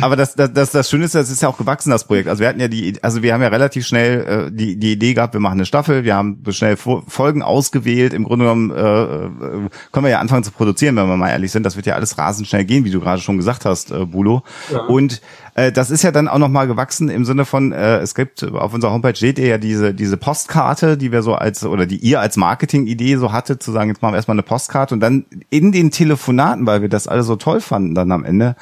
Aber 0.00 0.16
das, 0.16 0.34
das, 0.34 0.52
das, 0.52 0.70
das 0.70 0.90
Schöne 0.90 1.04
ist, 1.04 1.14
das 1.14 1.30
ist 1.30 1.42
ja 1.42 1.48
auch 1.48 1.58
gewachsen, 1.58 1.90
das 1.90 2.04
Projekt. 2.04 2.28
Also 2.28 2.40
wir 2.40 2.48
hatten 2.48 2.60
ja 2.60 2.68
die, 2.68 3.02
also 3.02 3.22
wir 3.22 3.32
haben 3.34 3.42
ja 3.42 3.48
relativ 3.48 3.86
schnell 3.86 4.48
äh, 4.48 4.52
die, 4.52 4.76
die 4.76 4.92
Idee 4.92 5.14
gehabt, 5.14 5.34
wir 5.34 5.40
machen 5.40 5.54
eine 5.54 5.66
Staffel, 5.66 6.04
wir 6.04 6.14
haben 6.14 6.42
schnell 6.50 6.76
Folgen 6.76 7.42
ausgewählt. 7.42 8.12
Im 8.12 8.24
Grunde 8.24 8.44
genommen 8.44 8.70
äh, 8.70 8.76
äh, 8.76 9.68
können 9.92 10.04
wir 10.04 10.10
ja 10.10 10.20
anfangen 10.20 10.44
zu 10.44 10.52
produzieren, 10.52 10.96
wenn 10.96 11.06
wir 11.06 11.16
mal 11.16 11.30
ehrlich 11.30 11.52
sind. 11.52 11.64
Das 11.64 11.76
wird 11.76 11.86
ja 11.86 11.94
alles 11.94 12.18
rasend 12.18 12.46
schnell 12.48 12.64
gehen, 12.64 12.84
wie 12.84 12.90
du 12.90 13.00
gerade 13.00 13.20
schon 13.20 13.36
gesagt 13.36 13.64
hast, 13.64 13.90
äh, 13.90 14.04
Bulo. 14.04 14.42
Ja. 14.72 14.80
Und 14.80 15.20
äh, 15.54 15.70
das 15.72 15.90
ist 15.90 16.02
ja 16.02 16.10
dann 16.10 16.28
auch 16.28 16.38
nochmal 16.38 16.66
gewachsen 16.66 17.08
im 17.08 17.24
Sinne 17.24 17.44
von, 17.44 17.72
äh, 17.72 17.98
es 17.98 18.14
gibt 18.14 18.42
auf 18.42 18.74
unserer 18.74 18.92
Homepage 18.92 19.14
steht 19.14 19.38
ja 19.38 19.58
diese, 19.58 19.94
diese 19.94 20.16
Postkarte, 20.16 20.96
die 20.96 21.12
wir 21.12 21.22
so 21.22 21.34
als, 21.34 21.64
oder 21.64 21.86
die 21.86 21.96
ihr 21.96 22.20
als 22.20 22.36
Marketing-Idee 22.36 23.16
so 23.16 23.32
hatte, 23.32 23.58
zu 23.58 23.70
sagen, 23.70 23.90
jetzt 23.90 24.02
machen 24.02 24.12
wir 24.12 24.16
erstmal 24.16 24.34
eine 24.34 24.42
Postkarte 24.42 24.94
und 24.94 25.00
dann 25.00 25.24
in 25.50 25.70
den 25.70 25.90
Telefonaten, 25.90 26.66
weil 26.66 26.82
wir 26.82 26.88
das 26.88 27.06
alle 27.06 27.22
so 27.22 27.36
toll 27.36 27.60
fanden 27.60 27.94
dann 27.94 28.10
am 28.10 28.24
Ende, 28.24 28.56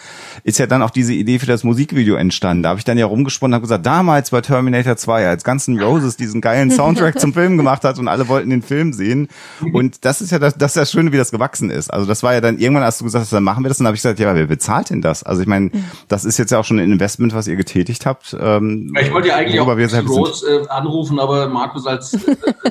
ist 0.44 0.58
ja 0.58 0.66
dann 0.66 0.82
auch 0.82 0.90
diese 0.90 1.14
Idee 1.14 1.38
für 1.38 1.46
das 1.46 1.64
Musikvideo 1.64 2.16
entstanden. 2.16 2.62
Da 2.62 2.70
habe 2.70 2.78
ich 2.78 2.84
dann 2.84 2.98
ja 2.98 3.06
rumgesponnen 3.06 3.52
und 3.52 3.56
habe 3.56 3.62
gesagt, 3.62 3.86
damals 3.86 4.30
bei 4.30 4.42
Terminator 4.42 4.96
2, 4.96 5.28
als 5.28 5.44
ganzen 5.44 5.80
Roses 5.80 6.16
diesen 6.16 6.40
geilen 6.42 6.70
Soundtrack 6.70 7.18
zum 7.18 7.32
Film 7.32 7.56
gemacht 7.56 7.84
hat 7.84 7.98
und 7.98 8.08
alle 8.08 8.28
wollten 8.28 8.50
den 8.50 8.62
Film 8.62 8.92
sehen. 8.92 9.28
Und 9.72 10.04
das 10.04 10.20
ist 10.20 10.30
ja 10.30 10.38
das, 10.38 10.58
das 10.58 10.72
ist 10.72 10.76
das 10.76 10.90
Schöne, 10.90 11.12
wie 11.12 11.16
das 11.16 11.30
gewachsen 11.30 11.70
ist. 11.70 11.90
Also 11.92 12.06
das 12.06 12.22
war 12.22 12.34
ja 12.34 12.42
dann 12.42 12.58
irgendwann, 12.58 12.84
als 12.84 12.98
du 12.98 13.04
gesagt 13.04 13.22
hast, 13.22 13.32
dann 13.32 13.44
machen 13.44 13.64
wir 13.64 13.68
das, 13.68 13.78
und 13.78 13.84
dann 13.84 13.88
habe 13.88 13.96
ich 13.96 14.02
gesagt, 14.02 14.18
ja, 14.18 14.34
wer 14.34 14.46
bezahlt 14.46 14.90
denn 14.90 15.00
das? 15.00 15.22
Also 15.22 15.40
ich 15.40 15.48
meine, 15.48 15.70
das 16.08 16.24
ist 16.26 16.38
jetzt 16.38 16.50
ja 16.50 16.58
auch 16.58 16.64
schon 16.64 16.81
Investment, 16.90 17.34
was 17.34 17.46
ihr 17.46 17.56
getätigt 17.56 18.06
habt. 18.06 18.36
Ähm, 18.38 18.94
ich 19.00 19.12
wollte 19.12 19.28
ja 19.28 19.36
eigentlich 19.36 19.60
auch 19.60 19.68
Rose 19.68 20.46
äh, 20.46 20.68
anrufen, 20.68 21.18
aber 21.18 21.48
Markus 21.48 21.86
als 21.86 22.14
äh, 22.14 22.18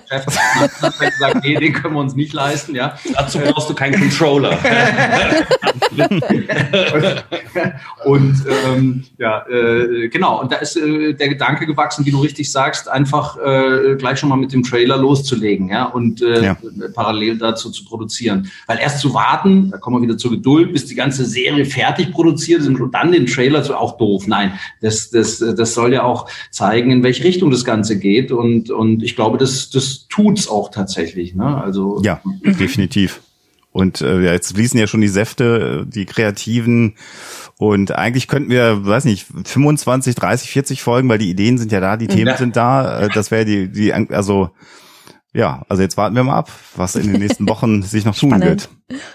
Chef 0.10 0.26
hat 0.82 1.00
gesagt, 1.00 1.44
nee, 1.44 1.56
den 1.56 1.74
können 1.74 1.94
wir 1.96 2.02
uns 2.02 2.16
nicht 2.16 2.34
leisten. 2.34 2.76
Ja. 2.76 2.98
Dazu 3.14 3.40
brauchst 3.40 3.70
du 3.70 3.74
keinen 3.74 4.00
Controller. 4.00 4.58
und 8.06 8.36
ähm, 8.66 9.04
ja, 9.18 9.46
äh, 9.48 10.10
genau. 10.10 10.42
Und 10.42 10.52
da 10.52 10.58
ist 10.58 10.76
äh, 10.78 11.14
der 11.14 11.30
Gedanke 11.30 11.66
gewachsen, 11.66 12.06
wie 12.06 12.12
du 12.12 12.20
richtig 12.20 12.52
sagst, 12.52 12.90
einfach 12.90 13.38
äh, 13.38 13.96
gleich 13.98 14.20
schon 14.20 14.30
mal 14.30 14.38
mit 14.38 14.54
dem 14.54 14.64
Trailer 14.64 14.98
loszulegen, 14.98 15.70
ja, 15.70 15.86
und 15.86 16.22
äh, 16.22 16.44
ja. 16.44 16.58
parallel 16.94 17.38
dazu 17.38 17.70
zu 17.72 17.86
produzieren. 17.86 18.52
Weil 18.68 18.80
erst 18.80 19.00
zu 19.00 19.14
warten, 19.14 19.72
da 19.72 19.78
kommen 19.78 19.98
wir 19.98 20.08
wieder 20.08 20.18
zur 20.18 20.32
Geduld, 20.32 20.74
bis 20.74 20.86
die 20.86 20.96
ganze 20.96 21.26
Serie 21.26 21.66
fertig 21.66 22.12
produziert 22.12 22.62
ist 22.62 22.68
und 22.68 22.92
dann 22.92 23.12
den 23.12 23.26
Trailer 23.26 23.64
so 23.64 23.76
auch 23.76 23.98
doof. 24.02 24.28
Nein, 24.28 24.60
das, 24.82 25.10
das, 25.12 25.40
das 25.40 25.74
soll 25.74 25.94
ja 25.94 26.04
auch 26.04 26.28
zeigen, 26.50 26.92
in 26.92 27.04
welche 27.04 27.24
Richtung 27.24 27.52
das 27.52 27.64
Ganze 27.64 27.98
geht. 28.00 28.32
Und, 28.32 28.72
und 28.72 29.04
ich 29.04 29.16
glaube, 29.16 29.38
das, 29.38 29.70
das 29.70 30.08
tut's 30.10 30.48
auch 30.48 30.72
tatsächlich. 30.72 31.36
Ne? 31.36 31.62
Also 31.62 32.02
ja, 32.04 32.22
definitiv. 32.44 33.22
Und 33.72 34.02
äh, 34.02 34.20
jetzt 34.20 34.54
fließen 34.54 34.78
ja 34.80 34.88
schon 34.88 35.02
die 35.02 35.08
Säfte, 35.08 35.86
die 35.88 36.06
Kreativen. 36.06 36.96
Und 37.58 37.92
eigentlich 37.94 38.28
könnten 38.28 38.50
wir, 38.50 38.86
weiß 38.86 39.06
nicht, 39.06 39.28
25, 39.46 40.16
30, 40.16 40.50
40 40.50 40.82
Folgen, 40.82 41.08
weil 41.08 41.20
die 41.20 41.30
Ideen 41.30 41.58
sind 41.58 41.72
ja 41.72 41.80
da, 41.80 41.96
die 41.96 42.08
Themen 42.08 42.28
ja. 42.28 42.38
sind 42.38 42.58
da. 42.58 43.02
Äh, 43.02 43.10
das 43.14 43.32
wäre 43.32 43.46
die, 43.46 43.70
die, 43.70 43.94
also 43.94 44.50
ja, 45.34 45.64
also 45.70 45.82
jetzt 45.82 45.96
warten 45.96 46.16
wir 46.16 46.24
mal 46.24 46.36
ab, 46.36 46.52
was 46.76 46.96
in 46.96 47.12
den 47.12 47.22
nächsten 47.22 47.48
Wochen 47.48 47.82
sich 47.84 48.04
noch 48.04 48.18
tun 48.18 48.32
Spannend. 48.32 48.46
wird. 48.46 48.70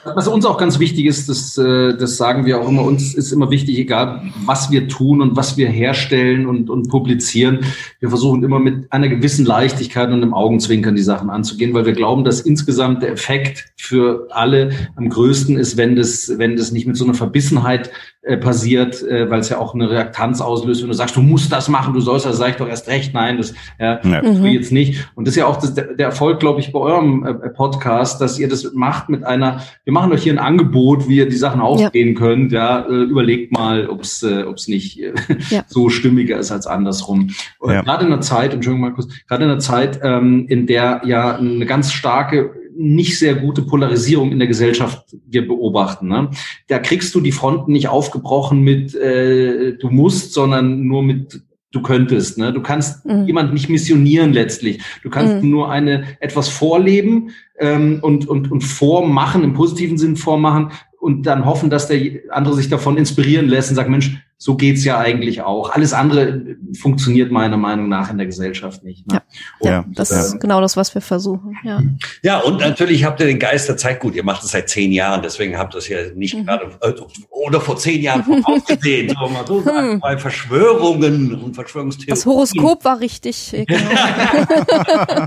Was 0.04 0.26
uns 0.28 0.46
auch 0.46 0.56
ganz 0.56 0.78
wichtig 0.78 1.04
ist, 1.04 1.28
das, 1.28 1.58
äh, 1.58 1.94
das 1.94 2.16
sagen 2.16 2.46
wir 2.46 2.58
auch 2.58 2.68
immer, 2.68 2.82
uns 2.82 3.14
ist 3.14 3.32
immer 3.32 3.50
wichtig, 3.50 3.78
egal 3.78 4.22
was 4.46 4.70
wir 4.70 4.88
tun 4.88 5.20
und 5.20 5.36
was 5.36 5.58
wir 5.58 5.68
herstellen 5.68 6.46
und, 6.46 6.70
und 6.70 6.88
publizieren. 6.88 7.66
Wir 8.00 8.08
versuchen 8.08 8.42
immer 8.42 8.58
mit 8.58 8.90
einer 8.92 9.08
gewissen 9.08 9.44
Leichtigkeit 9.44 10.08
und 10.08 10.22
einem 10.22 10.32
Augenzwinkern 10.32 10.96
die 10.96 11.02
Sachen 11.02 11.28
anzugehen, 11.28 11.74
weil 11.74 11.84
wir 11.84 11.92
glauben, 11.92 12.24
dass 12.24 12.40
insgesamt 12.40 13.02
der 13.02 13.12
Effekt 13.12 13.66
für 13.76 14.28
alle 14.30 14.70
am 14.96 15.10
größten 15.10 15.58
ist, 15.58 15.76
wenn 15.76 15.96
das, 15.96 16.32
wenn 16.38 16.56
das 16.56 16.72
nicht 16.72 16.86
mit 16.86 16.96
so 16.96 17.04
einer 17.04 17.14
Verbissenheit 17.14 17.90
äh, 18.26 18.36
passiert, 18.36 19.04
äh, 19.04 19.30
weil 19.30 19.38
es 19.38 19.50
ja 19.50 19.58
auch 19.58 19.72
eine 19.72 19.88
Reaktanz 19.88 20.40
auslöst, 20.40 20.82
wenn 20.82 20.88
du 20.88 20.94
sagst, 20.94 21.14
du 21.14 21.22
musst 21.22 21.52
das 21.52 21.68
machen, 21.68 21.94
du 21.94 22.00
sollst, 22.00 22.26
das 22.26 22.38
sag 22.38 22.50
ich 22.50 22.56
doch 22.56 22.66
erst 22.66 22.88
recht, 22.88 23.14
nein, 23.14 23.36
das 23.36 23.54
ja, 23.78 24.00
ja. 24.02 24.20
Mhm. 24.20 24.46
jetzt 24.46 24.72
nicht. 24.72 25.08
Und 25.14 25.28
das 25.28 25.34
ist 25.34 25.38
ja 25.38 25.46
auch 25.46 25.58
das, 25.58 25.74
der, 25.74 25.94
der 25.94 26.06
Erfolg, 26.06 26.40
glaube 26.40 26.58
ich, 26.58 26.72
bei 26.72 26.80
eurem 26.80 27.24
äh, 27.24 27.48
Podcast, 27.50 28.20
dass 28.20 28.36
ihr 28.40 28.48
das 28.48 28.72
macht 28.74 29.08
mit 29.08 29.22
einer, 29.22 29.62
wir 29.84 29.92
machen 29.92 30.10
euch 30.10 30.24
hier 30.24 30.32
ein 30.32 30.40
Angebot, 30.40 31.08
wie 31.08 31.18
ihr 31.18 31.28
die 31.28 31.36
Sachen 31.36 31.60
aufgehen 31.60 32.14
ja. 32.14 32.18
könnt, 32.18 32.50
ja, 32.50 32.80
äh, 32.80 33.04
überlegt 33.04 33.52
mal, 33.52 33.88
ob 33.88 34.00
es 34.00 34.24
äh, 34.24 34.42
ob's 34.42 34.66
nicht 34.66 35.00
äh, 35.00 35.12
ja. 35.50 35.62
so 35.68 35.88
stimmiger 35.88 36.36
ist 36.36 36.50
als 36.50 36.66
andersrum. 36.66 37.30
Ja. 37.64 37.82
Gerade 37.82 38.06
in 38.06 38.12
einer 38.12 38.22
Zeit, 38.22 38.52
Entschuldigung 38.52 38.88
Markus, 38.88 39.06
gerade 39.28 39.44
in 39.44 39.50
einer 39.50 39.60
Zeit, 39.60 40.00
ähm, 40.02 40.46
in 40.48 40.66
der 40.66 41.02
ja 41.04 41.36
eine 41.36 41.64
ganz 41.64 41.92
starke 41.92 42.50
nicht 42.78 43.18
sehr 43.18 43.34
gute 43.34 43.62
Polarisierung 43.62 44.32
in 44.32 44.38
der 44.38 44.48
Gesellschaft 44.48 45.16
wir 45.26 45.46
beobachten. 45.46 46.08
Ne? 46.08 46.30
Da 46.68 46.78
kriegst 46.78 47.14
du 47.14 47.20
die 47.20 47.32
Fronten 47.32 47.72
nicht 47.72 47.88
aufgebrochen 47.88 48.60
mit 48.60 48.94
äh, 48.94 49.76
du 49.76 49.90
musst, 49.90 50.32
sondern 50.32 50.86
nur 50.86 51.02
mit 51.02 51.42
du 51.72 51.82
könntest. 51.82 52.38
Ne? 52.38 52.52
Du 52.52 52.62
kannst 52.62 53.04
mhm. 53.04 53.26
jemand 53.26 53.52
nicht 53.52 53.68
missionieren 53.68 54.32
letztlich. 54.32 54.80
Du 55.02 55.10
kannst 55.10 55.42
mhm. 55.42 55.50
nur 55.50 55.70
eine 55.70 56.04
etwas 56.20 56.48
vorleben 56.48 57.30
ähm, 57.58 57.98
und, 58.02 58.28
und, 58.28 58.50
und 58.50 58.62
vormachen, 58.62 59.44
im 59.44 59.54
positiven 59.54 59.98
Sinn 59.98 60.16
vormachen 60.16 60.70
und 60.98 61.26
dann 61.26 61.44
hoffen, 61.44 61.70
dass 61.70 61.88
der 61.88 62.00
andere 62.30 62.54
sich 62.54 62.68
davon 62.68 62.96
inspirieren 62.96 63.48
lässt 63.48 63.70
und 63.70 63.76
sagt, 63.76 63.90
Mensch, 63.90 64.16
so 64.38 64.54
geht's 64.54 64.84
ja 64.84 64.98
eigentlich 64.98 65.40
auch. 65.40 65.70
Alles 65.70 65.94
andere 65.94 66.56
funktioniert 66.78 67.30
meiner 67.30 67.56
Meinung 67.56 67.88
nach 67.88 68.10
in 68.10 68.18
der 68.18 68.26
Gesellschaft 68.26 68.84
nicht. 68.84 69.10
Ne? 69.10 69.22
Ja, 69.62 69.70
ja, 69.70 69.84
das 69.88 70.10
äh, 70.10 70.18
ist 70.18 70.40
genau 70.40 70.60
das, 70.60 70.76
was 70.76 70.94
wir 70.94 71.00
versuchen. 71.00 71.56
Ja. 71.64 71.82
ja, 72.22 72.40
und 72.40 72.60
natürlich 72.60 73.04
habt 73.04 73.18
ihr 73.20 73.26
den 73.26 73.38
Geist 73.38 73.66
der 73.68 73.78
Zeit. 73.78 74.00
Gut, 74.00 74.14
ihr 74.14 74.24
macht 74.24 74.42
es 74.44 74.50
seit 74.50 74.68
zehn 74.68 74.92
Jahren, 74.92 75.22
deswegen 75.22 75.56
habt 75.56 75.74
ihr 75.74 75.78
es 75.78 75.88
ja 75.88 75.98
nicht 76.14 76.34
mhm. 76.34 76.44
gerade 76.44 76.70
äh, 76.82 76.92
oder 77.30 77.62
vor 77.62 77.78
zehn 77.78 78.02
Jahren 78.02 78.24
vorausgesehen. 78.24 79.08
so 79.08 79.28
mal 79.28 79.46
so 79.46 79.62
sagen, 79.62 79.92
hm. 79.92 80.00
bei 80.00 80.18
Verschwörungen 80.18 81.34
und 81.34 81.54
Verschwörungstheorien. 81.54 82.14
Das 82.14 82.26
Horoskop 82.26 82.84
war 82.84 83.00
richtig. 83.00 83.54
Äh, 83.54 83.64
genau. 83.64 83.80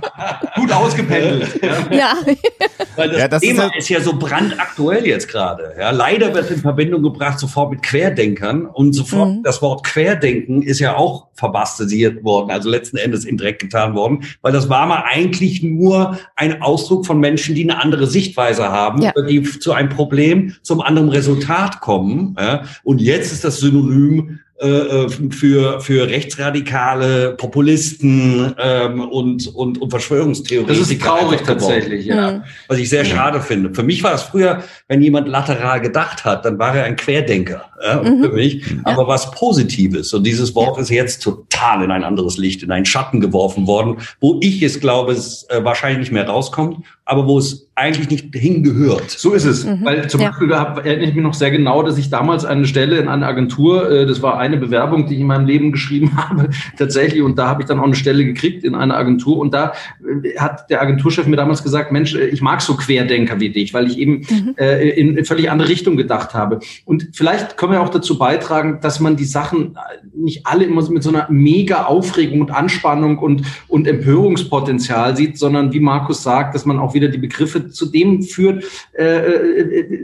Gut 0.55 0.71
ausgependelt. 0.71 1.59
ja. 1.63 1.91
ja. 1.91 2.13
Weil 2.95 3.09
das, 3.09 3.17
ja, 3.17 3.27
das 3.27 3.41
Thema 3.41 3.53
ist, 3.53 3.69
halt 3.71 3.75
ist 3.77 3.89
ja 3.89 4.01
so 4.01 4.17
brandaktuell 4.17 5.07
jetzt 5.07 5.27
gerade. 5.27 5.73
Ja, 5.79 5.89
leider 5.89 6.33
wird 6.33 6.51
in 6.51 6.59
Verbindung 6.59 7.01
gebracht 7.01 7.39
sofort 7.39 7.71
mit 7.71 7.81
Querdenkern 7.81 8.65
und 8.65 8.98
sofort 8.99 9.29
mhm. 9.29 9.43
das 9.43 9.61
Wort 9.61 9.83
Querdenken 9.83 10.61
ist 10.61 10.79
ja 10.79 10.95
auch 10.95 11.27
verbastisiert 11.33 12.23
worden, 12.23 12.51
also 12.51 12.69
letzten 12.69 12.97
Endes 12.97 13.25
in 13.25 13.37
Dreck 13.37 13.59
getan 13.59 13.95
worden, 13.95 14.23
weil 14.41 14.51
das 14.51 14.69
war 14.69 14.85
mal 14.85 15.03
eigentlich 15.07 15.63
nur 15.63 16.17
ein 16.35 16.61
Ausdruck 16.61 17.05
von 17.05 17.19
Menschen, 17.19 17.55
die 17.55 17.63
eine 17.63 17.81
andere 17.81 18.07
Sichtweise 18.07 18.69
haben, 18.69 19.01
ja. 19.01 19.13
die 19.27 19.41
zu 19.43 19.71
einem 19.71 19.89
Problem, 19.89 20.53
zum 20.61 20.81
anderen 20.81 21.09
Resultat 21.09 21.81
kommen. 21.81 22.35
Ja? 22.37 22.63
Und 22.83 23.01
jetzt 23.01 23.31
ist 23.31 23.43
das 23.43 23.59
Synonym 23.59 24.39
für, 24.59 25.79
für 25.79 26.07
rechtsradikale 26.07 27.35
Populisten 27.35 28.53
ähm, 28.57 29.01
und, 29.01 29.47
und, 29.55 29.81
und 29.81 29.89
Verschwörungstheorien. 29.89 30.67
Das 30.67 30.77
ist 30.77 31.01
traurig 31.01 31.41
tatsächlich, 31.43 32.05
ja. 32.05 32.31
Mhm. 32.31 32.43
Was 32.67 32.77
ich 32.77 32.89
sehr 32.89 33.05
schade 33.05 33.41
finde. 33.41 33.73
Für 33.73 33.83
mich 33.83 34.03
war 34.03 34.13
es 34.13 34.21
früher, 34.21 34.63
wenn 34.87 35.01
jemand 35.01 35.27
lateral 35.29 35.79
gedacht 35.79 36.25
hat, 36.25 36.43
dann 36.43 36.59
war 36.59 36.75
er 36.75 36.83
ein 36.83 36.97
Querdenker 36.97 37.65
ja, 37.81 38.01
mhm. 38.03 38.23
für 38.23 38.29
mich. 38.29 38.65
Aber 38.83 39.07
was 39.07 39.31
Positives. 39.31 40.13
Und 40.13 40.23
dieses 40.23 40.53
Wort 40.55 40.77
ist 40.77 40.89
jetzt 40.89 41.23
total 41.23 41.83
in 41.83 41.91
ein 41.91 42.03
anderes 42.03 42.37
Licht, 42.37 42.61
in 42.63 42.71
einen 42.71 42.85
Schatten 42.85 43.21
geworfen 43.21 43.65
worden, 43.67 43.97
wo 44.19 44.39
ich 44.41 44.61
es 44.61 44.79
glaube, 44.79 45.13
es 45.13 45.45
äh, 45.49 45.63
wahrscheinlich 45.63 45.99
nicht 45.99 46.11
mehr 46.11 46.27
rauskommt, 46.27 46.85
aber 47.09 47.25
wo 47.25 47.39
es 47.39 47.67
eigentlich 47.73 48.09
nicht 48.11 48.35
hingehört. 48.35 49.09
So 49.09 49.33
ist 49.33 49.45
es. 49.45 49.65
Mhm. 49.65 49.83
Weil 49.83 50.07
zum 50.09 50.21
ja. 50.21 50.29
Beispiel 50.29 50.51
erinnere 50.51 51.09
ich 51.09 51.15
mich 51.15 51.23
noch 51.23 51.33
sehr 51.33 51.49
genau, 51.49 51.81
dass 51.81 51.97
ich 51.97 52.11
damals 52.11 52.45
eine 52.45 52.67
Stelle 52.67 52.97
in 52.97 53.07
einer 53.07 53.25
Agentur, 53.25 53.89
äh, 53.89 54.05
das 54.05 54.21
war 54.21 54.37
eine 54.37 54.57
Bewerbung, 54.57 55.07
die 55.07 55.15
ich 55.15 55.21
in 55.21 55.25
meinem 55.25 55.47
Leben 55.47 55.71
geschrieben 55.71 56.15
habe, 56.15 56.49
tatsächlich, 56.77 57.23
und 57.23 57.39
da 57.39 57.47
habe 57.47 57.63
ich 57.63 57.67
dann 57.67 57.79
auch 57.79 57.85
eine 57.85 57.95
Stelle 57.95 58.25
gekriegt 58.25 58.63
in 58.63 58.75
einer 58.75 58.95
Agentur. 58.95 59.39
Und 59.39 59.55
da 59.55 59.73
hat 60.37 60.69
der 60.69 60.81
Agenturchef 60.81 61.27
mir 61.27 61.35
damals 61.35 61.63
gesagt, 61.63 61.91
Mensch, 61.91 62.15
äh, 62.15 62.27
ich 62.27 62.41
mag 62.41 62.61
so 62.61 62.75
Querdenker 62.75 63.39
wie 63.39 63.49
dich, 63.49 63.73
weil 63.73 63.87
ich 63.87 63.97
eben 63.97 64.25
mhm. 64.29 64.55
äh, 64.57 64.89
in, 64.89 65.17
in 65.17 65.25
völlig 65.25 65.49
andere 65.49 65.69
Richtung 65.69 65.97
gedacht 65.97 66.33
habe. 66.33 66.59
Und 66.85 67.09
vielleicht 67.13 67.57
können 67.57 67.73
wir 67.73 67.81
auch 67.81 67.89
dazu 67.89 68.17
beitragen, 68.17 68.79
dass 68.81 68.99
man 68.99 69.15
die 69.15 69.25
Sachen 69.25 69.77
nicht 70.13 70.45
alle 70.45 70.65
immer 70.65 70.87
mit 70.89 71.03
so 71.03 71.09
einer 71.09 71.27
mega 71.29 71.83
Aufregung 71.83 72.41
und 72.41 72.51
Anspannung 72.51 73.17
und, 73.17 73.43
und 73.67 73.87
Empörungspotenzial 73.87 75.15
sieht, 75.15 75.37
sondern 75.37 75.73
wie 75.73 75.79
Markus 75.79 76.23
sagt, 76.23 76.55
dass 76.55 76.65
man 76.65 76.79
auch 76.79 76.93
wieder 76.93 77.07
die 77.07 77.17
Begriffe 77.17 77.69
zu 77.69 77.85
dem 77.85 78.23
führt, 78.23 78.63
äh, 78.97 79.03
äh, 79.03 79.99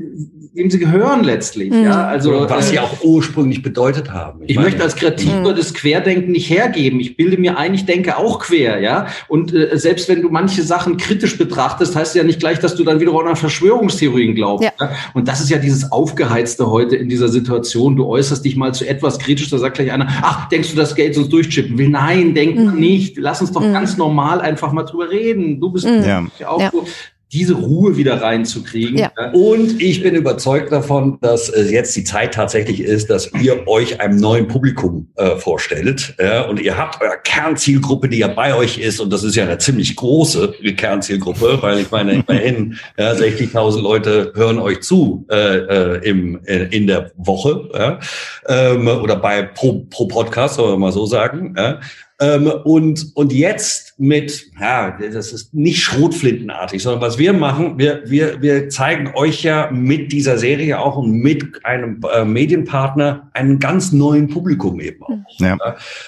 wem 0.54 0.70
sie 0.70 0.80
gehören 0.80 1.24
letztlich. 1.24 1.72
Mhm. 1.72 1.84
Ja, 1.84 2.08
also 2.08 2.48
was 2.50 2.68
äh, 2.68 2.72
sie 2.72 2.80
auch 2.80 3.04
ursprünglich 3.04 3.62
bedeutet 3.62 4.12
haben. 4.12 4.41
Ich, 4.44 4.52
ich 4.52 4.60
möchte 4.60 4.82
als 4.84 4.96
Kreativer 4.96 5.52
mhm. 5.52 5.56
das 5.56 5.74
Querdenken 5.74 6.32
nicht 6.32 6.50
hergeben. 6.50 7.00
Ich 7.00 7.18
bilde 7.18 7.38
mir 7.38 7.58
ein, 7.58 7.74
ich 7.74 7.86
denke 7.86 8.18
auch 8.18 8.39
quer, 8.39 8.80
ja. 8.80 9.08
Und 9.28 9.54
äh, 9.54 9.78
selbst 9.78 9.94
wenn 10.08 10.21
du 10.21 10.29
manche 10.29 10.63
Sachen 10.63 10.97
kritisch 10.97 11.38
betrachtest, 11.38 11.95
heißt 11.95 12.15
ja 12.15 12.23
nicht 12.23 12.39
gleich, 12.39 12.60
dass 12.60 12.75
du 12.75 12.84
dann 12.84 12.99
wiederum 12.99 13.25
an 13.25 13.36
Verschwörungstheorien 13.36 14.36
glaubst. 14.36 14.63
Ja. 14.63 14.71
ja? 14.79 14.91
Und 15.13 15.27
das 15.27 15.41
ist 15.41 15.49
ja 15.49 15.58
dieses 15.58 15.91
Aufgeheizte 15.91 16.69
heute 16.69 16.95
in 16.95 17.10
dieser 17.10 17.29
Situation. 17.29 17.95
Du 17.95 18.05
äußerst 18.05 18.43
dich 18.43 18.55
mal 18.55 18.73
zu 18.73 18.88
etwas 18.88 19.19
kritisch, 19.19 19.49
da 19.49 19.58
sagt 19.58 19.77
gleich 19.77 19.91
einer, 19.91 20.08
ach, 20.21 20.49
denkst 20.49 20.71
du, 20.71 20.75
das 20.75 20.95
Geld 20.95 21.17
uns 21.17 21.29
durchchippen 21.29 21.77
will? 21.77 21.89
Nein, 21.89 22.34
denk 22.34 22.58
mhm. 22.58 22.79
nicht. 22.79 23.17
Lass 23.17 23.41
uns 23.41 23.51
doch 23.51 23.62
mhm. 23.62 23.73
ganz 23.73 23.97
normal 23.97 24.41
einfach 24.41 24.71
mal 24.71 24.84
drüber 24.84 25.10
reden. 25.10 25.60
Du 25.60 25.71
bist 25.71 25.86
mhm. 25.86 26.03
ja. 26.03 26.47
auch 26.47 26.62
ja. 26.62 26.71
so 26.71 26.86
diese 27.31 27.55
Ruhe 27.55 27.97
wieder 27.97 28.21
reinzukriegen. 28.21 28.97
Ja. 28.97 29.11
Und 29.33 29.81
ich 29.81 30.03
bin 30.03 30.15
überzeugt 30.15 30.71
davon, 30.71 31.17
dass 31.21 31.49
äh, 31.49 31.63
jetzt 31.63 31.95
die 31.95 32.03
Zeit 32.03 32.33
tatsächlich 32.33 32.81
ist, 32.81 33.09
dass 33.09 33.32
ihr 33.34 33.67
euch 33.67 33.99
einem 33.99 34.17
neuen 34.17 34.47
Publikum 34.47 35.09
äh, 35.15 35.36
vorstellt. 35.36 36.15
Ja? 36.19 36.43
Und 36.43 36.61
ihr 36.61 36.78
habt 36.78 37.01
eure 37.01 37.17
Kernzielgruppe, 37.23 38.09
die 38.09 38.19
ja 38.19 38.28
bei 38.28 38.55
euch 38.55 38.78
ist. 38.78 38.99
Und 38.99 39.11
das 39.11 39.23
ist 39.23 39.36
ja 39.36 39.43
eine 39.43 39.57
ziemlich 39.57 39.95
große 39.95 40.53
Kernzielgruppe, 40.78 41.57
weil 41.61 41.80
ich 41.80 41.91
meine, 41.91 42.23
immerhin 42.28 42.78
ja, 42.97 43.11
60.000 43.11 43.82
Leute 43.82 44.32
hören 44.36 44.59
euch 44.59 44.82
zu 44.82 45.26
äh, 45.32 45.57
äh, 45.57 46.09
im, 46.09 46.39
äh, 46.45 46.65
in 46.65 46.88
der 46.88 47.11
Woche 47.17 47.69
ja? 47.73 47.99
ähm, 48.47 48.88
oder 48.88 49.15
bei 49.15 49.41
pro, 49.43 49.86
pro 49.89 50.07
Podcast, 50.07 50.55
soll 50.55 50.71
man 50.71 50.80
mal 50.80 50.91
so 50.91 51.05
sagen. 51.05 51.55
Ja? 51.57 51.80
Ähm, 52.22 52.47
und, 52.63 53.11
und 53.16 53.34
jetzt 53.34 53.99
mit, 53.99 54.45
ja, 54.59 54.97
das 54.97 55.34
ist 55.34 55.53
nicht 55.53 55.84
schrotflintenartig, 55.84 56.82
sondern 56.82 57.01
was 57.01 57.18
wir 57.18 57.34
machen, 57.34 57.78
wir, 57.78 58.03
wir, 58.05 58.41
wir 58.41 58.70
zeigen 58.70 59.11
euch 59.16 59.43
ja 59.43 59.70
mit 59.72 60.13
dieser 60.13 60.38
Serie 60.38 60.80
auch 60.80 60.95
und 60.95 61.11
mit 61.11 61.66
einem 61.66 61.99
äh, 62.13 62.24
Medienpartner 62.24 63.30
einen 63.34 63.59
ganz 63.59 63.91
neuen 63.91 64.30
Publikum 64.30 64.80
eben 64.80 65.03
auch. 65.03 65.39
Ja. 65.39 65.57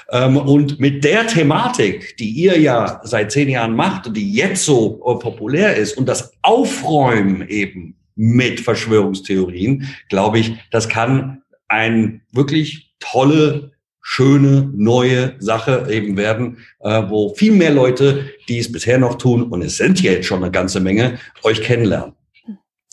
Ähm, 0.10 0.38
und 0.38 0.80
mit 0.80 1.04
der 1.04 1.28
Thematik, 1.28 2.16
die 2.18 2.30
ihr 2.30 2.58
ja 2.58 3.02
seit 3.04 3.34
zehn 3.34 3.50
Jahren 3.50 3.76
macht 3.76 4.08
und 4.08 4.16
die 4.16 4.32
jetzt 4.32 4.64
so 4.64 5.02
äh, 5.06 5.20
populär 5.20 5.76
ist 5.76 5.98
und 5.98 6.08
das 6.08 6.32
Aufräumen 6.42 7.46
eben 7.50 7.96
mit 8.16 8.62
Verschwörungstheorien, 8.62 9.88
glaube 10.08 10.40
ich, 10.40 10.56
das 10.72 10.88
kann 10.88 11.42
ein 11.68 12.22
wirklich 12.32 12.96
tolle 13.00 13.72
schöne, 14.10 14.72
neue 14.74 15.36
Sache 15.40 15.88
eben 15.90 16.16
werden, 16.16 16.60
äh, 16.80 17.04
wo 17.10 17.36
viel 17.36 17.52
mehr 17.52 17.72
Leute, 17.72 18.32
die 18.48 18.58
es 18.58 18.72
bisher 18.72 19.00
noch 19.00 19.16
tun, 19.16 19.44
und 19.44 19.62
es 19.62 19.76
sind 19.76 20.02
ja 20.02 20.14
jetzt 20.14 20.28
schon 20.28 20.42
eine 20.42 20.50
ganze 20.50 20.80
Menge, 20.80 21.20
euch 21.44 21.62
kennenlernen. 21.62 22.14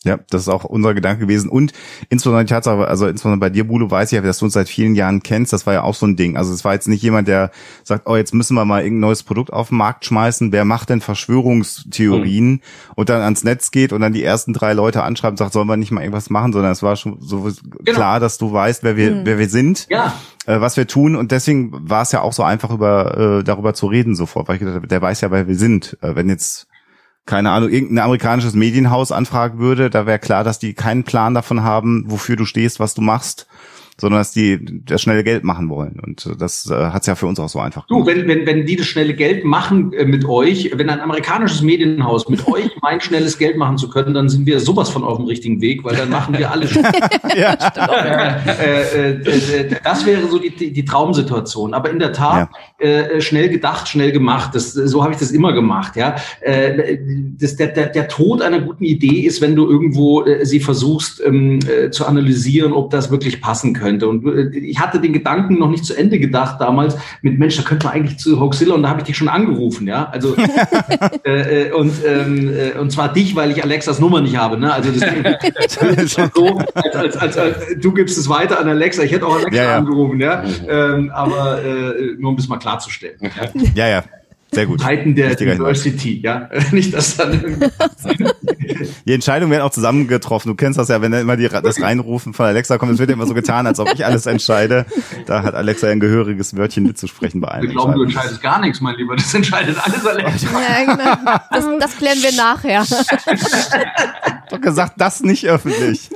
Ja, 0.03 0.19
das 0.29 0.43
ist 0.43 0.49
auch 0.49 0.65
unser 0.65 0.93
Gedanke 0.93 1.21
gewesen. 1.21 1.49
Und 1.49 1.73
insbesondere 2.11 2.45
die 2.45 2.51
Tatsache, 2.51 2.87
also 2.87 3.07
insbesondere 3.07 3.39
bei 3.41 3.49
dir, 3.49 3.65
Bulo, 3.65 3.91
weiß 3.91 4.13
ich 4.13 4.17
ja, 4.17 4.23
dass 4.23 4.39
du 4.39 4.45
uns 4.45 4.55
seit 4.55 4.69
vielen 4.69 4.97
Jahren 4.97 5.23
kennst. 5.23 5.53
Das 5.53 5.67
war 5.67 5.73
ja 5.73 5.83
auch 5.83 5.95
so 5.95 6.05
ein 6.05 6.17
Ding. 6.17 6.37
Also 6.37 6.53
es 6.53 6.65
war 6.65 6.75
jetzt 6.75 6.89
nicht 6.89 7.03
jemand, 7.03 7.27
der 7.27 7.53
sagt, 7.85 8.07
oh, 8.07 8.17
jetzt 8.17 8.35
müssen 8.35 8.55
wir 8.55 8.67
mal 8.67 8.83
irgendein 8.83 9.09
neues 9.09 9.23
Produkt 9.23 9.53
auf 9.53 9.69
den 9.69 9.79
Markt 9.79 10.05
schmeißen. 10.05 10.53
Wer 10.53 10.67
macht 10.67 10.91
denn 10.91 11.01
Verschwörungstheorien? 11.01 12.51
Mhm. 12.51 12.61
Und 12.97 13.09
dann 13.09 13.23
ans 13.23 13.45
Netz 13.45 13.71
geht 13.71 13.95
und 13.95 14.03
dann 14.03 14.13
die 14.13 14.25
ersten 14.25 14.53
drei 14.53 14.75
Leute 14.75 15.03
anschreibt 15.03 15.33
und 15.33 15.39
sagt, 15.39 15.55
sollen 15.55 15.69
wir 15.69 15.79
nicht 15.79 15.91
mal 15.91 16.03
irgendwas 16.03 16.29
machen? 16.29 16.53
Sondern 16.53 16.73
es 16.73 16.83
war 16.83 16.97
schon 16.97 17.17
so 17.21 17.49
genau. 17.63 17.97
klar, 17.97 18.21
dass 18.21 18.37
du 18.37 18.53
weißt, 18.53 18.83
wer 18.83 18.99
wir, 18.99 19.11
mhm. 19.11 19.21
wer 19.25 19.39
wir 19.39 19.49
sind. 19.49 19.87
Ja. 19.89 20.13
Äh, 20.47 20.61
was 20.61 20.77
wir 20.77 20.87
tun. 20.87 21.17
Und 21.17 21.33
deswegen 21.33 21.71
war 21.73 22.03
es 22.03 22.13
ja 22.13 22.21
auch 22.21 22.33
so 22.33 22.43
einfach, 22.43 22.71
über, 22.71 23.39
äh, 23.41 23.45
darüber 23.45 23.75
zu 23.75 23.87
reden 23.87 24.15
sofort, 24.15 24.49
weil 24.49 24.57
ich 24.57 24.61
gedacht 24.61 24.77
habe, 24.77 24.87
der 24.87 25.03
weiß 25.03 25.21
ja, 25.23 25.31
wer 25.31 25.49
wir 25.49 25.57
sind. 25.57 25.97
Äh, 26.03 26.15
wenn 26.15 26.29
jetzt 26.29 26.67
keine 27.27 27.51
Ahnung, 27.51 27.71
irgendein 27.71 28.05
amerikanisches 28.05 28.53
Medienhaus 28.55 29.11
anfragen 29.11 29.59
würde, 29.59 29.89
da 29.89 30.05
wäre 30.05 30.19
klar, 30.19 30.45
dass 30.45 30.59
die 30.59 30.75
keinen 30.75 31.05
Plan 31.05 31.33
davon 31.33 31.63
haben, 31.63 32.05
wofür 32.07 32.37
du 32.37 32.45
stehst, 32.45 32.81
was 32.81 32.93
du 32.95 33.01
machst 33.01 33.47
sondern 33.97 34.21
dass 34.21 34.33
die 34.33 34.83
das 34.85 35.03
schnelle 35.03 35.23
Geld 35.23 35.45
machen 35.45 35.69
wollen. 35.69 36.01
Und 36.05 36.27
äh, 36.27 36.37
das 36.37 36.69
äh, 36.69 36.75
hat 36.75 37.03
es 37.03 37.07
ja 37.07 37.15
für 37.15 37.27
uns 37.27 37.39
auch 37.39 37.49
so 37.49 37.61
einfach 37.61 37.87
gemacht. 37.87 38.09
Du, 38.09 38.11
wenn, 38.11 38.27
wenn, 38.27 38.45
wenn 38.45 38.67
die 38.67 38.75
das 38.75 38.87
schnelle 38.87 39.15
Geld 39.15 39.45
machen 39.45 39.93
äh, 39.93 40.05
mit 40.05 40.25
euch, 40.25 40.73
wenn 40.75 40.91
ein 40.91 41.01
amerikanisches 41.01 41.63
Medienhaus 41.63 42.29
mit 42.29 42.47
euch 42.49 42.71
meint, 42.83 43.05
schnelles 43.05 43.39
Geld 43.39 43.57
machen 43.57 43.79
zu 43.79 43.89
können, 43.89 44.13
dann 44.13 44.29
sind 44.29 44.47
wir 44.47 44.59
sowas 44.59 44.91
von 44.91 45.05
auf 45.05 45.19
dem 45.19 45.27
richtigen 45.27 45.61
Weg, 45.61 45.85
weil 45.85 45.95
dann 45.95 46.11
machen 46.11 46.37
wir 46.37 46.51
alle 46.51 46.67
ja. 47.37 47.57
äh, 48.49 49.11
äh, 49.11 49.77
Das 49.85 50.05
wäre 50.05 50.27
so 50.27 50.39
die, 50.39 50.51
die, 50.51 50.73
die 50.73 50.85
Traumsituation. 50.85 51.73
Aber 51.73 51.89
in 51.91 52.01
der 52.01 52.13
Tat, 52.13 52.49
ja. 52.81 52.87
äh, 52.87 53.21
schnell 53.21 53.49
gedacht, 53.49 53.87
schnell 53.87 54.11
gemacht. 54.11 54.57
Das, 54.57 54.73
so 54.73 55.05
habe 55.05 55.13
ich 55.13 55.21
das 55.21 55.31
immer 55.31 55.53
gemacht. 55.53 55.95
Ja, 55.95 56.17
äh, 56.41 56.99
das, 57.39 57.55
der, 57.55 57.69
der, 57.69 57.87
der 57.87 58.09
Tod 58.09 58.43
einer 58.43 58.61
guten 58.61 58.85
Idee 58.85 59.21
ist, 59.21 59.41
wenn 59.41 59.55
du 59.55 59.71
irgendwo 59.71 60.25
äh, 60.25 60.45
sie 60.45 60.59
versuchst 60.59 61.23
ähm, 61.25 61.61
äh, 61.69 61.91
zu 61.91 62.07
analysieren, 62.07 62.73
ob 62.73 62.91
das 62.91 63.13
wirklich 63.13 63.41
passen 63.41 63.73
könnte 63.73 63.84
könnte. 63.85 64.09
Und 64.09 64.27
äh, 64.27 64.57
ich 64.59 64.81
hatte 64.81 65.01
den 65.01 65.13
Gedanken 65.13 65.59
noch 65.59 65.71
nicht 65.71 65.85
zu 65.85 65.95
Ende 65.95 66.19
gedacht 66.19 66.61
damals 66.61 66.97
mit 67.23 67.39
Mensch, 67.39 67.57
da 67.57 67.63
könnte 67.63 67.87
man 67.87 67.95
eigentlich 67.95 68.19
zu 68.19 68.41
Hoaxilla 68.41 68.75
und 68.75 68.83
da 68.83 68.89
habe 68.89 69.01
ich 69.01 69.07
dich 69.07 69.17
schon 69.17 69.29
angerufen, 69.29 69.87
ja. 69.87 70.09
Also 70.11 70.35
äh, 71.25 71.69
äh, 71.69 71.73
und 71.73 71.93
ähm, 72.07 72.51
äh, 72.51 72.79
und 72.79 72.91
zwar 72.91 73.13
dich, 73.13 73.37
weil 73.37 73.51
ich 73.51 73.63
Alexas 73.63 74.01
Nummer 74.01 74.21
nicht 74.21 74.37
habe, 74.37 74.59
ne? 74.59 74.73
Also 74.73 74.91
das 74.91 75.01
so, 76.35 76.59
als, 76.75 76.97
als, 76.97 77.17
als, 77.17 77.39
als, 77.39 77.57
du 77.81 77.93
gibst 77.93 78.19
es 78.19 78.29
weiter 78.29 78.59
an 78.59 78.69
Alexa. 78.69 79.03
Ich 79.03 79.13
hätte 79.13 79.27
auch 79.27 79.37
Alexa 79.37 79.63
ja, 79.63 79.71
ja. 79.71 79.79
angerufen, 79.79 80.21
ja. 80.21 80.43
Ähm, 80.69 81.11
aber 81.15 81.63
äh, 81.65 82.15
nur 82.19 82.31
um 82.31 82.37
das 82.37 82.49
mal 82.49 82.59
klarzustellen. 82.59 83.19
Ja, 83.75 83.87
ja. 83.87 83.89
ja. 83.89 84.05
Sehr 84.55 84.67
gut. 84.67 84.81
Zeiten 84.81 85.15
der 85.15 85.31
Richtiger 85.31 85.55
Diversity, 85.55 86.21
ja. 86.23 86.49
Nicht, 86.73 86.95
dass 86.95 87.17
dann 87.17 87.43
Die 89.07 89.13
Entscheidungen 89.13 89.51
werden 89.51 89.63
auch 89.63 89.71
zusammengetroffen. 89.71 90.51
Du 90.51 90.57
kennst 90.57 90.79
das 90.79 90.89
ja, 90.89 91.01
wenn 91.01 91.13
da 91.13 91.21
immer 91.21 91.37
die, 91.37 91.49
das 91.49 91.81
Reinrufen 91.81 92.35
von 92.35 92.47
Alexa 92.47 92.79
kommt, 92.79 92.93
es 92.93 92.99
wird 92.99 93.11
immer 93.11 93.27
so 93.27 93.35
getan, 93.35 93.67
als 93.67 93.79
ob 93.79 93.93
ich 93.93 94.05
alles 94.05 94.27
entscheide. 94.27 94.87
Da 95.27 95.43
hat 95.43 95.55
Alexa 95.55 95.89
ein 95.89 96.01
gehöriges 96.01 96.57
Wörtchen 96.57 96.85
mitzusprechen 96.85 97.41
bei 97.41 97.49
einem. 97.49 97.69
Wir 97.69 97.71
glauben, 97.71 97.95
du 97.95 98.03
entscheidest 98.05 98.43
gar 98.43 98.61
nichts, 98.61 98.81
mein 98.81 98.97
Lieber. 98.97 99.17
Das 99.17 99.33
entscheidet 99.35 99.77
alles 99.83 100.07
Alexa. 100.07 100.49
Ja, 100.53 100.95
genau. 100.95 101.39
Das, 101.51 101.65
das 101.81 101.97
klären 101.97 102.19
wir 102.23 102.33
nachher. 102.33 102.85
Doch 104.51 104.61
gesagt, 104.61 104.95
das 104.99 105.23
nicht 105.23 105.47
öffentlich. 105.47 106.11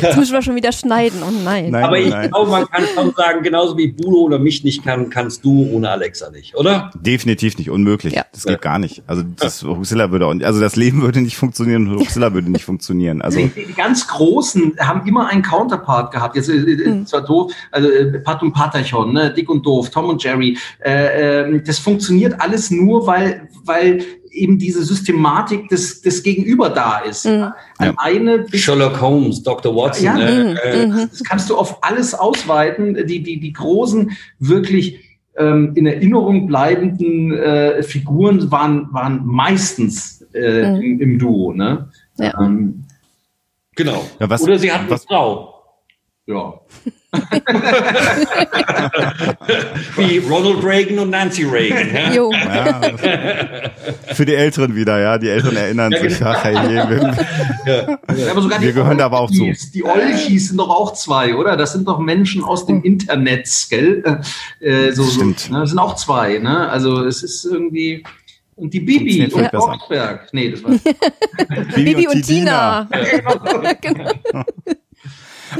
Jetzt 0.00 0.16
müssen 0.16 0.32
wir 0.32 0.42
schon 0.42 0.56
wieder 0.56 0.72
schneiden. 0.72 1.22
Oh 1.26 1.30
nein. 1.30 1.70
nein 1.70 1.84
Aber 1.84 1.98
ich 1.98 2.10
glaube, 2.10 2.50
man 2.50 2.66
kann 2.66 2.84
schon 2.94 3.14
sagen, 3.14 3.42
genauso 3.42 3.76
wie 3.78 3.88
Bulo 3.88 4.22
oder 4.22 4.38
mich 4.38 4.64
nicht 4.64 4.84
kann, 4.84 5.10
kannst 5.10 5.44
du 5.44 5.68
ohne 5.72 5.90
Alexa 5.90 6.30
nicht, 6.30 6.56
oder? 6.56 6.90
Definitiv 6.94 7.45
nicht. 7.58 7.70
Unmöglich. 7.70 8.14
Ja. 8.14 8.24
Das 8.32 8.44
geht 8.44 8.60
gar 8.60 8.78
nicht. 8.78 9.02
Also 9.06 9.22
das 9.22 9.62
Huxilla 9.62 10.10
würde 10.10 10.26
auch, 10.26 10.34
also 10.42 10.60
das 10.60 10.76
Leben 10.76 11.02
würde 11.02 11.20
nicht 11.20 11.36
funktionieren 11.36 11.88
und 11.88 12.00
Huxilla 12.00 12.34
würde 12.34 12.50
nicht 12.50 12.64
funktionieren. 12.64 13.22
Also 13.22 13.38
die, 13.38 13.48
die, 13.48 13.72
ganz 13.72 14.06
Großen 14.08 14.74
haben 14.80 15.06
immer 15.06 15.28
einen 15.28 15.42
Counterpart 15.42 16.12
gehabt. 16.12 16.36
Jetzt 16.36 16.48
mhm. 16.48 17.06
zwar 17.06 17.24
doof, 17.24 17.52
also 17.70 17.88
äh, 17.88 18.18
Pat 18.18 18.42
und 18.42 18.52
Patachon, 18.52 19.12
ne, 19.12 19.32
Dick 19.32 19.48
und 19.48 19.64
Doof, 19.64 19.90
Tom 19.90 20.06
und 20.06 20.22
Jerry. 20.22 20.58
Äh, 20.84 21.42
äh, 21.42 21.62
das 21.62 21.78
funktioniert 21.78 22.40
alles 22.40 22.70
nur, 22.70 23.06
weil 23.06 23.48
weil 23.64 24.04
eben 24.36 24.58
diese 24.58 24.84
Systematik 24.84 25.68
des, 25.68 26.02
des 26.02 26.22
Gegenüber 26.22 26.70
da 26.70 26.98
ist. 26.98 27.26
Mhm. 27.26 27.52
Ja. 27.80 27.94
Eine 27.96 28.46
Sherlock 28.52 29.00
Holmes, 29.00 29.42
Dr. 29.42 29.74
Watson. 29.74 30.04
Ja, 30.04 30.14
ne? 30.16 30.56
mhm. 30.64 30.92
mhm. 30.92 31.08
Das 31.10 31.24
kannst 31.24 31.50
du 31.50 31.56
auf 31.56 31.82
alles 31.82 32.14
ausweiten. 32.14 33.06
Die, 33.06 33.22
die, 33.22 33.40
die 33.40 33.52
großen, 33.52 34.12
wirklich 34.38 35.00
ähm, 35.38 35.72
in 35.74 35.86
Erinnerung 35.86 36.46
bleibenden 36.46 37.32
äh, 37.32 37.82
Figuren 37.82 38.50
waren, 38.50 38.92
waren 38.92 39.24
meistens 39.24 40.22
äh, 40.32 40.70
mhm. 40.70 40.82
im, 40.82 41.00
im, 41.00 41.18
Duo. 41.18 41.52
Ne? 41.52 41.90
Ja. 42.18 42.40
Ähm, 42.40 42.84
genau. 43.74 44.04
Ja, 44.18 44.30
was, 44.30 44.42
Oder 44.42 44.58
sie 44.58 44.72
hatten 44.72 44.86
eine 44.86 44.98
Frau. 44.98 45.54
Ja. 46.26 46.60
Wie 49.96 50.18
Ronald 50.18 50.64
Reagan 50.64 50.98
und 50.98 51.10
Nancy 51.10 51.44
Reagan. 51.44 51.94
Ja? 51.94 52.12
Jo. 52.12 52.32
Ja. 52.32 52.80
Für 54.14 54.24
die 54.24 54.34
Älteren 54.34 54.74
wieder, 54.74 54.98
ja. 54.98 55.18
Die 55.18 55.28
Älteren 55.28 55.56
erinnern 55.56 55.92
ja, 55.92 56.00
sich. 56.00 56.18
Genau. 56.18 56.30
Ach, 56.30 56.44
hey, 56.44 56.54
wir, 56.54 57.16
ja. 57.66 57.98
aber 58.30 58.42
sogar 58.42 58.60
wir 58.60 58.72
gehören 58.72 58.98
da 58.98 59.06
aber 59.06 59.20
auch 59.20 59.30
zu. 59.30 59.52
Die 59.74 59.84
Olchis 59.84 60.48
sind 60.48 60.58
doch 60.58 60.70
auch 60.70 60.92
zwei, 60.94 61.34
oder? 61.34 61.56
Das 61.56 61.72
sind 61.72 61.86
doch 61.88 61.98
Menschen 61.98 62.44
aus 62.44 62.66
dem 62.66 62.82
Internet, 62.82 63.48
gell? 63.70 64.02
Äh, 64.60 64.92
so, 64.92 65.04
Stimmt. 65.04 65.40
So, 65.40 65.52
ne? 65.52 65.60
Das 65.60 65.70
sind 65.70 65.78
auch 65.78 65.96
zwei, 65.96 66.38
ne? 66.38 66.68
Also 66.68 67.04
es 67.04 67.22
ist 67.22 67.44
irgendwie. 67.44 68.02
Und 68.56 68.72
die 68.72 68.80
Bibi 68.80 69.30
und 69.34 69.52
Boxberg. 69.52 70.28
Nee, 70.32 70.50
das 70.50 70.64
war. 70.64 70.70
Bibi, 70.70 71.94
Bibi 71.94 72.06
und, 72.08 72.14
und 72.14 72.22
Tina. 72.22 72.88
Tina. 72.90 73.72
genau. 73.80 74.10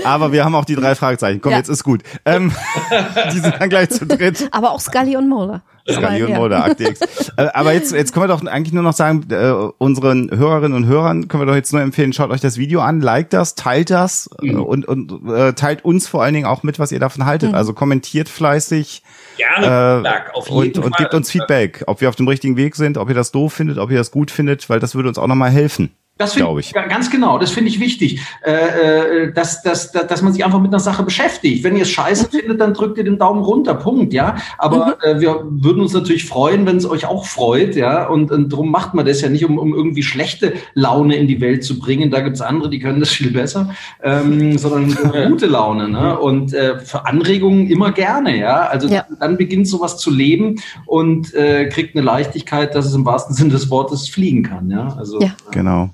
Aber 0.05 0.33
wir 0.33 0.45
haben 0.45 0.55
auch 0.55 0.65
die 0.65 0.77
drei 0.77 0.95
Fragezeichen. 0.95 1.41
Komm, 1.41 1.53
ja. 1.53 1.59
jetzt 1.59 1.69
ist 1.69 1.85
gut. 1.85 2.03
Ähm, 2.25 2.53
die 3.33 3.39
sind 3.39 3.55
dann 3.59 3.69
gleich 3.69 3.91
zu 3.91 4.07
dritt. 4.07 4.49
Aber 4.53 4.73
auch 4.73 4.81
Scully 4.81 5.17
und 5.17 5.29
Mulder. 5.29 5.63
Scully 5.89 6.25
und 6.25 6.35
Mulder, 6.35 6.65
Akte 6.65 6.85
X. 6.85 7.01
Äh, 7.37 7.49
aber 7.55 7.73
jetzt, 7.73 7.93
jetzt 7.93 8.13
können 8.13 8.25
wir 8.25 8.29
doch 8.29 8.45
eigentlich 8.45 8.73
nur 8.73 8.83
noch 8.83 8.93
sagen, 8.93 9.27
äh, 9.31 9.51
unseren 9.79 10.31
Hörerinnen 10.31 10.77
und 10.77 10.87
Hörern 10.87 11.29
können 11.29 11.43
wir 11.43 11.47
doch 11.47 11.55
jetzt 11.55 11.73
nur 11.73 11.83
empfehlen, 11.83 12.13
schaut 12.13 12.31
euch 12.31 12.41
das 12.41 12.57
Video 12.59 12.81
an, 12.81 13.01
liked 13.01 13.33
das, 13.33 13.55
teilt 13.55 13.91
das 13.91 14.29
äh, 14.43 14.53
mhm. 14.53 14.63
und, 14.63 14.89
und 14.89 15.31
äh, 15.31 15.53
teilt 15.53 15.85
uns 15.85 16.09
vor 16.09 16.23
allen 16.23 16.35
Dingen 16.35 16.47
auch 16.47 16.63
mit, 16.63 16.79
was 16.79 16.93
ihr 16.93 17.01
davon 17.01 17.27
haltet. 17.27 17.51
Mhm. 17.51 17.55
Also 17.55 17.73
kommentiert 17.73 18.29
fleißig. 18.29 19.03
Gerne, 19.37 20.05
äh, 20.05 20.37
auf 20.37 20.49
jeden 20.49 20.79
und, 20.79 20.87
und 20.87 20.97
gebt 20.97 21.15
uns 21.15 21.31
Feedback, 21.31 21.85
ob 21.87 22.01
wir 22.01 22.09
auf 22.09 22.17
dem 22.17 22.27
richtigen 22.27 22.57
Weg 22.57 22.75
sind, 22.75 22.99
ob 22.99 23.09
ihr 23.09 23.15
das 23.15 23.33
doof 23.33 23.53
findet, 23.53 23.79
ob 23.79 23.91
ihr 23.91 23.99
das 23.99 24.11
gut 24.11 24.31
findet, 24.31 24.69
weil 24.69 24.81
das 24.81 24.95
würde 24.95 25.09
uns 25.09 25.19
auch 25.19 25.27
nochmal 25.27 25.51
helfen. 25.51 25.91
Das 26.19 26.33
finde 26.33 26.61
ich. 26.61 26.73
Ganz 26.73 27.11
genau, 27.11 27.37
das 27.37 27.51
finde 27.51 27.69
ich 27.69 27.79
wichtig, 27.79 28.23
äh, 28.43 29.27
äh, 29.27 29.33
dass, 29.33 29.63
dass, 29.63 29.93
dass, 29.93 30.07
dass 30.07 30.23
man 30.23 30.33
sich 30.33 30.47
einfach 30.47 30.61
mit 30.61 30.71
einer 30.71 30.81
Sache 30.81 31.03
beschäftigt. 31.03 31.63
Wenn 31.63 31.77
ihr 31.77 31.83
es 31.83 31.91
scheiße 31.91 32.29
mhm. 32.33 32.39
findet, 32.39 32.61
dann 32.63 32.73
drückt 32.73 32.97
ihr 32.97 33.05
den 33.05 33.19
Daumen 33.19 33.43
runter, 33.43 33.75
Punkt, 33.75 34.15
ja. 34.15 34.37
Aber 34.57 34.87
mhm. 34.87 34.93
äh, 35.03 35.21
wir 35.21 35.45
würden 35.45 35.83
uns 35.83 35.93
natürlich 35.93 36.25
freuen, 36.25 36.65
wenn 36.65 36.79
es 36.79 36.89
euch 36.89 37.05
auch 37.05 37.27
freut, 37.27 37.77
ja. 37.77 38.07
Und, 38.07 38.31
und 38.33 38.51
darum 38.51 38.71
macht 38.71 38.95
man 38.95 39.05
das 39.05 39.21
ja 39.21 39.29
nicht, 39.29 39.45
um, 39.45 39.59
um 39.59 39.75
irgendwie 39.75 40.03
schlechte 40.03 40.55
Laune 40.73 41.17
in 41.17 41.29
die 41.29 41.43
Welt 41.43 41.65
zu 41.65 41.79
bringen. 41.79 42.11
Da 42.11 42.21
gibt's 42.21 42.41
andere, 42.41 42.71
die 42.71 42.79
können 42.79 43.01
das 43.01 43.11
viel 43.11 43.31
besser, 43.31 43.75
ähm, 44.03 44.57
sondern 44.57 45.29
gute 45.29 45.47
Laune. 45.47 45.91
Ne? 45.91 46.19
Und 46.19 46.55
äh, 46.55 46.79
für 46.79 47.05
Anregungen 47.05 47.69
immer 47.69 47.93
gerne, 47.93 48.39
ja. 48.39 48.61
Also 48.61 48.89
ja. 48.89 49.05
dann 49.21 49.37
beginnt 49.37 49.69
sowas 49.69 49.99
zu 49.99 50.11
leben 50.11 50.63
und 50.87 51.35
äh, 51.35 51.69
kriegt 51.69 51.95
eine 51.95 52.07
Leichtigkeit, 52.07 52.75
dass 52.75 52.87
es 52.87 52.95
im 52.95 53.05
wahrsten 53.05 53.35
Sinne 53.37 53.51
des 53.51 53.69
Wortes 53.69 54.09
fliegen 54.09 54.43
kann, 54.43 54.71
ja. 54.71 54.97
Also 54.97 55.21
ja. 55.21 55.35
genau. 55.51 55.91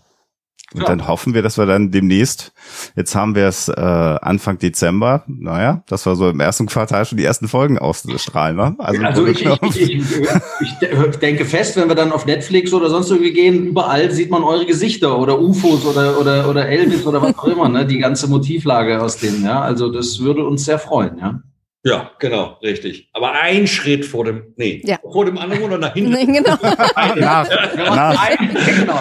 Und 0.74 0.82
ja. 0.82 0.86
dann 0.86 1.06
hoffen 1.06 1.34
wir, 1.34 1.42
dass 1.42 1.58
wir 1.58 1.66
dann 1.66 1.90
demnächst, 1.90 2.52
jetzt 2.96 3.14
haben 3.14 3.34
wir 3.34 3.46
es 3.46 3.68
äh, 3.68 3.72
Anfang 3.80 4.58
Dezember, 4.58 5.24
naja, 5.26 5.82
dass 5.86 6.06
wir 6.06 6.16
so 6.16 6.30
im 6.30 6.40
ersten 6.40 6.66
Quartal 6.66 7.04
schon 7.04 7.18
die 7.18 7.24
ersten 7.24 7.48
Folgen 7.48 7.78
ausstrahlen. 7.78 8.56
Ne? 8.56 8.74
Also, 8.78 9.02
also 9.02 9.26
ich, 9.26 9.44
ich, 9.44 9.80
ich, 9.80 10.12
ich, 10.60 11.16
denke 11.20 11.44
fest, 11.44 11.76
wenn 11.76 11.88
wir 11.88 11.94
dann 11.94 12.12
auf 12.12 12.26
Netflix 12.26 12.72
oder 12.72 12.88
sonst 12.88 13.10
irgendwie 13.10 13.32
gehen, 13.32 13.66
überall 13.66 14.10
sieht 14.10 14.30
man 14.30 14.42
eure 14.42 14.66
Gesichter 14.66 15.18
oder 15.18 15.40
UFOs 15.40 15.84
oder, 15.84 16.18
oder, 16.18 16.48
oder 16.48 16.68
Elvis 16.68 17.06
oder 17.06 17.20
was 17.20 17.36
auch 17.36 17.44
immer, 17.44 17.68
ne? 17.68 17.86
die 17.86 17.98
ganze 17.98 18.28
Motivlage 18.28 19.00
aus 19.02 19.18
denen. 19.18 19.44
Ja? 19.44 19.60
Also 19.60 19.90
das 19.90 20.20
würde 20.20 20.44
uns 20.46 20.64
sehr 20.64 20.78
freuen. 20.78 21.18
Ja. 21.18 21.42
Ja, 21.84 22.12
genau, 22.20 22.58
richtig. 22.62 23.08
Aber 23.12 23.32
ein 23.32 23.66
Schritt 23.66 24.06
vor 24.06 24.24
dem, 24.24 24.54
nee, 24.56 24.80
ja. 24.84 24.98
vor 25.02 25.24
dem 25.24 25.36
anderen 25.36 25.64
oder 25.64 25.78
nach 25.78 25.94
hinten. 25.94 26.12
Nee, 26.12 26.26
genau. 26.26 26.56
nach, 27.16 27.48
nach. 27.76 28.28
Ein, 28.28 28.56
genau. 28.64 29.00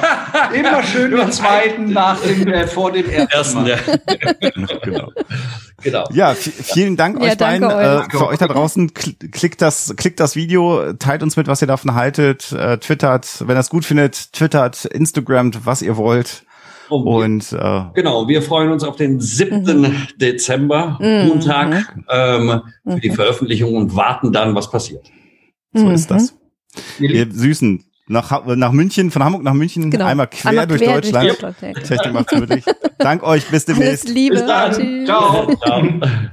Immer 0.51 0.81
schön 0.81 1.11
den 1.11 1.31
zweiten 1.31 1.93
nach 1.93 2.19
dem, 2.21 2.47
äh, 2.47 2.65
vor 2.65 2.91
dem 2.91 3.07
ersten. 3.07 3.67
ersten 3.67 3.67
ja. 3.67 3.77
genau. 4.83 5.11
genau. 5.83 6.09
Ja, 6.11 6.33
vielen 6.33 6.97
Dank 6.97 7.21
ja, 7.21 7.29
euch 7.29 7.37
beiden. 7.37 7.67
Euch. 7.67 8.07
Äh, 8.07 8.09
für 8.09 8.27
euch 8.27 8.39
da 8.39 8.47
draußen, 8.47 8.95
klickt 8.95 9.61
das, 9.61 9.93
klickt 9.95 10.19
das 10.19 10.35
Video, 10.35 10.93
teilt 10.93 11.21
uns 11.21 11.37
mit, 11.37 11.45
was 11.45 11.61
ihr 11.61 11.67
davon 11.67 11.93
haltet, 11.93 12.51
äh, 12.51 12.79
twittert, 12.79 13.47
wenn 13.47 13.55
ihr 13.55 13.59
es 13.59 13.69
gut 13.69 13.85
findet, 13.85 14.33
twittert, 14.33 14.85
Instagramt, 14.85 15.67
was 15.67 15.83
ihr 15.83 15.97
wollt. 15.97 16.45
Und 16.91 17.53
äh, 17.53 17.83
genau, 17.93 18.27
wir 18.27 18.41
freuen 18.41 18.71
uns 18.71 18.83
auf 18.83 18.95
den 18.95 19.19
7. 19.19 19.63
Mhm. 19.63 20.07
Dezember, 20.17 20.97
mhm. 20.99 21.27
Montag, 21.27 21.95
ähm, 22.09 22.61
für 22.85 22.99
die 22.99 23.09
mhm. 23.09 23.15
Veröffentlichung 23.15 23.75
und 23.75 23.95
warten 23.95 24.31
dann, 24.31 24.55
was 24.55 24.69
passiert. 24.69 25.09
So 25.73 25.89
ist 25.89 26.11
das. 26.11 26.35
Mhm. 26.99 27.05
Ihr 27.05 27.31
Süßen, 27.31 27.83
nach, 28.11 28.45
nach 28.45 28.71
München, 28.71 29.09
von 29.09 29.23
Hamburg 29.23 29.43
nach 29.43 29.53
München, 29.53 29.89
genau. 29.89 30.05
einmal 30.05 30.27
quer, 30.27 30.49
einmal 30.49 30.67
durch 30.67 30.81
quer 30.81 30.95
Deutschland. 30.95 31.29
Durch 31.29 31.39
Deutschland. 31.39 31.83
Technik 31.83 32.13
macht's 32.13 32.33
möglich. 32.33 32.65
Dank 32.99 33.23
euch, 33.23 33.47
bis 33.47 33.65
demnächst. 33.65 34.05
Alles 34.05 34.15
Liebe. 34.15 34.35
Bis 34.35 34.45
dann. 34.45 35.05
Ciao. 35.05 35.47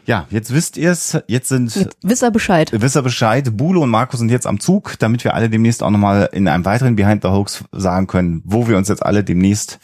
ja, 0.06 0.26
jetzt 0.30 0.52
wisst 0.52 0.76
ihr 0.76 0.90
es, 0.90 1.18
jetzt 1.26 1.48
sind 1.48 1.74
jetzt 1.74 1.96
wisst 2.02 2.22
ihr 2.22 2.30
Bescheid. 2.30 2.70
Wisst 2.72 2.96
ihr 2.96 3.02
Bescheid. 3.02 3.56
Bulo 3.56 3.82
und 3.82 3.90
Markus 3.90 4.18
sind 4.18 4.30
jetzt 4.30 4.46
am 4.46 4.60
Zug, 4.60 4.98
damit 4.98 5.24
wir 5.24 5.34
alle 5.34 5.48
demnächst 5.48 5.82
auch 5.82 5.90
nochmal 5.90 6.28
in 6.32 6.48
einem 6.48 6.64
weiteren 6.64 6.96
Behind 6.96 7.22
the 7.22 7.28
Hoax 7.28 7.64
sagen 7.72 8.06
können, 8.06 8.42
wo 8.44 8.68
wir 8.68 8.76
uns 8.76 8.88
jetzt 8.88 9.04
alle 9.04 9.24
demnächst 9.24 9.78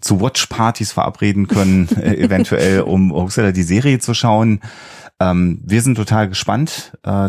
zu 0.00 0.20
Watch-Partys 0.20 0.92
verabreden 0.92 1.48
können, 1.48 1.88
äh, 1.96 2.14
eventuell, 2.24 2.82
um 2.82 3.12
Hoaxilla 3.12 3.52
die 3.52 3.62
Serie 3.62 3.98
zu 3.98 4.14
schauen. 4.14 4.60
Ähm, 5.20 5.60
wir 5.62 5.82
sind 5.82 5.96
total 5.96 6.30
gespannt. 6.30 6.96
Äh, 7.02 7.28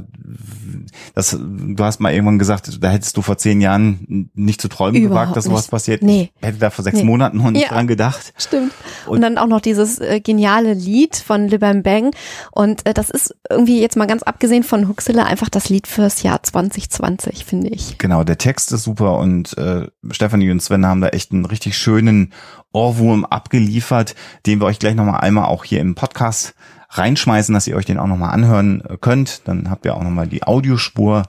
das, 1.13 1.37
du 1.37 1.83
hast 1.83 1.99
mal 1.99 2.13
irgendwann 2.13 2.39
gesagt, 2.39 2.81
da 2.81 2.89
hättest 2.89 3.17
du 3.17 3.21
vor 3.21 3.37
zehn 3.37 3.59
Jahren 3.59 4.29
nicht 4.33 4.61
zu 4.61 4.69
träumen 4.69 4.95
Überhaupt 5.01 5.25
gewagt, 5.25 5.37
dass 5.37 5.43
sowas 5.43 5.63
nicht. 5.63 5.71
passiert. 5.71 6.01
Nee. 6.01 6.31
Ich 6.39 6.47
hätte 6.47 6.57
da 6.59 6.69
vor 6.69 6.83
sechs 6.83 6.99
nee. 6.99 7.03
Monaten 7.03 7.37
noch 7.37 7.51
nicht 7.51 7.63
ja, 7.63 7.69
dran 7.69 7.87
gedacht. 7.87 8.33
Stimmt. 8.37 8.71
Und, 9.05 9.15
und, 9.15 9.21
dann 9.21 9.37
auch 9.37 9.47
noch 9.47 9.59
dieses 9.59 9.99
äh, 9.99 10.21
geniale 10.21 10.73
Lied 10.73 11.17
von 11.17 11.49
Libam 11.49 11.83
Bang. 11.83 12.15
Und 12.51 12.85
äh, 12.85 12.93
das 12.93 13.09
ist 13.09 13.35
irgendwie 13.49 13.81
jetzt 13.81 13.97
mal 13.97 14.07
ganz 14.07 14.23
abgesehen 14.23 14.63
von 14.63 14.87
Huxilla 14.87 15.25
einfach 15.25 15.49
das 15.49 15.67
Lied 15.67 15.85
fürs 15.85 16.23
Jahr 16.23 16.41
2020, 16.41 17.43
finde 17.43 17.67
ich. 17.69 17.97
Genau, 17.97 18.23
der 18.23 18.37
Text 18.37 18.71
ist 18.71 18.83
super 18.83 19.17
und 19.17 19.57
äh, 19.57 19.87
Stefanie 20.11 20.49
und 20.49 20.61
Sven 20.61 20.85
haben 20.85 21.01
da 21.01 21.09
echt 21.09 21.33
einen 21.33 21.45
richtig 21.45 21.77
schönen 21.77 22.31
Ohrwurm 22.71 23.25
abgeliefert, 23.25 24.15
den 24.45 24.61
wir 24.61 24.65
euch 24.65 24.79
gleich 24.79 24.95
nochmal 24.95 25.19
einmal 25.19 25.45
auch 25.45 25.65
hier 25.65 25.81
im 25.81 25.93
Podcast 25.95 26.55
reinschmeißen, 26.91 27.53
dass 27.53 27.67
ihr 27.67 27.75
euch 27.75 27.85
den 27.85 27.97
auch 27.97 28.07
nochmal 28.07 28.31
anhören 28.31 28.83
könnt. 28.99 29.47
Dann 29.47 29.69
habt 29.69 29.85
ihr 29.85 29.95
auch 29.95 30.03
nochmal 30.03 30.27
die 30.27 30.43
Audiospur 30.43 31.23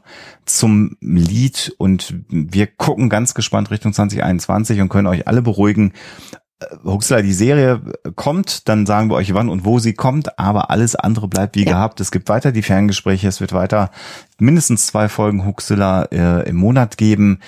zum 0.44 0.96
Lied 1.00 1.74
und 1.78 2.14
wir 2.28 2.66
gucken 2.66 3.08
ganz 3.08 3.34
gespannt 3.34 3.70
Richtung 3.70 3.92
2021 3.92 4.80
und 4.80 4.88
können 4.88 5.06
euch 5.06 5.28
alle 5.28 5.42
beruhigen. 5.42 5.92
Huxler, 6.84 7.22
die 7.22 7.32
Serie 7.32 7.80
kommt, 8.14 8.68
dann 8.68 8.86
sagen 8.86 9.10
wir 9.10 9.16
euch 9.16 9.34
wann 9.34 9.48
und 9.48 9.64
wo 9.64 9.78
sie 9.78 9.94
kommt, 9.94 10.38
aber 10.38 10.70
alles 10.70 10.94
andere 10.94 11.26
bleibt 11.26 11.56
wie 11.56 11.64
ja. 11.64 11.72
gehabt. 11.72 12.00
Es 12.00 12.10
gibt 12.10 12.28
weiter 12.28 12.52
die 12.52 12.62
Ferngespräche, 12.62 13.28
es 13.28 13.40
wird 13.40 13.52
weiter 13.52 13.90
mindestens 14.38 14.86
zwei 14.86 15.08
Folgen 15.08 15.44
Huxler 15.44 16.08
äh, 16.12 16.48
im 16.48 16.56
Monat 16.56 16.96
geben. 16.96 17.40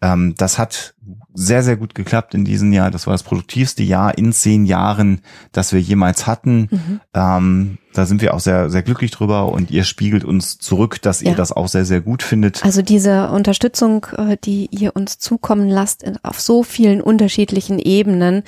Ähm, 0.00 0.34
das 0.36 0.58
hat 0.58 0.94
sehr, 1.34 1.62
sehr 1.62 1.76
gut 1.76 1.94
geklappt 1.94 2.34
in 2.34 2.44
diesem 2.44 2.72
Jahr. 2.72 2.90
Das 2.90 3.06
war 3.06 3.14
das 3.14 3.22
produktivste 3.22 3.82
Jahr 3.82 4.16
in 4.16 4.32
zehn 4.32 4.64
Jahren, 4.64 5.20
das 5.52 5.72
wir 5.72 5.80
jemals 5.80 6.26
hatten. 6.26 6.68
Mhm. 6.70 7.00
Ähm, 7.14 7.78
da 7.92 8.06
sind 8.06 8.22
wir 8.22 8.34
auch 8.34 8.40
sehr, 8.40 8.70
sehr 8.70 8.82
glücklich 8.82 9.10
drüber 9.10 9.52
und 9.52 9.70
ihr 9.70 9.84
spiegelt 9.84 10.24
uns 10.24 10.58
zurück, 10.58 11.00
dass 11.02 11.20
ihr 11.20 11.34
das 11.34 11.52
auch 11.52 11.68
sehr, 11.68 11.84
sehr 11.84 12.00
gut 12.00 12.22
findet. 12.22 12.64
Also 12.64 12.80
diese 12.80 13.28
Unterstützung, 13.30 14.06
äh, 14.16 14.36
die 14.42 14.68
ihr 14.70 14.96
uns 14.96 15.18
zukommen 15.18 15.68
lasst 15.68 16.04
auf 16.22 16.40
so 16.40 16.62
vielen 16.62 17.00
unterschiedlichen 17.02 17.78
Ebenen, 17.78 18.44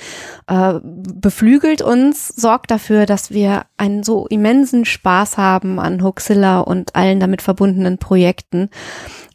äh, 0.47 0.79
beflügelt 0.83 1.81
uns, 1.81 2.29
sorgt 2.29 2.71
dafür, 2.71 3.05
dass 3.05 3.31
wir 3.31 3.65
einen 3.77 4.03
so 4.03 4.25
immensen 4.27 4.85
Spaß 4.85 5.37
haben 5.37 5.79
an 5.79 6.01
Hoaxilla 6.01 6.59
und 6.61 6.95
allen 6.95 7.19
damit 7.19 7.41
verbundenen 7.41 7.97
Projekten. 7.99 8.69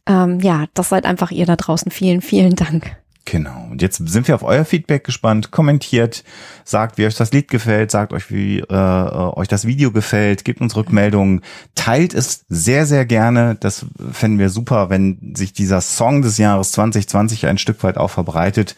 Ähm, 0.07 0.41
ja, 0.41 0.65
das 0.75 0.89
seid 0.89 1.07
einfach 1.07 1.31
ihr 1.31 1.47
da 1.47 1.57
draußen. 1.57 1.91
Vielen, 1.93 2.21
vielen 2.21 2.57
Dank. 2.57 3.00
Genau. 3.25 3.69
Und 3.71 3.83
jetzt 3.83 3.97
sind 4.09 4.27
wir 4.29 4.35
auf 4.35 4.43
euer 4.43 4.65
Feedback 4.65 5.05
gespannt. 5.05 5.51
Kommentiert, 5.51 6.25
sagt, 6.65 6.99
wie 6.99 7.07
euch 7.07 7.15
das 7.15 7.33
Lied 7.33 7.49
gefällt, 7.49 7.91
sagt 7.91 8.13
euch, 8.13 8.31
wie 8.31 8.61
äh, 8.61 8.65
euch 8.75 9.49
das 9.49 9.67
Video 9.67 9.93
gefällt, 9.93 10.45
gebt 10.45 10.61
uns 10.61 10.75
Rückmeldungen, 10.75 11.43
teilt 11.75 12.15
es 12.15 12.45
sehr, 12.49 12.87
sehr 12.87 13.05
gerne. 13.05 13.57
Das 13.61 13.87
fänden 14.13 14.39
wir 14.39 14.49
super, 14.49 14.91
wenn 14.91 15.35
sich 15.37 15.53
dieser 15.53 15.81
Song 15.81 16.23
des 16.23 16.39
Jahres 16.39 16.73
2020 16.73 17.47
ein 17.47 17.59
Stück 17.59 17.83
weit 17.85 17.99
auch 17.99 18.11
verbreitet 18.11 18.75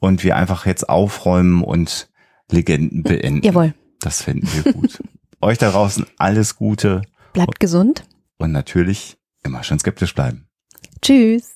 und 0.00 0.24
wir 0.24 0.36
einfach 0.36 0.66
jetzt 0.66 0.88
aufräumen 0.88 1.62
und 1.62 2.08
Legenden 2.50 3.02
beenden. 3.02 3.42
Jawohl. 3.42 3.74
Das 4.00 4.22
finden 4.22 4.48
wir 4.52 4.72
gut. 4.72 5.02
euch 5.40 5.58
da 5.58 5.70
draußen 5.70 6.06
alles 6.18 6.56
Gute. 6.56 7.02
Bleibt 7.32 7.60
gesund. 7.60 8.04
Und 8.38 8.52
natürlich 8.52 9.16
immer 9.42 9.62
schön 9.62 9.78
skeptisch 9.78 10.14
bleiben. 10.14 10.48
Tschüss. 11.00 11.52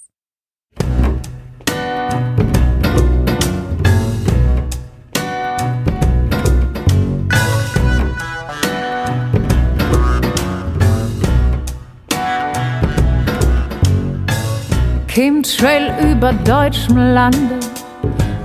Chemtrail 15.19 16.13
über 16.13 16.33
deutschem 16.33 16.97
Lande 16.97 17.59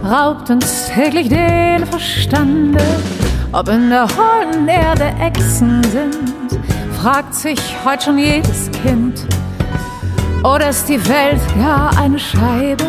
raubt 0.04 0.50
uns 0.50 0.88
täglich 0.88 1.30
den 1.30 1.86
Verstande. 1.86 2.84
Ob 3.52 3.70
in 3.70 3.92
der 3.92 4.08
hohlen 4.08 4.68
Erde 4.68 5.14
Echsen 5.22 5.84
sind, 5.84 6.34
fragt 7.00 7.36
sich 7.36 7.60
heute 7.86 8.06
schon 8.06 8.18
jedes 8.18 8.72
Kind. 8.82 9.24
Oder 10.44 10.70
ist 10.70 10.90
die 10.90 11.00
Welt 11.08 11.40
gar 11.60 11.96
eine 11.96 12.18
Scheibe? 12.18 12.88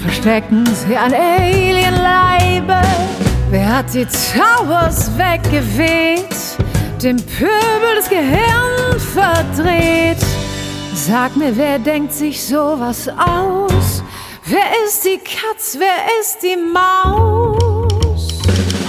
Verstecken 0.00 0.64
sie 0.66 0.96
ein 0.96 1.12
Alienleibe? 1.12 2.86
Wer 3.50 3.78
hat 3.78 3.92
die 3.94 4.06
Towers 4.06 5.10
weggeweht? 5.18 6.36
Dem 7.02 7.16
Pöbel 7.16 7.96
das 7.96 8.08
Gehirn 8.08 9.00
verdreht? 9.12 10.24
Sag 10.96 11.36
mir, 11.36 11.54
wer 11.54 11.78
denkt 11.78 12.14
sich 12.14 12.42
sowas 12.42 13.06
aus? 13.06 14.02
Wer 14.46 14.64
ist 14.86 15.04
die 15.04 15.18
Katz, 15.18 15.76
wer 15.78 16.20
ist 16.20 16.42
die 16.42 16.56
Maus? 16.56 18.40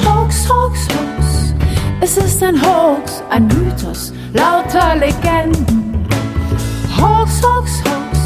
Hoax, 0.05 0.49
Hoax, 0.49 0.87
Hoax. 0.87 1.53
Es 1.99 2.15
ist 2.15 2.41
ein 2.41 2.61
Hoax, 2.61 3.21
ein 3.29 3.47
Mythos, 3.47 4.13
lauter 4.33 4.95
Legenden. 4.95 6.07
Hoax, 6.97 7.41
Hoax, 7.43 7.83
Hoax. 7.83 8.19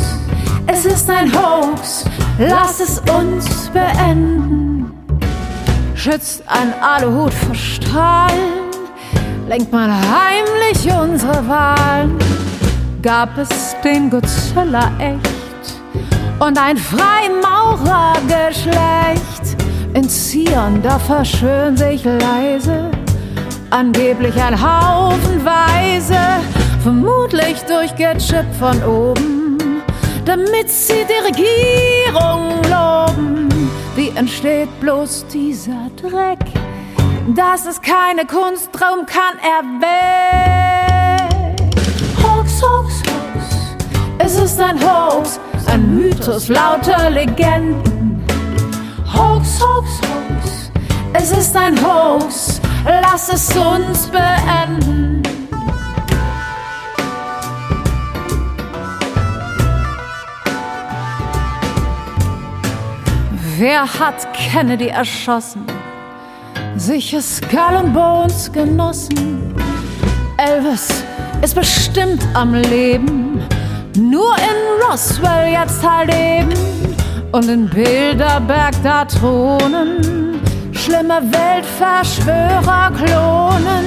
Es 0.68 0.86
ist 0.86 1.10
ein 1.10 1.34
Hoax, 1.34 2.06
lass 2.38 2.80
es 2.82 3.00
uns 3.12 3.68
beenden. 3.74 4.94
Schützt 5.96 6.44
ein 6.48 6.72
Aluhut 6.82 7.34
vor 7.34 7.56
Strahlen, 7.56 8.70
lenkt 9.50 9.72
man 9.72 9.92
heimlich 9.92 10.88
unsere 10.94 11.48
Wahlen 11.48 12.20
gab 13.02 13.38
es 13.38 13.50
den 13.84 14.10
Godzilla 14.10 14.92
echt 15.00 15.20
und 16.40 16.58
ein 16.58 16.78
Freimaurergeschlecht. 16.78 19.58
In 19.94 20.08
Zion, 20.08 20.82
da 20.82 20.98
verschön 21.00 21.76
sich 21.76 22.02
leise 22.04 22.90
angeblich 23.72 24.36
ein 24.36 24.62
Haufen 24.62 25.44
Weise, 25.44 26.20
vermutlich 26.84 27.60
durchgechippt 27.64 28.54
von 28.60 28.84
oben, 28.84 29.82
damit 30.26 30.70
sie 30.70 31.04
die 31.06 31.26
Regierung 31.26 32.62
loben. 32.64 33.50
Wie 33.96 34.10
entsteht 34.10 34.70
bloß 34.80 35.26
dieser 35.28 35.90
Dreck? 35.96 36.40
Das 37.36 37.66
ist 37.66 37.82
keine 37.82 38.26
Kunst, 38.26 38.70
drum 38.74 39.06
kann 39.06 39.38
er 39.42 39.64
weg. 39.82 40.91
Hoax, 42.62 43.02
es 44.20 44.36
ist 44.38 44.60
ein 44.62 44.80
Hoax, 44.80 45.40
ein 45.68 45.96
Mythos 45.96 46.48
lauter 46.48 47.10
Legenden. 47.10 48.24
Hoax, 49.14 49.60
Hoax, 49.60 49.90
Hoax, 50.02 50.72
es 51.14 51.32
ist 51.32 51.56
ein 51.56 51.76
Hoax, 51.84 52.62
lass 52.86 53.30
es 53.30 53.56
uns 53.56 54.08
beenden. 54.08 55.24
Wer 63.58 63.82
hat 63.82 64.34
Kennedy 64.34 64.88
erschossen? 64.88 65.66
Sicher 66.78 67.22
Skull 67.22 67.76
and 67.76 67.94
Bones 67.94 68.52
genossen. 68.52 69.54
Elvis 70.38 71.04
ist 71.42 71.56
bestimmt 71.56 72.24
am 72.34 72.54
Leben, 72.54 73.42
nur 73.98 74.36
in 74.38 74.86
Roswell 74.90 75.52
jetzt 75.52 75.88
halt 75.88 76.14
eben. 76.14 76.52
Und 77.32 77.48
in 77.50 77.70
Bilderberg 77.70 78.74
da 78.84 79.06
thronen 79.06 80.22
schlimme 80.82 81.22
Weltverschwörer 81.32 82.92
klonen. 82.92 83.86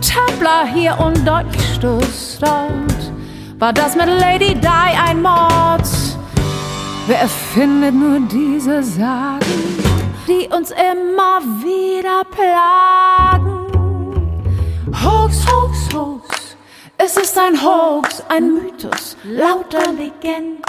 Tabler 0.00 0.66
hier 0.72 0.96
und 0.98 1.26
Dolchstoß 1.26 2.38
dort. 2.40 3.12
War 3.58 3.72
das 3.72 3.96
mit 3.96 4.06
Lady 4.06 4.54
Di 4.54 4.66
ein 4.66 5.22
Mord? 5.22 5.88
Wer 7.06 7.20
erfindet 7.20 7.94
nur 7.94 8.20
diese 8.20 8.82
Sagen, 8.82 9.78
die 10.28 10.48
uns 10.54 10.70
immer 10.70 11.40
wieder 11.62 12.22
plagen? 12.30 13.66
Hoax, 14.92 15.46
Hoax, 15.46 15.94
Hoax. 15.94 16.37
Es 17.00 17.16
ist 17.16 17.38
ein 17.38 17.62
Hoax, 17.62 18.24
ein 18.28 18.54
Mythos, 18.54 19.16
lauter 19.22 19.92
Legenden. 19.92 20.60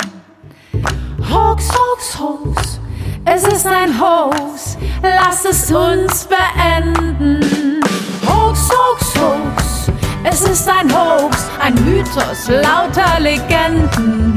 Hoax, 1.27 1.67
Hoax, 1.69 2.19
Hoax. 2.19 2.79
Es 3.25 3.47
ist 3.47 3.65
ein 3.65 3.99
Hoax, 3.99 4.77
lass 5.01 5.43
es 5.45 5.71
uns 5.71 6.27
beenden. 6.27 7.79
Hoax, 8.27 8.69
Hoax, 8.69 9.15
Hoax. 9.19 9.91
Es 10.23 10.41
ist 10.41 10.69
ein 10.69 10.93
Hoax, 10.93 11.47
ein 11.59 11.73
Mythos, 11.83 12.47
lauter 12.47 13.19
Legenden. 13.19 14.35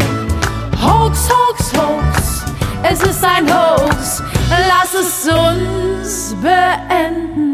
Hoax, 0.82 1.28
Hoax, 1.28 1.72
Hoax. 1.74 2.44
Es 2.90 3.02
ist 3.02 3.22
ein 3.22 3.46
Hoax, 3.46 4.22
lass 4.48 4.94
es 4.94 5.28
uns 5.28 6.34
beenden. 6.40 7.51